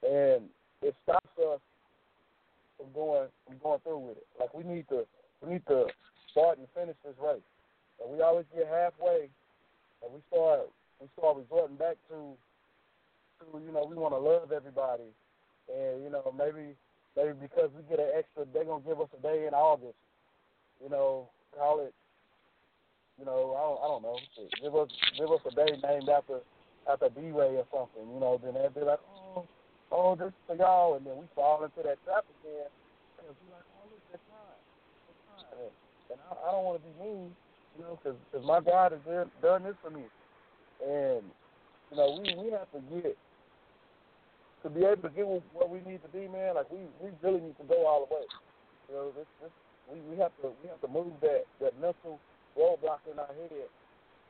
and 0.04 0.44
it 0.82 0.96
stops 1.04 1.30
us 1.40 1.60
from 2.78 2.88
going 2.94 3.28
from 3.46 3.58
going 3.62 3.80
through 3.82 4.00
with 4.00 4.18
it. 4.18 4.28
Like 4.40 4.54
we 4.54 4.64
need 4.64 4.88
to 4.90 5.06
we 5.42 5.54
need 5.54 5.66
to 5.68 5.86
start 6.32 6.58
and 6.58 6.68
finish 6.74 6.96
this 7.06 7.16
race. 7.22 7.46
And 8.02 8.14
we 8.14 8.22
always 8.22 8.46
get 8.56 8.68
halfway, 8.68 9.30
and 10.04 10.10
we 10.14 10.22
start 10.30 10.70
we 11.02 11.08
start 11.18 11.38
resorting 11.38 11.78
back 11.78 11.98
to 12.10 12.34
to 13.42 13.46
you 13.62 13.72
know 13.72 13.86
we 13.86 13.96
want 13.96 14.14
to 14.14 14.22
love 14.22 14.52
everybody, 14.52 15.10
and 15.70 16.04
you 16.04 16.10
know 16.10 16.34
maybe 16.38 16.78
maybe 17.18 17.34
because 17.42 17.70
we 17.74 17.82
get 17.90 18.00
an 18.00 18.14
extra, 18.14 18.46
they're 18.54 18.66
gonna 18.66 18.86
give 18.86 19.02
us 19.02 19.10
a 19.18 19.22
day 19.22 19.46
in 19.48 19.54
August. 19.54 19.98
You 20.82 20.90
know, 20.90 21.30
call 21.58 21.82
it. 21.82 21.94
You 23.18 23.26
know, 23.26 23.58
I 23.58 23.62
don't, 23.66 23.80
I 23.82 23.88
don't 23.90 24.04
know. 24.06 24.18
Give 24.62 24.76
us 24.78 24.90
give 25.18 25.32
us 25.34 25.42
a 25.50 25.54
day 25.58 25.74
named 25.82 26.10
after 26.10 26.46
after 26.86 27.10
D 27.10 27.34
Ray 27.34 27.58
or 27.58 27.66
something. 27.74 28.06
You 28.14 28.22
know, 28.22 28.38
then 28.38 28.54
they'd 28.54 28.78
be 28.78 28.86
like, 28.86 29.02
oh, 29.10 29.50
oh, 29.92 30.16
this 30.16 30.30
is 30.30 30.42
for 30.46 30.56
y'all, 30.56 30.94
and 30.96 31.06
then 31.06 31.18
we 31.18 31.26
fall 31.34 31.66
into 31.66 31.82
that 31.82 31.98
trap 32.06 32.30
again. 32.46 32.70
And 33.26 33.34
we 33.34 33.50
like, 33.50 33.66
oh, 33.82 33.90
look, 33.90 34.06
that's 34.14 34.22
fine, 34.30 35.47
And, 35.58 36.20
I, 36.24 36.48
I 36.48 36.52
don't 36.52 36.64
want 36.64 36.80
to 36.80 36.86
be 36.88 36.94
mean, 37.04 37.36
you 37.78 37.84
know, 37.84 38.00
because 38.00 38.18
cause 38.32 38.46
my 38.46 38.62
God 38.62 38.92
has 38.92 39.02
done, 39.06 39.32
done 39.42 39.64
this 39.64 39.76
for 39.84 39.90
me, 39.90 40.06
and 40.82 41.24
you 41.92 41.96
know, 41.98 42.20
we 42.20 42.34
we 42.36 42.52
have 42.52 42.70
to 42.72 42.82
get 42.94 43.18
to 44.64 44.70
be 44.70 44.86
able 44.86 45.04
to 45.08 45.14
get 45.14 45.26
where 45.26 45.70
we 45.70 45.80
need 45.90 46.02
to 46.04 46.12
be, 46.12 46.28
man. 46.28 46.56
Like 46.56 46.72
we 46.72 46.80
we 47.02 47.12
really 47.22 47.42
need 47.42 47.58
to 47.58 47.68
go 47.68 47.86
all 47.86 48.08
the 48.08 48.16
way. 48.16 48.26
You 48.90 48.96
know, 48.96 49.12
this 49.16 49.30
this 49.42 49.52
we 49.92 50.00
we 50.12 50.18
have 50.18 50.32
to 50.42 50.52
we 50.64 50.70
have 50.70 50.82
to 50.82 50.88
move 50.88 51.14
that 51.22 51.46
that 51.62 51.74
mental 51.80 52.20
roadblock 52.58 53.06
in 53.12 53.20
our 53.20 53.32
head 53.36 53.70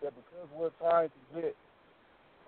that 0.04 0.14
because 0.14 0.48
we're 0.54 0.76
trying 0.78 1.10
to 1.10 1.42
get 1.42 1.56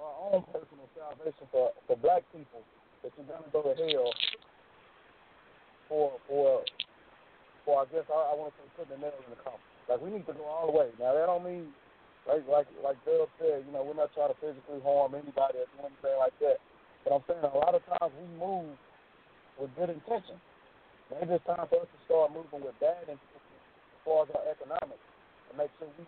our 0.02 0.16
own 0.32 0.44
personal 0.52 0.88
salvation 0.96 1.46
for 1.52 1.72
for 1.88 1.98
black 1.98 2.24
people 2.36 2.62
that 3.04 3.12
you're 3.18 3.28
gonna 3.28 3.50
go 3.52 3.62
to 3.64 3.76
hell 3.78 4.14
for 5.88 6.14
for 6.28 6.64
I 7.80 7.88
guess 7.90 8.08
I, 8.12 8.20
I 8.32 8.34
want 8.36 8.52
to 8.56 8.64
put 8.76 8.92
the 8.92 9.00
nail 9.00 9.16
in 9.16 9.32
the 9.32 9.40
coffin. 9.40 9.64
Like 9.88 10.04
we 10.04 10.12
need 10.12 10.28
to 10.28 10.36
go 10.36 10.44
all 10.46 10.68
the 10.68 10.76
way. 10.76 10.92
Now 11.00 11.16
that 11.16 11.26
don't 11.26 11.44
mean 11.44 11.72
like 12.28 12.44
like 12.46 12.68
like 12.84 13.00
Dubb 13.08 13.32
said, 13.40 13.64
you 13.64 13.72
know, 13.72 13.82
we're 13.82 13.98
not 13.98 14.12
trying 14.14 14.30
to 14.30 14.38
physically 14.38 14.84
harm 14.84 15.16
anybody 15.16 15.64
or 15.64 15.68
do 15.72 15.78
anything 15.88 16.18
like 16.20 16.36
that. 16.44 16.60
But 17.08 17.16
I'm 17.16 17.24
saying 17.26 17.42
a 17.42 17.56
lot 17.56 17.74
of 17.74 17.82
times 17.88 18.12
we 18.20 18.28
move 18.36 18.76
with 19.58 19.72
good 19.80 19.90
intentions. 19.90 20.44
Maybe 21.10 21.34
it's 21.40 21.48
time 21.48 21.66
for 21.72 21.82
us 21.82 21.90
to 21.90 22.00
start 22.06 22.36
moving 22.36 22.62
with 22.62 22.78
bad 22.78 23.08
intentions 23.10 23.58
as 23.96 24.00
far 24.06 24.28
as 24.28 24.30
our 24.36 24.46
economics 24.46 25.02
and 25.50 25.58
make 25.58 25.74
sure 25.82 25.90
we 25.98 26.06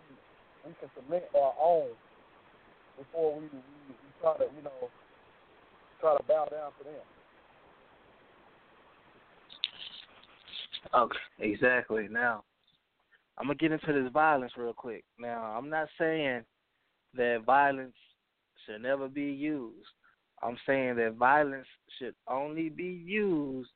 we 0.62 0.72
can 0.78 0.90
submit 0.94 1.26
our 1.34 1.54
own 1.58 1.90
before 2.94 3.34
we, 3.34 3.50
we, 3.50 3.60
we 3.90 4.08
try 4.22 4.36
to, 4.38 4.46
you 4.54 4.62
know, 4.62 4.86
try 5.98 6.14
to 6.14 6.22
bow 6.30 6.46
down 6.46 6.70
to 6.78 6.82
them. 6.86 7.02
Okay, 10.94 11.18
exactly. 11.38 12.08
Now, 12.10 12.44
I'm 13.38 13.46
gonna 13.46 13.56
get 13.56 13.72
into 13.72 13.92
this 13.92 14.12
violence 14.12 14.52
real 14.56 14.74
quick. 14.74 15.04
Now, 15.18 15.42
I'm 15.56 15.70
not 15.70 15.88
saying 15.98 16.42
that 17.14 17.42
violence 17.44 17.94
should 18.64 18.82
never 18.82 19.08
be 19.08 19.24
used. 19.24 19.88
I'm 20.42 20.56
saying 20.66 20.96
that 20.96 21.14
violence 21.14 21.66
should 21.98 22.14
only 22.26 22.68
be 22.68 23.02
used 23.04 23.70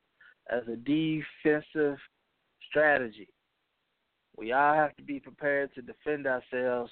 as 0.49 0.63
a 0.67 0.75
defensive 0.75 1.97
strategy. 2.69 3.29
We 4.35 4.51
all 4.51 4.75
have 4.75 4.95
to 4.97 5.03
be 5.03 5.19
prepared 5.19 5.73
to 5.75 5.81
defend 5.81 6.27
ourselves 6.27 6.91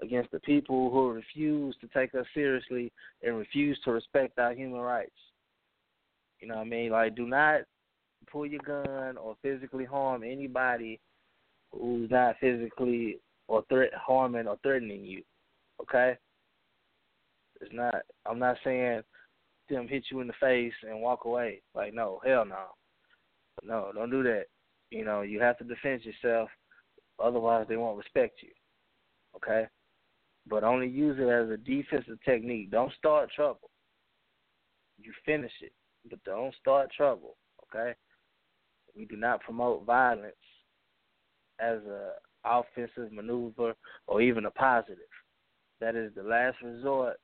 against 0.00 0.30
the 0.30 0.40
people 0.40 0.90
who 0.90 1.10
refuse 1.10 1.76
to 1.80 1.88
take 1.88 2.14
us 2.14 2.26
seriously 2.32 2.92
and 3.22 3.36
refuse 3.36 3.78
to 3.84 3.92
respect 3.92 4.38
our 4.38 4.54
human 4.54 4.80
rights. 4.80 5.10
You 6.40 6.48
know 6.48 6.56
what 6.56 6.66
I 6.66 6.70
mean? 6.70 6.90
Like, 6.92 7.16
do 7.16 7.26
not 7.26 7.62
pull 8.30 8.46
your 8.46 8.60
gun 8.60 9.16
or 9.16 9.36
physically 9.42 9.84
harm 9.84 10.22
anybody 10.22 11.00
who's 11.72 12.10
not 12.10 12.36
physically 12.40 13.18
or 13.48 13.64
threat 13.68 13.90
harming 13.94 14.46
or 14.46 14.56
threatening 14.62 15.04
you. 15.04 15.22
Okay? 15.82 16.16
It's 17.60 17.72
not. 17.72 17.94
I'm 18.26 18.38
not 18.38 18.56
saying 18.62 19.02
them 19.68 19.88
hit 19.88 20.04
you 20.10 20.20
in 20.20 20.26
the 20.26 20.32
face 20.40 20.72
and 20.88 21.00
walk 21.00 21.24
away. 21.24 21.62
Like, 21.74 21.94
no, 21.94 22.20
hell 22.24 22.44
no, 22.44 22.66
no, 23.62 23.90
don't 23.94 24.10
do 24.10 24.22
that. 24.22 24.44
You 24.90 25.04
know, 25.04 25.22
you 25.22 25.40
have 25.40 25.58
to 25.58 25.64
defend 25.64 26.02
yourself. 26.04 26.48
Otherwise, 27.22 27.66
they 27.68 27.76
won't 27.76 27.98
respect 27.98 28.42
you. 28.42 28.50
Okay? 29.36 29.66
But 30.48 30.64
only 30.64 30.88
use 30.88 31.18
it 31.18 31.28
as 31.28 31.50
a 31.50 31.56
defensive 31.56 32.18
technique. 32.24 32.70
Don't 32.70 32.92
start 32.94 33.30
trouble. 33.34 33.70
You 34.98 35.12
finish 35.26 35.52
it, 35.60 35.72
but 36.08 36.22
don't 36.24 36.54
start 36.60 36.90
trouble. 36.96 37.36
Okay? 37.64 37.94
We 38.98 39.04
do 39.04 39.16
not 39.16 39.40
promote 39.40 39.86
violence 39.86 40.34
as 41.60 41.78
a 41.84 42.10
offensive 42.44 43.12
maneuver 43.12 43.74
or 44.08 44.20
even 44.20 44.46
a 44.46 44.50
positive. 44.50 44.98
That 45.80 45.94
is 45.94 46.12
the 46.16 46.24
last 46.24 46.56
resort 46.62 47.16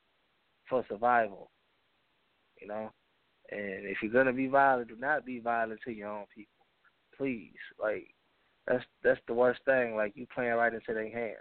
for 0.70 0.84
survival. 0.88 1.50
You 2.60 2.68
know? 2.68 2.90
And 3.50 3.86
if 3.86 3.98
you're 4.02 4.12
gonna 4.12 4.32
be 4.32 4.46
violent, 4.46 4.88
do 4.88 4.96
not 4.96 5.26
be 5.26 5.40
violent 5.40 5.80
to 5.84 5.92
your 5.92 6.08
own 6.08 6.26
people. 6.34 6.52
Please. 7.16 7.52
Like 7.82 8.06
that's 8.66 8.84
that's 9.02 9.20
the 9.26 9.34
worst 9.34 9.60
thing. 9.64 9.96
Like 9.96 10.12
you 10.14 10.26
playing 10.32 10.54
right 10.54 10.72
into 10.72 10.94
their 10.94 11.10
hands. 11.10 11.38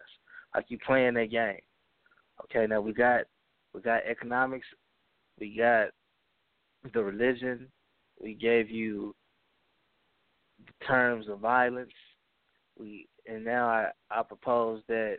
Like 0.55 0.65
you 0.69 0.79
playing 0.85 1.13
their 1.13 1.27
game. 1.27 1.61
Okay, 2.45 2.65
now 2.67 2.81
we 2.81 2.93
got 2.93 3.21
we 3.73 3.81
got 3.81 4.05
economics, 4.05 4.67
we 5.39 5.55
got 5.55 5.89
the 6.93 7.03
religion, 7.03 7.67
we 8.21 8.33
gave 8.33 8.69
you 8.69 9.15
terms 10.87 11.27
of 11.29 11.39
violence. 11.39 11.91
We 12.77 13.07
and 13.27 13.45
now 13.45 13.67
I, 13.67 13.89
I 14.11 14.23
propose 14.23 14.81
that 14.87 15.17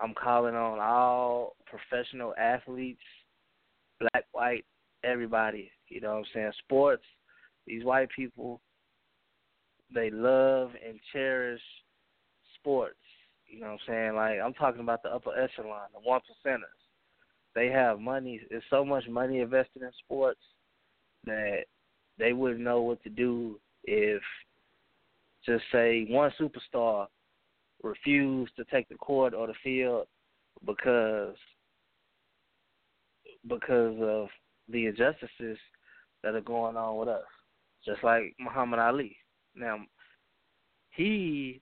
I'm 0.00 0.14
calling 0.14 0.54
on 0.54 0.80
all 0.80 1.54
professional 1.66 2.34
athletes, 2.36 3.02
black, 4.00 4.24
white, 4.32 4.64
everybody. 5.04 5.70
You 5.88 6.00
know 6.00 6.14
what 6.14 6.18
I'm 6.18 6.24
saying? 6.34 6.52
Sports, 6.64 7.04
these 7.66 7.84
white 7.84 8.08
people, 8.14 8.60
they 9.94 10.10
love 10.10 10.70
and 10.86 10.98
cherish 11.12 11.60
sports. 12.58 12.96
You 13.46 13.60
know 13.60 13.66
what 13.66 13.72
I'm 13.72 13.78
saying? 13.86 14.14
Like 14.14 14.38
I'm 14.44 14.54
talking 14.54 14.80
about 14.80 15.02
the 15.02 15.10
upper 15.10 15.38
echelon, 15.38 15.88
the 15.92 16.00
one 16.00 16.20
percenters. 16.20 16.58
They 17.54 17.66
have 17.66 18.00
money. 18.00 18.40
There's 18.48 18.62
so 18.70 18.84
much 18.84 19.06
money 19.08 19.40
invested 19.40 19.82
in 19.82 19.90
sports 20.04 20.40
that 21.26 21.64
they 22.18 22.32
wouldn't 22.32 22.60
know 22.60 22.80
what 22.80 23.02
to 23.04 23.10
do 23.10 23.60
if, 23.84 24.22
just 25.44 25.64
say, 25.72 26.06
one 26.08 26.30
superstar 26.40 27.06
refused 27.82 28.52
to 28.56 28.64
take 28.64 28.88
the 28.88 28.94
court 28.94 29.34
or 29.34 29.46
the 29.46 29.54
field 29.62 30.06
because 30.64 31.34
because 33.48 33.96
of 34.00 34.28
the 34.68 34.86
injustices 34.86 35.58
that 36.22 36.34
are 36.34 36.40
going 36.40 36.76
on 36.76 36.96
with 36.96 37.08
us. 37.08 37.24
Just 37.84 38.04
like 38.04 38.34
Muhammad 38.38 38.78
Ali. 38.78 39.16
Now, 39.56 39.78
he 40.90 41.60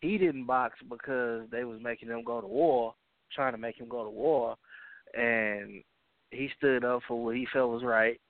he 0.00 0.18
didn't 0.18 0.46
box 0.46 0.76
because 0.90 1.42
they 1.50 1.64
was 1.64 1.80
making 1.80 2.08
him 2.08 2.24
go 2.24 2.40
to 2.40 2.46
war, 2.46 2.94
trying 3.32 3.52
to 3.52 3.58
make 3.58 3.78
him 3.78 3.88
go 3.88 4.02
to 4.02 4.10
war, 4.10 4.56
and 5.14 5.84
he 6.30 6.50
stood 6.58 6.84
up 6.84 7.02
for 7.06 7.24
what 7.24 7.36
he 7.36 7.46
felt 7.52 7.70
was 7.70 7.84
right, 7.84 8.20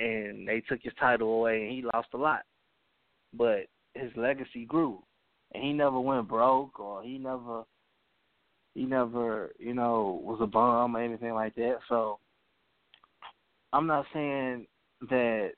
and 0.00 0.48
they 0.48 0.60
took 0.60 0.80
his 0.82 0.94
title 0.98 1.34
away, 1.34 1.62
and 1.62 1.72
he 1.72 1.82
lost 1.94 2.08
a 2.14 2.16
lot, 2.16 2.42
but 3.34 3.66
his 3.94 4.10
legacy 4.16 4.64
grew, 4.64 5.02
and 5.52 5.62
he 5.62 5.72
never 5.72 6.00
went 6.00 6.26
broke, 6.26 6.80
or 6.80 7.02
he 7.02 7.18
never, 7.18 7.64
he 8.74 8.84
never, 8.84 9.50
you 9.58 9.74
know, 9.74 10.20
was 10.24 10.38
a 10.40 10.46
bum 10.46 10.96
or 10.96 11.02
anything 11.02 11.34
like 11.34 11.54
that. 11.56 11.78
So, 11.88 12.18
I'm 13.72 13.86
not 13.86 14.06
saying 14.12 14.66
that. 15.10 15.52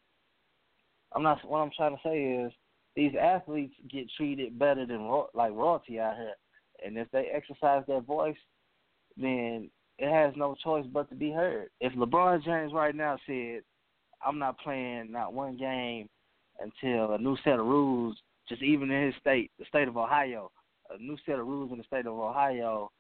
I'm 1.14 1.22
not. 1.22 1.38
What 1.47 1.59
I'm 1.59 1.70
trying 1.76 1.97
to 1.97 2.03
say 2.03 2.45
is 2.45 2.53
these 2.97 3.12
athletes 3.20 3.74
get 3.90 4.07
treated 4.16 4.59
better 4.59 4.86
than 4.86 5.09
like 5.34 5.53
royalty 5.53 6.01
out 6.01 6.16
here, 6.16 6.34
and 6.84 6.99
if 6.99 7.09
they 7.12 7.28
exercise 7.32 7.84
their 7.86 8.01
voice, 8.01 8.36
then 9.16 9.70
it 9.99 10.11
has 10.11 10.34
no 10.36 10.57
choice 10.64 10.86
but 10.93 11.09
to 11.11 11.14
be 11.14 11.30
heard. 11.30 11.68
If 11.80 11.93
LeBron 11.93 12.45
James 12.45 12.72
right 12.72 12.95
now 12.95 13.18
said, 13.26 13.62
"I'm 14.25 14.39
not 14.39 14.59
playing 14.59 15.11
not 15.12 15.33
one 15.33 15.57
game 15.57 16.09
until 16.61 17.14
a 17.14 17.18
new 17.18 17.37
set 17.45 17.59
of 17.59 17.66
rules, 17.66 18.16
just 18.49 18.62
even 18.62 18.91
in 18.91 19.07
his 19.07 19.14
state, 19.20 19.51
the 19.59 19.64
state 19.66 19.89
of 19.89 19.97
Ohio, 19.97 20.51
a 20.91 20.99
new 20.99 21.16
set 21.27 21.39
of 21.39 21.47
rules 21.47 21.73
in 21.73 21.79
the 21.79 21.85
state 21.85 22.07
of 22.07 22.12
Ohio 22.18 22.91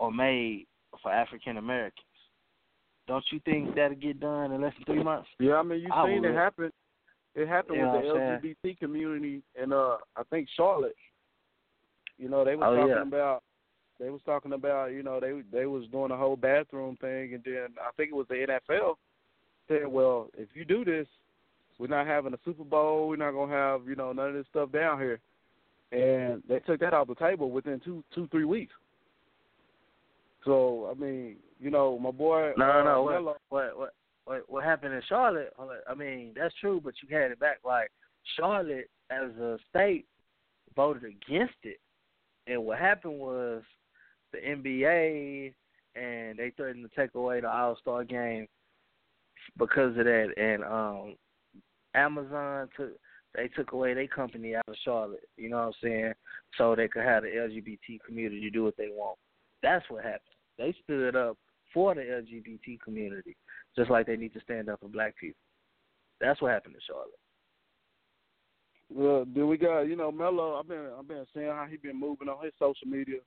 are 0.00 0.10
made 0.10 0.66
for 1.02 1.12
African 1.12 1.56
Americans." 1.56 2.04
Don't 3.06 3.24
you 3.32 3.40
think 3.44 3.74
that'll 3.74 3.96
get 3.96 4.20
done 4.20 4.52
in 4.52 4.60
less 4.60 4.74
than 4.74 4.84
three 4.84 5.02
months? 5.02 5.28
Yeah, 5.38 5.54
I 5.54 5.62
mean, 5.62 5.80
you've 5.80 5.92
I 5.92 6.06
seen 6.06 6.20
would. 6.20 6.30
it 6.30 6.34
happen. 6.34 6.70
It 7.34 7.48
happened 7.48 7.78
You 7.78 7.86
with 7.86 8.02
the 8.02 8.64
LGBT 8.64 8.78
community 8.78 9.42
in 9.60 9.72
uh 9.72 9.96
I 10.16 10.22
think 10.30 10.48
Charlotte. 10.56 10.96
You 12.18 12.28
know, 12.28 12.44
they 12.44 12.56
were 12.56 12.66
Oh, 12.66 12.74
talking 12.76 12.88
yeah. 12.90 13.02
about 13.02 13.42
they 13.98 14.10
was 14.10 14.20
talking 14.26 14.52
about 14.52 14.92
you 14.92 15.02
know 15.02 15.20
they 15.20 15.40
they 15.50 15.66
was 15.66 15.86
doing 15.88 16.08
the 16.10 16.16
whole 16.16 16.36
bathroom 16.36 16.96
thing, 17.00 17.34
and 17.34 17.42
then 17.44 17.68
I 17.80 17.90
think 17.96 18.10
it 18.10 18.14
was 18.14 18.26
the 18.28 18.34
NFL 18.68 18.96
said, 19.68 19.86
well, 19.86 20.28
if 20.36 20.48
you 20.54 20.64
do 20.64 20.84
this, 20.84 21.06
we're 21.78 21.86
not 21.86 22.06
having 22.06 22.34
a 22.34 22.38
Super 22.44 22.64
Bowl. 22.64 23.08
We're 23.08 23.16
not 23.16 23.32
gonna 23.32 23.52
have 23.52 23.86
you 23.86 23.94
know 23.94 24.12
none 24.12 24.28
of 24.28 24.34
this 24.34 24.46
stuff 24.50 24.72
down 24.72 24.98
here, 24.98 25.20
and 25.92 26.42
they 26.48 26.58
took 26.60 26.80
that 26.80 26.92
off 26.92 27.06
the 27.06 27.14
table 27.14 27.50
within 27.50 27.80
two 27.84 28.02
two 28.14 28.26
three 28.28 28.44
weeks. 28.44 28.74
So 30.44 30.90
I 30.90 31.00
mean, 31.00 31.36
you 31.60 31.70
know, 31.70 31.98
my 31.98 32.10
boy. 32.10 32.52
No, 32.56 32.70
uh, 32.70 32.82
no, 32.82 33.02
what, 33.02 33.24
what, 33.24 33.78
what, 33.78 33.94
what, 34.24 34.42
what 34.48 34.64
happened 34.64 34.94
in 34.94 35.02
Charlotte? 35.08 35.52
I 35.88 35.94
mean, 35.94 36.32
that's 36.34 36.54
true, 36.60 36.80
but 36.82 36.94
you 37.02 37.16
had 37.16 37.30
it 37.30 37.38
back. 37.38 37.58
Like 37.64 37.90
Charlotte, 38.36 38.90
as 39.10 39.30
a 39.40 39.58
state, 39.70 40.06
voted 40.74 41.04
against 41.04 41.54
it, 41.62 41.78
and 42.48 42.64
what 42.64 42.78
happened 42.78 43.18
was 43.18 43.62
the 44.32 44.38
NBA 44.38 45.54
and 45.94 46.38
they 46.38 46.50
threatened 46.56 46.88
to 46.88 47.00
take 47.00 47.14
away 47.14 47.40
the 47.40 47.50
All 47.50 47.76
Star 47.80 48.04
game 48.04 48.46
because 49.56 49.96
of 49.96 50.04
that, 50.04 50.32
and 50.36 50.64
um, 50.64 51.16
Amazon 51.94 52.68
took 52.76 52.90
they 53.34 53.48
took 53.48 53.72
away 53.72 53.94
their 53.94 54.08
company 54.08 54.56
out 54.56 54.64
of 54.68 54.74
Charlotte. 54.84 55.28
You 55.36 55.50
know 55.50 55.58
what 55.58 55.66
I'm 55.66 55.72
saying? 55.82 56.12
So 56.56 56.74
they 56.74 56.88
could 56.88 57.04
have 57.04 57.22
the 57.22 57.28
LGBT 57.28 58.00
community 58.06 58.50
do 58.50 58.64
what 58.64 58.76
they 58.76 58.88
want. 58.88 59.18
That's 59.62 59.84
what 59.90 60.04
happened. 60.04 60.20
They 60.56 60.74
stood 60.84 61.14
up 61.14 61.36
for 61.72 61.94
the 61.94 62.00
LGBT 62.00 62.80
community, 62.80 63.36
just 63.76 63.90
like 63.90 64.06
they 64.06 64.16
need 64.16 64.32
to 64.34 64.40
stand 64.40 64.68
up 64.68 64.80
for 64.80 64.88
black 64.88 65.14
people. 65.18 65.40
That's 66.20 66.40
what 66.40 66.52
happened 66.52 66.74
in 66.74 66.80
Charlotte. 66.86 67.10
Well, 68.90 69.26
then 69.34 69.48
we 69.48 69.58
got 69.58 69.82
you 69.82 69.96
know 69.96 70.10
Melo. 70.10 70.58
I've 70.58 70.68
been 70.68 70.88
I've 70.98 71.06
been 71.06 71.26
seeing 71.34 71.46
how 71.46 71.66
he 71.70 71.76
been 71.76 72.00
moving 72.00 72.28
on 72.28 72.44
his 72.44 72.54
social 72.58 72.88
media, 72.88 73.18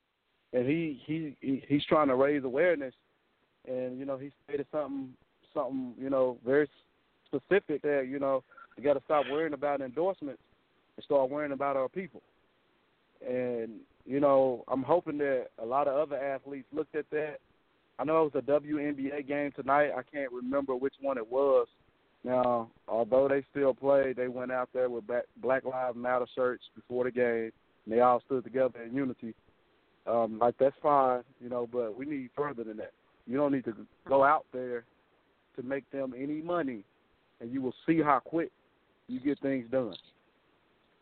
and 0.53 0.67
he 0.67 1.01
he, 1.05 1.37
he 1.39 1.63
he's 1.67 1.85
trying 1.85 2.07
to 2.07 2.15
raise 2.15 2.43
awareness, 2.43 2.95
and 3.67 3.99
you 3.99 4.05
know 4.05 4.17
he 4.17 4.31
stated 4.43 4.65
something 4.71 5.09
something 5.53 5.93
you 5.99 6.09
know 6.09 6.37
very 6.45 6.69
specific 7.27 7.81
that 7.81 8.07
you 8.09 8.19
know 8.19 8.43
we 8.77 8.83
got 8.83 8.93
to 8.93 9.01
stop 9.05 9.25
worrying 9.29 9.53
about 9.53 9.81
endorsements 9.81 10.41
and 10.97 11.03
start 11.03 11.29
worrying 11.29 11.53
about 11.53 11.77
our 11.77 11.89
people, 11.89 12.21
and 13.27 13.71
you 14.05 14.19
know 14.19 14.63
I'm 14.67 14.83
hoping 14.83 15.17
that 15.19 15.47
a 15.61 15.65
lot 15.65 15.87
of 15.87 15.95
other 15.95 16.17
athletes 16.17 16.67
looked 16.71 16.95
at 16.95 17.09
that. 17.11 17.37
I 17.99 18.03
know 18.03 18.25
it 18.25 18.33
was 18.33 18.43
a 18.43 18.51
WNBA 18.51 19.27
game 19.27 19.51
tonight. 19.55 19.91
I 19.95 20.01
can't 20.11 20.31
remember 20.31 20.75
which 20.75 20.95
one 21.01 21.17
it 21.17 21.31
was. 21.31 21.67
Now, 22.23 22.69
although 22.87 23.27
they 23.27 23.43
still 23.49 23.73
played, 23.73 24.15
they 24.15 24.27
went 24.27 24.51
out 24.51 24.69
there 24.73 24.89
with 24.89 25.07
Black- 25.07 25.25
Black 25.37 25.65
Lives 25.65 25.97
Matter 25.97 26.27
shirts 26.35 26.63
before 26.75 27.03
the 27.03 27.11
game, 27.11 27.51
and 27.85 27.93
they 27.93 27.99
all 27.99 28.21
stood 28.25 28.43
together 28.43 28.81
in 28.83 28.95
unity. 28.95 29.33
Um, 30.07 30.39
like 30.39 30.55
that's 30.59 30.75
fine, 30.81 31.23
you 31.39 31.49
know, 31.49 31.67
but 31.71 31.95
we 31.97 32.05
need 32.05 32.29
further 32.35 32.63
than 32.63 32.77
that. 32.77 32.93
You 33.27 33.37
don't 33.37 33.51
need 33.51 33.65
to 33.65 33.75
go 34.07 34.23
out 34.23 34.45
there 34.51 34.83
to 35.55 35.63
make 35.63 35.89
them 35.91 36.13
any 36.17 36.41
money, 36.41 36.83
and 37.39 37.51
you 37.51 37.61
will 37.61 37.73
see 37.85 38.01
how 38.01 38.19
quick 38.19 38.51
you 39.07 39.19
get 39.19 39.39
things 39.39 39.65
done. 39.71 39.95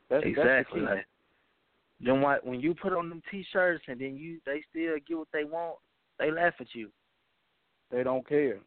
That's, 0.10 0.26
exactly. 0.26 0.82
That's 0.82 0.90
the. 0.90 0.96
Like, 0.96 1.06
then 2.02 2.22
what? 2.22 2.46
When 2.46 2.60
you 2.60 2.74
put 2.74 2.94
on 2.94 3.10
them 3.10 3.22
T-shirts 3.30 3.84
and 3.88 4.00
then 4.00 4.16
you 4.16 4.40
they 4.46 4.64
still 4.70 4.96
get 5.08 5.18
what 5.18 5.28
they 5.34 5.44
want, 5.44 5.78
they 6.18 6.32
laugh 6.32 6.54
at 6.60 6.68
you. 6.74 6.90
They 7.92 8.04
don't 8.04 8.28
care. 8.28 8.60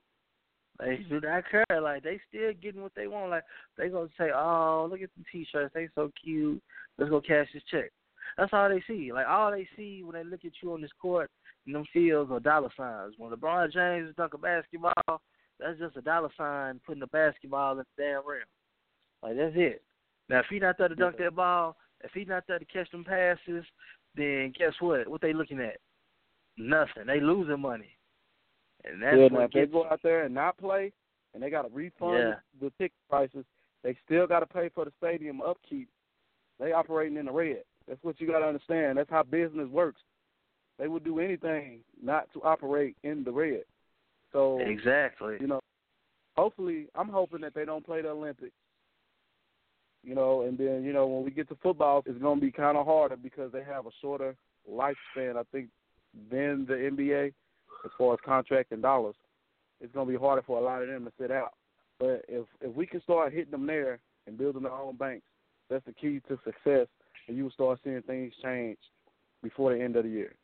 They 0.79 0.99
do 1.09 1.21
not 1.21 1.45
care. 1.51 1.81
Like 1.81 2.03
they 2.03 2.21
still 2.29 2.53
getting 2.61 2.83
what 2.83 2.93
they 2.95 3.07
want. 3.07 3.31
Like 3.31 3.45
they 3.79 3.89
gonna 3.89 4.09
say, 4.19 4.31
"Oh, 4.35 4.87
look 4.91 5.01
at 5.01 5.11
the 5.17 5.25
T-shirts. 5.31 5.73
They 5.75 5.89
so 5.95 6.11
cute. 6.23 6.63
Let's 6.99 7.11
go 7.11 7.21
cash 7.21 7.49
this 7.55 7.63
check." 7.71 7.91
That's 8.37 8.53
all 8.53 8.69
they 8.69 8.83
see. 8.87 9.13
Like 9.13 9.27
all 9.27 9.51
they 9.51 9.69
see 9.77 10.03
when 10.03 10.15
they 10.15 10.25
look 10.29 10.45
at 10.45 10.53
you 10.63 10.73
on 10.73 10.81
this 10.81 10.91
court 11.01 11.31
in 11.67 11.73
them 11.73 11.85
fields 11.93 12.31
are 12.31 12.41
dollar 12.41 12.71
signs. 12.77 13.15
When 13.19 13.31
LeBron 13.31 13.73
James 13.73 14.11
is 14.11 14.17
dunking 14.17 14.41
basketball, 14.41 15.21
that's 15.63 15.79
just 15.79 15.97
a 15.97 16.03
dollar 16.03 16.31
sign 16.37 16.81
putting 16.85 17.01
the 17.01 17.07
basketball 17.09 17.73
in 17.73 17.79
the 17.79 17.85
damn 17.97 18.27
rim. 18.27 18.43
Like 19.23 19.37
that's 19.37 19.55
it. 19.57 19.83
Now 20.29 20.41
if 20.41 20.47
he 20.51 20.59
not 20.59 20.79
there 20.79 20.89
to 20.89 20.95
dunk 20.95 21.19
that 21.19 21.37
ball, 21.37 21.77
if 22.03 22.11
he 22.13 22.25
not 22.25 22.45
there 22.49 22.59
to 22.59 22.65
catch 22.65 22.91
them 22.91 23.05
passes, 23.05 23.65
then 24.17 24.53
guess 24.59 24.75
what? 24.81 25.09
What 25.09 25.21
they 25.21 25.33
looking 25.33 25.61
at? 25.61 25.79
Nothing. 26.57 27.07
They 27.07 27.21
losing 27.21 27.61
money. 27.61 27.97
And 28.85 29.03
that's 29.03 29.17
yeah, 29.17 29.23
what 29.25 29.33
now 29.33 29.41
if 29.43 29.53
they 29.53 29.67
go 29.67 29.87
out 29.89 30.01
there 30.03 30.25
and 30.25 30.35
not 30.35 30.59
play, 30.59 30.93
and 31.35 31.43
they 31.43 31.51
got 31.51 31.63
to 31.63 31.69
refund 31.69 32.19
Yeah. 32.19 32.35
the 32.61 32.71
ticket 32.79 32.93
prices, 33.09 33.45
they 33.83 33.97
still 34.05 34.27
got 34.27 34.41
to 34.41 34.47
pay 34.47 34.69
for 34.69 34.85
the 34.85 34.93
stadium 34.99 35.41
upkeep. 35.41 35.89
They 36.59 36.73
operating 36.73 37.17
in 37.17 37.27
the 37.27 37.33
red. 37.33 37.63
That's 37.89 38.03
what 38.03 38.21
you 38.21 38.27
got 38.27 38.41
to 38.41 38.47
understand. 38.47 38.99
That's 38.99 39.11
how 39.11 39.23
business 39.23 39.69
works. 39.69 40.01
They 40.79 40.89
would 40.89 41.05
do 41.05 41.21
anything 41.21 41.81
not 42.03 42.33
to 42.35 42.43
operate 42.43 42.97
in 43.03 43.25
the 43.25 43.33
red. 43.33 43.63
So 44.33 44.59
exactly. 44.61 45.37
you 45.41 45.47
know, 45.47 45.61
hopefully, 46.37 46.87
I'm 46.95 47.09
hoping 47.09 47.43
that 47.43 47.55
they 47.55 47.65
don't 47.65 47.85
play 47.85 48.03
the 48.03 48.09
Olympics. 48.09 48.53
You 50.03 50.15
know, 50.15 50.43
and 50.43 50.59
then 50.59 50.83
you 50.85 50.93
know 50.93 51.07
when 51.07 51.25
we 51.25 51.31
get 51.31 51.49
to 51.51 51.57
football, 51.63 52.03
it's 52.07 52.21
going 52.21 52.41
to 52.41 52.45
be 52.45 52.51
kind 52.51 52.77
of 52.77 52.87
harder 52.87 53.17
because 53.17 53.53
they 53.53 53.63
have 53.63 53.87
a 53.87 53.91
shorter 54.01 54.35
lifespan. 54.69 55.37
I 55.37 55.43
think 55.53 55.69
than 56.31 56.67
the 56.67 56.75
NBA 56.75 57.33
as 57.85 57.91
far 57.97 58.15
as 58.15 58.21
contract 58.25 58.73
and 58.73 58.83
dollars. 58.83 59.15
It's 59.81 59.93
going 59.93 60.07
to 60.07 60.13
be 60.13 60.19
harder 60.19 60.43
for 60.43 60.59
a 60.59 60.63
lot 60.63 60.83
of 60.83 60.89
them 60.89 61.05
to 61.05 61.13
sit 61.21 61.31
out. 61.31 61.55
But 61.99 62.25
if 62.29 62.47
if 62.61 62.75
we 62.75 62.87
can 62.87 63.03
start 63.03 63.33
hitting 63.33 63.51
them 63.51 63.67
there 63.67 63.99
and 64.27 64.39
building 64.39 64.67
our 64.67 64.83
own 64.83 64.97
banks, 64.97 65.27
that's 65.71 65.85
the 65.85 65.93
key 65.93 66.21
to 66.29 66.39
success, 66.45 66.87
and 67.29 67.37
you 67.37 67.45
will 67.45 67.51
start 67.51 67.81
seeing 67.85 68.03
things 68.03 68.33
change 68.43 68.79
before 69.43 69.75
the 69.75 69.83
end 69.83 69.97
of 69.97 70.05
the 70.05 70.11
year. 70.11 70.35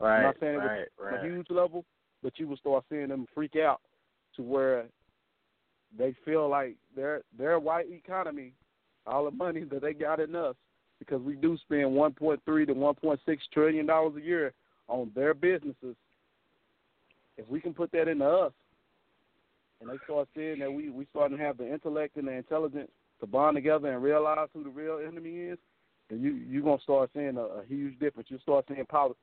Right. 0.00 0.18
I'm 0.18 0.22
not 0.24 0.36
saying 0.40 0.54
it 0.54 0.58
was 0.58 0.86
right. 0.98 1.12
Right. 1.12 1.24
a 1.24 1.26
huge 1.26 1.46
level, 1.50 1.84
but 2.22 2.38
you 2.38 2.48
will 2.48 2.56
start 2.56 2.84
seeing 2.88 3.08
them 3.08 3.26
freak 3.34 3.56
out 3.56 3.80
to 4.36 4.42
where 4.42 4.86
they 5.96 6.14
feel 6.24 6.48
like 6.48 6.76
their 6.94 7.22
their 7.38 7.58
white 7.58 7.86
economy, 7.90 8.52
all 9.06 9.24
the 9.24 9.30
money 9.30 9.64
that 9.64 9.82
they 9.82 9.92
got 9.92 10.20
in 10.20 10.34
us, 10.34 10.56
because 10.98 11.22
we 11.22 11.34
do 11.36 11.56
spend 11.58 11.90
1.3 11.92 12.40
to 12.44 12.74
1.6 12.74 13.18
trillion 13.52 13.86
dollars 13.86 14.14
a 14.16 14.20
year 14.20 14.52
on 14.88 15.10
their 15.14 15.34
businesses. 15.34 15.96
If 17.36 17.48
we 17.48 17.60
can 17.60 17.74
put 17.74 17.92
that 17.92 18.08
into 18.08 18.26
us, 18.26 18.52
and 19.80 19.90
they 19.90 19.98
start 20.04 20.28
seeing 20.34 20.58
that 20.60 20.72
we 20.72 20.90
we 20.90 21.06
starting 21.10 21.36
to 21.36 21.44
have 21.44 21.58
the 21.58 21.70
intellect 21.70 22.16
and 22.16 22.28
the 22.28 22.32
intelligence 22.32 22.90
to 23.20 23.26
bond 23.26 23.56
together 23.56 23.92
and 23.92 24.02
realize 24.02 24.48
who 24.52 24.64
the 24.64 24.70
real 24.70 25.00
enemy 25.06 25.30
is, 25.30 25.58
then 26.08 26.20
you 26.20 26.32
you're 26.48 26.62
gonna 26.62 26.80
start 26.82 27.10
seeing 27.14 27.36
a, 27.36 27.42
a 27.42 27.64
huge 27.66 27.98
difference. 27.98 28.30
You 28.30 28.38
start 28.38 28.64
seeing 28.68 28.84
policy. 28.86 29.18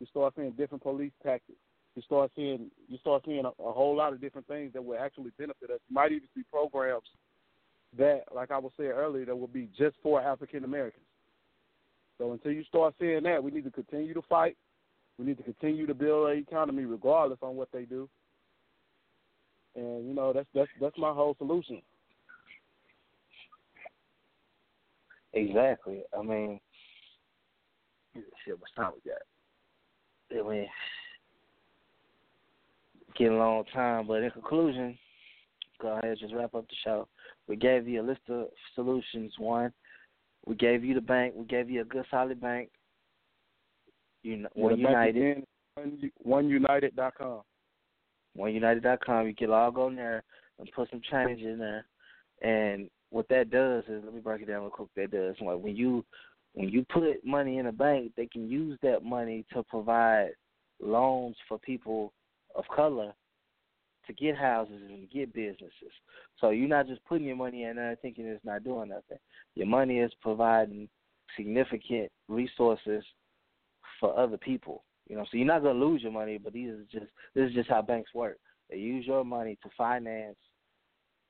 You 0.00 0.06
start 0.06 0.34
seeing 0.36 0.50
different 0.52 0.82
police 0.82 1.12
tactics. 1.22 1.58
You 1.94 2.02
start 2.02 2.30
seeing 2.34 2.70
you 2.88 2.98
start 2.98 3.22
seeing 3.26 3.44
a, 3.44 3.48
a 3.48 3.72
whole 3.72 3.94
lot 3.94 4.12
of 4.12 4.20
different 4.20 4.46
things 4.46 4.72
that 4.72 4.84
will 4.84 4.98
actually 4.98 5.30
benefit 5.38 5.70
us. 5.70 5.80
You 5.88 5.94
might 5.94 6.12
even 6.12 6.28
see 6.34 6.42
programs 6.50 7.02
that, 7.98 8.22
like 8.34 8.50
I 8.50 8.58
was 8.58 8.72
saying 8.78 8.90
earlier, 8.90 9.26
that 9.26 9.36
will 9.36 9.46
be 9.46 9.68
just 9.76 9.96
for 10.02 10.20
African 10.20 10.64
Americans. 10.64 11.04
So 12.18 12.32
until 12.32 12.52
you 12.52 12.64
start 12.64 12.94
seeing 12.98 13.22
that, 13.24 13.42
we 13.42 13.50
need 13.50 13.64
to 13.64 13.70
continue 13.70 14.14
to 14.14 14.22
fight. 14.22 14.56
We 15.18 15.26
need 15.26 15.36
to 15.38 15.42
continue 15.42 15.86
to 15.86 15.94
build 15.94 16.26
our 16.26 16.34
economy 16.34 16.84
regardless 16.84 17.38
on 17.42 17.56
what 17.56 17.68
they 17.72 17.84
do. 17.84 18.08
And 19.74 20.06
you 20.06 20.14
know 20.14 20.32
that's 20.32 20.48
that's 20.54 20.70
that's 20.80 20.98
my 20.98 21.12
whole 21.12 21.34
solution. 21.38 21.82
Exactly. 25.34 26.02
I 26.18 26.22
mean, 26.22 26.60
shit. 28.44 28.58
What 28.58 28.70
time 28.76 28.92
we 28.94 29.10
got? 29.10 30.44
I 30.46 30.48
mean, 30.48 30.66
getting 33.16 33.34
a 33.34 33.38
long 33.38 33.64
time, 33.72 34.06
but 34.06 34.22
in 34.22 34.30
conclusion, 34.30 34.98
go 35.80 35.88
ahead 35.88 36.04
and 36.04 36.18
just 36.18 36.34
wrap 36.34 36.54
up 36.54 36.68
the 36.68 36.76
show. 36.84 37.08
We 37.48 37.56
gave 37.56 37.88
you 37.88 38.00
a 38.00 38.04
list 38.04 38.20
of 38.28 38.48
solutions. 38.74 39.32
One, 39.38 39.72
we 40.46 40.54
gave 40.54 40.84
you 40.84 40.94
the 40.94 41.00
bank. 41.00 41.34
We 41.36 41.44
gave 41.44 41.70
you 41.70 41.82
a 41.82 41.84
good 41.84 42.04
solid 42.10 42.40
bank. 42.40 42.70
You 44.22 44.46
One 44.54 44.78
Yeah, 44.78 44.88
the 44.88 44.94
bank 44.94 45.14
United. 45.14 45.32
again, 45.32 45.46
one, 46.24 46.44
oneunited.com. 46.44 47.42
OneUnited.com. 48.38 49.26
You 49.26 49.34
can 49.34 49.50
log 49.50 49.78
on 49.78 49.96
there 49.96 50.22
and 50.58 50.70
put 50.74 50.90
some 50.90 51.02
change 51.10 51.42
in 51.42 51.58
there. 51.58 51.84
And 52.42 52.88
what 53.10 53.28
that 53.28 53.50
does 53.50 53.84
is, 53.88 54.02
let 54.04 54.14
me 54.14 54.20
break 54.20 54.42
it 54.42 54.46
down 54.46 54.62
real 54.62 54.70
quick. 54.70 54.88
That 54.96 55.10
does 55.10 55.36
like 55.40 55.58
when 55.58 55.76
you 55.76 56.04
when 56.54 56.68
you 56.68 56.84
put 56.92 57.24
money 57.24 57.58
in 57.58 57.66
a 57.66 57.72
bank, 57.72 58.12
they 58.16 58.26
can 58.26 58.48
use 58.48 58.78
that 58.82 59.04
money 59.04 59.44
to 59.52 59.62
provide 59.62 60.30
loans 60.80 61.36
for 61.48 61.58
people 61.58 62.12
of 62.54 62.64
color 62.74 63.12
to 64.06 64.12
get 64.12 64.36
houses 64.36 64.82
and 64.88 65.10
get 65.10 65.32
businesses. 65.32 65.92
So 66.38 66.50
you're 66.50 66.68
not 66.68 66.88
just 66.88 67.04
putting 67.04 67.26
your 67.26 67.36
money 67.36 67.64
in 67.64 67.76
there 67.76 67.96
thinking 68.02 68.26
it's 68.26 68.44
not 68.44 68.64
doing 68.64 68.88
nothing. 68.88 69.18
Your 69.54 69.66
money 69.66 69.98
is 69.98 70.12
providing 70.20 70.88
significant 71.36 72.10
resources 72.28 73.04
for 74.00 74.18
other 74.18 74.36
people. 74.36 74.84
You 75.08 75.16
know, 75.16 75.24
so 75.30 75.36
you're 75.36 75.46
not 75.46 75.62
gonna 75.62 75.78
lose 75.78 76.02
your 76.02 76.12
money, 76.12 76.38
but 76.38 76.52
these 76.52 76.70
is 76.70 76.86
just 76.90 77.06
this 77.34 77.48
is 77.48 77.54
just 77.54 77.68
how 77.68 77.82
banks 77.82 78.14
work. 78.14 78.38
They 78.70 78.76
use 78.76 79.06
your 79.06 79.24
money 79.24 79.58
to 79.62 79.68
finance 79.76 80.36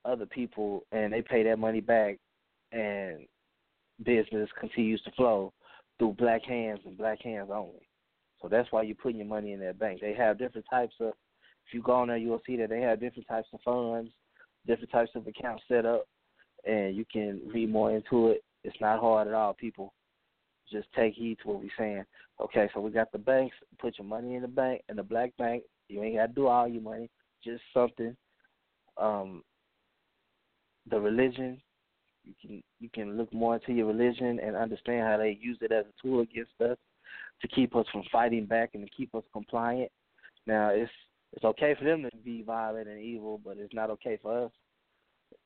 other 0.05 0.25
people, 0.25 0.85
and 0.91 1.11
they 1.11 1.21
pay 1.21 1.43
that 1.43 1.59
money 1.59 1.81
back, 1.81 2.17
and 2.71 3.25
business 4.03 4.49
continues 4.59 5.01
to 5.03 5.11
flow 5.11 5.53
through 5.97 6.13
black 6.13 6.43
hands 6.43 6.79
and 6.85 6.97
black 6.97 7.21
hands 7.21 7.49
only. 7.53 7.87
So 8.43 8.49
that's 8.49 8.71
why 8.71 8.81
you're 8.83 8.95
putting 8.95 9.19
your 9.19 9.27
money 9.27 9.53
in 9.53 9.59
that 9.61 9.79
bank. 9.79 10.01
They 10.01 10.13
have 10.13 10.37
different 10.37 10.67
types 10.69 10.93
of. 10.99 11.13
If 11.65 11.73
you 11.73 11.81
go 11.81 11.93
on 11.93 12.09
there, 12.09 12.17
you'll 12.17 12.41
see 12.45 12.57
that 12.57 12.69
they 12.69 12.81
have 12.81 12.99
different 12.99 13.27
types 13.27 13.47
of 13.53 13.61
funds, 13.63 14.11
different 14.67 14.91
types 14.91 15.11
of 15.15 15.25
accounts 15.25 15.63
set 15.69 15.85
up, 15.85 16.05
and 16.67 16.93
you 16.93 17.05
can 17.11 17.39
read 17.53 17.71
more 17.71 17.91
into 17.95 18.27
it. 18.27 18.43
It's 18.65 18.75
not 18.81 18.99
hard 18.99 19.29
at 19.29 19.33
all, 19.33 19.53
people. 19.53 19.93
Just 20.69 20.87
take 20.93 21.13
heed 21.13 21.37
to 21.41 21.47
what 21.47 21.61
we're 21.61 21.69
saying. 21.77 22.03
Okay, 22.41 22.69
so 22.73 22.81
we 22.81 22.91
got 22.91 23.13
the 23.13 23.17
banks. 23.17 23.55
Put 23.79 23.97
your 23.97 24.07
money 24.07 24.35
in 24.35 24.41
the 24.41 24.47
bank, 24.49 24.81
in 24.89 24.97
the 24.97 25.03
black 25.03 25.31
bank. 25.37 25.63
You 25.87 26.03
ain't 26.03 26.17
got 26.17 26.27
to 26.27 26.33
do 26.33 26.47
all 26.47 26.67
your 26.67 26.81
money. 26.81 27.09
Just 27.45 27.63
something. 27.73 28.15
Um, 28.97 29.41
the 30.89 30.99
religion. 30.99 31.61
You 32.25 32.33
can 32.41 32.63
you 32.79 32.89
can 32.89 33.17
look 33.17 33.33
more 33.33 33.55
into 33.55 33.71
your 33.71 33.87
religion 33.87 34.39
and 34.39 34.55
understand 34.57 35.07
how 35.07 35.17
they 35.17 35.37
use 35.41 35.57
it 35.61 35.71
as 35.71 35.85
a 35.85 36.01
tool 36.01 36.21
against 36.21 36.53
us 36.61 36.77
to 37.43 37.47
keep 37.49 37.75
us 37.75 37.85
from 37.91 38.03
fighting 38.11 38.45
back 38.45 38.71
and 38.73 38.83
to 38.83 38.91
keep 38.95 39.13
us 39.13 39.23
compliant. 39.31 39.91
Now 40.47 40.69
it's 40.69 40.91
it's 41.33 41.45
okay 41.45 41.75
for 41.77 41.83
them 41.83 42.03
to 42.03 42.17
be 42.23 42.43
violent 42.43 42.87
and 42.87 42.99
evil, 42.99 43.39
but 43.43 43.57
it's 43.57 43.73
not 43.73 43.89
okay 43.91 44.17
for 44.21 44.45
us. 44.45 44.51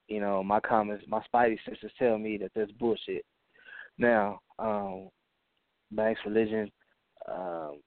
You 0.08 0.20
know, 0.20 0.44
my 0.44 0.60
comments, 0.60 1.06
my 1.08 1.22
spidey 1.34 1.58
senses 1.66 1.92
tell 1.98 2.18
me 2.18 2.38
that 2.38 2.52
there's 2.54 2.72
bullshit. 2.72 3.26
Now, 3.98 4.40
um, 4.60 5.10
banks, 5.92 6.22
religion, 6.26 6.72
um, 7.32 7.80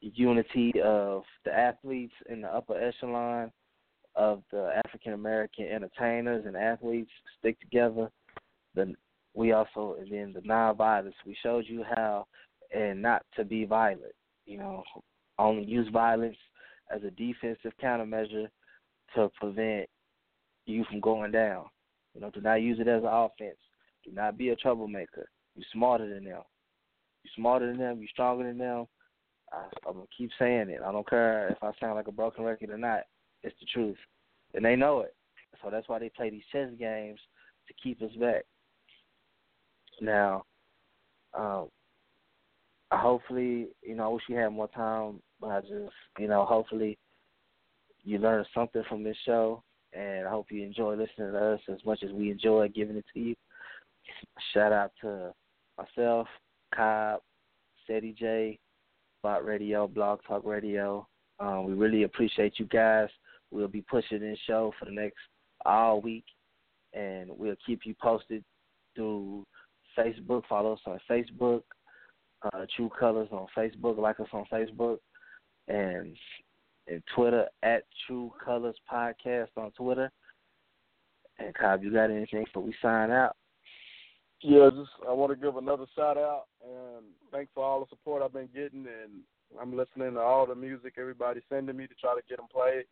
unity 0.00 0.72
of 0.84 1.22
the 1.44 1.52
athletes 1.52 2.14
in 2.28 2.42
the 2.42 2.48
upper 2.48 2.76
echelon 2.78 3.50
of 4.16 4.42
the 4.50 4.72
African 4.84 5.12
American 5.12 5.66
entertainers 5.66 6.44
and 6.46 6.56
athletes 6.56 7.10
stick 7.38 7.58
together. 7.60 8.10
The 8.74 8.94
we 9.34 9.52
also 9.52 9.96
and 10.00 10.10
then 10.10 10.32
the 10.32 10.42
non-violence. 10.44 11.16
We 11.26 11.36
showed 11.42 11.64
you 11.66 11.84
how 11.94 12.26
and 12.74 13.00
not 13.00 13.22
to 13.36 13.44
be 13.44 13.64
violent. 13.64 14.12
You 14.46 14.58
know, 14.58 14.82
only 15.38 15.64
use 15.64 15.88
violence 15.92 16.36
as 16.94 17.02
a 17.02 17.10
defensive 17.10 17.72
countermeasure 17.82 18.48
to 19.14 19.30
prevent 19.40 19.88
you 20.66 20.84
from 20.90 21.00
going 21.00 21.32
down. 21.32 21.64
You 22.14 22.20
know, 22.20 22.30
do 22.30 22.40
not 22.40 22.56
use 22.56 22.78
it 22.80 22.88
as 22.88 23.02
an 23.02 23.08
offense. 23.10 23.58
Do 24.04 24.12
not 24.12 24.36
be 24.36 24.50
a 24.50 24.56
troublemaker. 24.56 25.28
You're 25.54 25.64
smarter 25.72 26.08
than 26.08 26.24
them. 26.24 26.42
You're 27.22 27.32
smarter 27.36 27.66
than 27.66 27.78
them. 27.78 27.98
You're 27.98 28.08
stronger 28.08 28.44
than 28.44 28.58
them. 28.58 28.86
I, 29.52 29.64
I'm 29.86 29.94
gonna 29.94 30.06
keep 30.16 30.30
saying 30.38 30.68
it. 30.68 30.80
I 30.84 30.92
don't 30.92 31.08
care 31.08 31.48
if 31.48 31.62
I 31.62 31.72
sound 31.80 31.94
like 31.96 32.08
a 32.08 32.12
broken 32.12 32.44
record 32.44 32.70
or 32.70 32.78
not. 32.78 33.00
It's 33.42 33.54
the 33.60 33.66
truth, 33.72 33.96
and 34.54 34.64
they 34.64 34.76
know 34.76 35.00
it. 35.00 35.14
So 35.62 35.70
that's 35.70 35.88
why 35.88 35.98
they 35.98 36.08
play 36.08 36.30
these 36.30 36.42
chess 36.50 36.70
games 36.78 37.20
to 37.68 37.74
keep 37.82 38.02
us 38.02 38.14
back. 38.20 38.44
Now, 40.00 40.44
um, 41.34 41.68
hopefully, 42.92 43.68
you 43.82 43.94
know, 43.94 44.04
I 44.04 44.08
wish 44.08 44.22
we 44.28 44.34
had 44.34 44.50
more 44.50 44.68
time, 44.68 45.20
but 45.40 45.48
I 45.48 45.60
just, 45.60 45.92
you 46.18 46.28
know, 46.28 46.44
hopefully 46.44 46.98
you 48.02 48.18
learned 48.18 48.46
something 48.54 48.82
from 48.88 49.02
this 49.02 49.16
show, 49.24 49.62
and 49.92 50.26
I 50.26 50.30
hope 50.30 50.46
you 50.50 50.62
enjoy 50.62 50.92
listening 50.94 51.32
to 51.32 51.54
us 51.54 51.60
as 51.72 51.84
much 51.84 52.02
as 52.02 52.12
we 52.12 52.30
enjoy 52.30 52.68
giving 52.68 52.96
it 52.96 53.04
to 53.14 53.20
you. 53.20 53.34
Shout 54.52 54.72
out 54.72 54.92
to 55.00 55.32
myself, 55.78 56.28
Cobb, 56.74 57.20
Steady 57.84 58.14
J, 58.18 58.58
Bot 59.22 59.44
Radio, 59.44 59.88
Blog 59.88 60.20
Talk 60.26 60.44
Radio. 60.44 61.06
Um, 61.40 61.64
we 61.64 61.72
really 61.72 62.02
appreciate 62.02 62.58
you 62.58 62.66
guys. 62.66 63.08
We'll 63.50 63.68
be 63.68 63.82
pushing 63.82 64.20
this 64.20 64.38
show 64.46 64.72
for 64.78 64.84
the 64.84 64.90
next 64.90 65.16
all 65.64 66.00
week, 66.00 66.24
and 66.92 67.30
we'll 67.30 67.56
keep 67.66 67.80
you 67.84 67.94
posted 68.00 68.44
through 68.94 69.46
Facebook. 69.98 70.42
Follow 70.48 70.74
us 70.74 70.80
on 70.86 71.00
Facebook, 71.10 71.62
uh, 72.52 72.66
Tru 72.76 72.90
Colors 72.98 73.28
on 73.32 73.46
Facebook. 73.56 73.98
Like 73.98 74.20
us 74.20 74.28
on 74.32 74.44
Facebook, 74.52 74.98
and 75.68 76.16
and 76.86 77.02
Twitter 77.14 77.46
at 77.62 77.84
Tru 78.06 78.30
Colors 78.44 78.76
Podcast 78.90 79.48
on 79.56 79.70
Twitter. 79.72 80.10
And 81.38 81.54
Cobb, 81.54 81.82
you 81.82 81.92
got 81.92 82.10
anything 82.10 82.44
before 82.44 82.62
we 82.62 82.74
sign 82.80 83.10
out? 83.10 83.36
Yeah, 84.40 84.68
just 84.70 84.90
I 85.08 85.12
want 85.12 85.32
to 85.32 85.42
give 85.42 85.56
another 85.56 85.86
shout 85.96 86.18
out 86.18 86.44
and 86.62 87.04
thanks 87.32 87.50
for 87.54 87.64
all 87.64 87.80
the 87.80 87.86
support 87.88 88.22
I've 88.22 88.32
been 88.32 88.48
getting, 88.54 88.86
and 88.86 89.22
I'm 89.60 89.76
listening 89.76 90.14
to 90.14 90.20
all 90.20 90.46
the 90.46 90.54
music 90.54 90.94
everybody's 90.98 91.42
sending 91.48 91.76
me 91.76 91.86
to 91.86 91.94
try 91.94 92.14
to 92.14 92.20
get 92.28 92.38
them 92.38 92.46
played. 92.52 92.84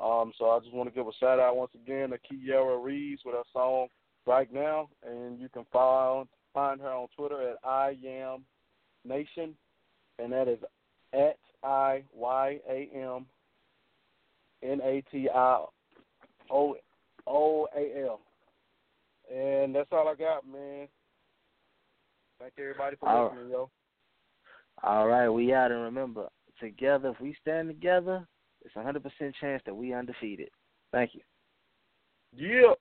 Um, 0.00 0.32
so 0.38 0.50
I 0.50 0.58
just 0.60 0.72
want 0.72 0.88
to 0.88 0.94
give 0.94 1.06
a 1.06 1.12
shout 1.18 1.40
out 1.40 1.56
once 1.56 1.72
again 1.74 2.10
to 2.10 2.18
Kiara 2.18 2.82
Reeves 2.82 3.22
with 3.24 3.34
her 3.34 3.42
song 3.52 3.88
right 4.26 4.52
now, 4.52 4.88
and 5.06 5.40
you 5.40 5.48
can 5.48 5.64
find 5.72 6.28
find 6.52 6.80
her 6.80 6.90
on 6.90 7.08
Twitter 7.16 7.50
at 7.50 7.56
I 7.64 7.96
am 8.06 8.44
Nation, 9.08 9.54
and 10.18 10.32
that 10.32 10.48
is 10.48 10.58
at 11.12 11.38
I 11.62 12.02
Y 12.12 12.58
A 12.68 12.88
M 12.94 13.26
N 14.62 14.80
A 14.82 15.02
T 15.10 15.28
I 15.34 15.64
O 16.50 16.76
O 17.26 17.68
A 17.76 18.04
L. 18.06 18.20
And 19.34 19.74
that's 19.74 19.88
all 19.92 20.08
I 20.08 20.14
got, 20.14 20.46
man. 20.46 20.88
Thank 22.40 22.52
everybody 22.58 22.96
for 22.96 23.08
all 23.08 23.30
listening, 23.30 23.50
yo. 23.50 23.70
All 24.82 25.08
right, 25.08 25.28
we 25.28 25.52
out, 25.52 25.72
and 25.72 25.82
remember, 25.82 26.28
together, 26.60 27.08
if 27.10 27.20
we 27.20 27.34
stand 27.40 27.68
together, 27.68 28.26
it's 28.64 28.76
a 28.76 28.82
hundred 28.82 29.02
percent 29.02 29.34
chance 29.40 29.62
that 29.66 29.74
we 29.74 29.92
undefeated. 29.92 30.50
Thank 30.92 31.14
you. 31.14 31.20
Yeah. 32.34 32.74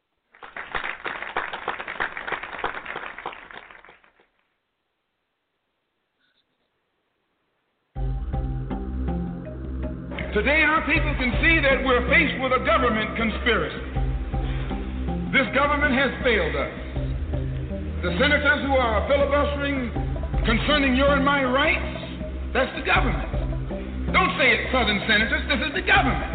Today, 10.38 10.62
our 10.62 10.86
people 10.86 11.10
can 11.18 11.34
see 11.42 11.58
that 11.66 11.82
we're 11.82 12.06
faced 12.14 12.38
with 12.38 12.54
a 12.54 12.62
government 12.62 13.10
conspiracy. 13.18 13.82
This 15.34 15.50
government 15.58 15.98
has 15.98 16.14
failed 16.22 16.54
us. 16.54 16.70
The 18.06 18.14
senators 18.22 18.62
who 18.70 18.78
are 18.78 19.02
filibustering 19.10 19.90
concerning 20.46 20.94
your 20.94 21.18
and 21.18 21.26
my 21.26 21.42
rights, 21.42 22.54
that's 22.54 22.70
the 22.78 22.86
government. 22.86 24.14
Don't 24.14 24.30
say 24.38 24.54
it, 24.54 24.70
Southern 24.70 25.02
senators, 25.10 25.42
this 25.50 25.58
is 25.58 25.74
the 25.74 25.82
government. 25.82 26.30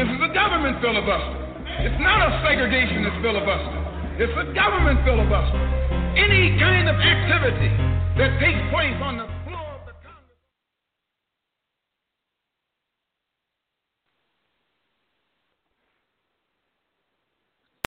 This 0.00 0.08
is 0.08 0.20
a 0.24 0.32
government 0.32 0.80
filibuster. 0.80 1.36
It's 1.84 2.00
not 2.00 2.24
a 2.24 2.40
segregationist 2.40 3.20
filibuster, 3.20 3.80
it's 4.16 4.32
a 4.32 4.48
government 4.56 5.04
filibuster. 5.04 5.60
Any 6.16 6.56
kind 6.56 6.88
of 6.88 6.96
activity 6.96 7.68
that 8.16 8.40
takes 8.40 8.64
place 8.72 8.96
on 9.04 9.20
the 9.20 9.28
floor 9.44 9.76
of 9.76 9.84
the 9.84 9.92
Congress. 10.00 10.40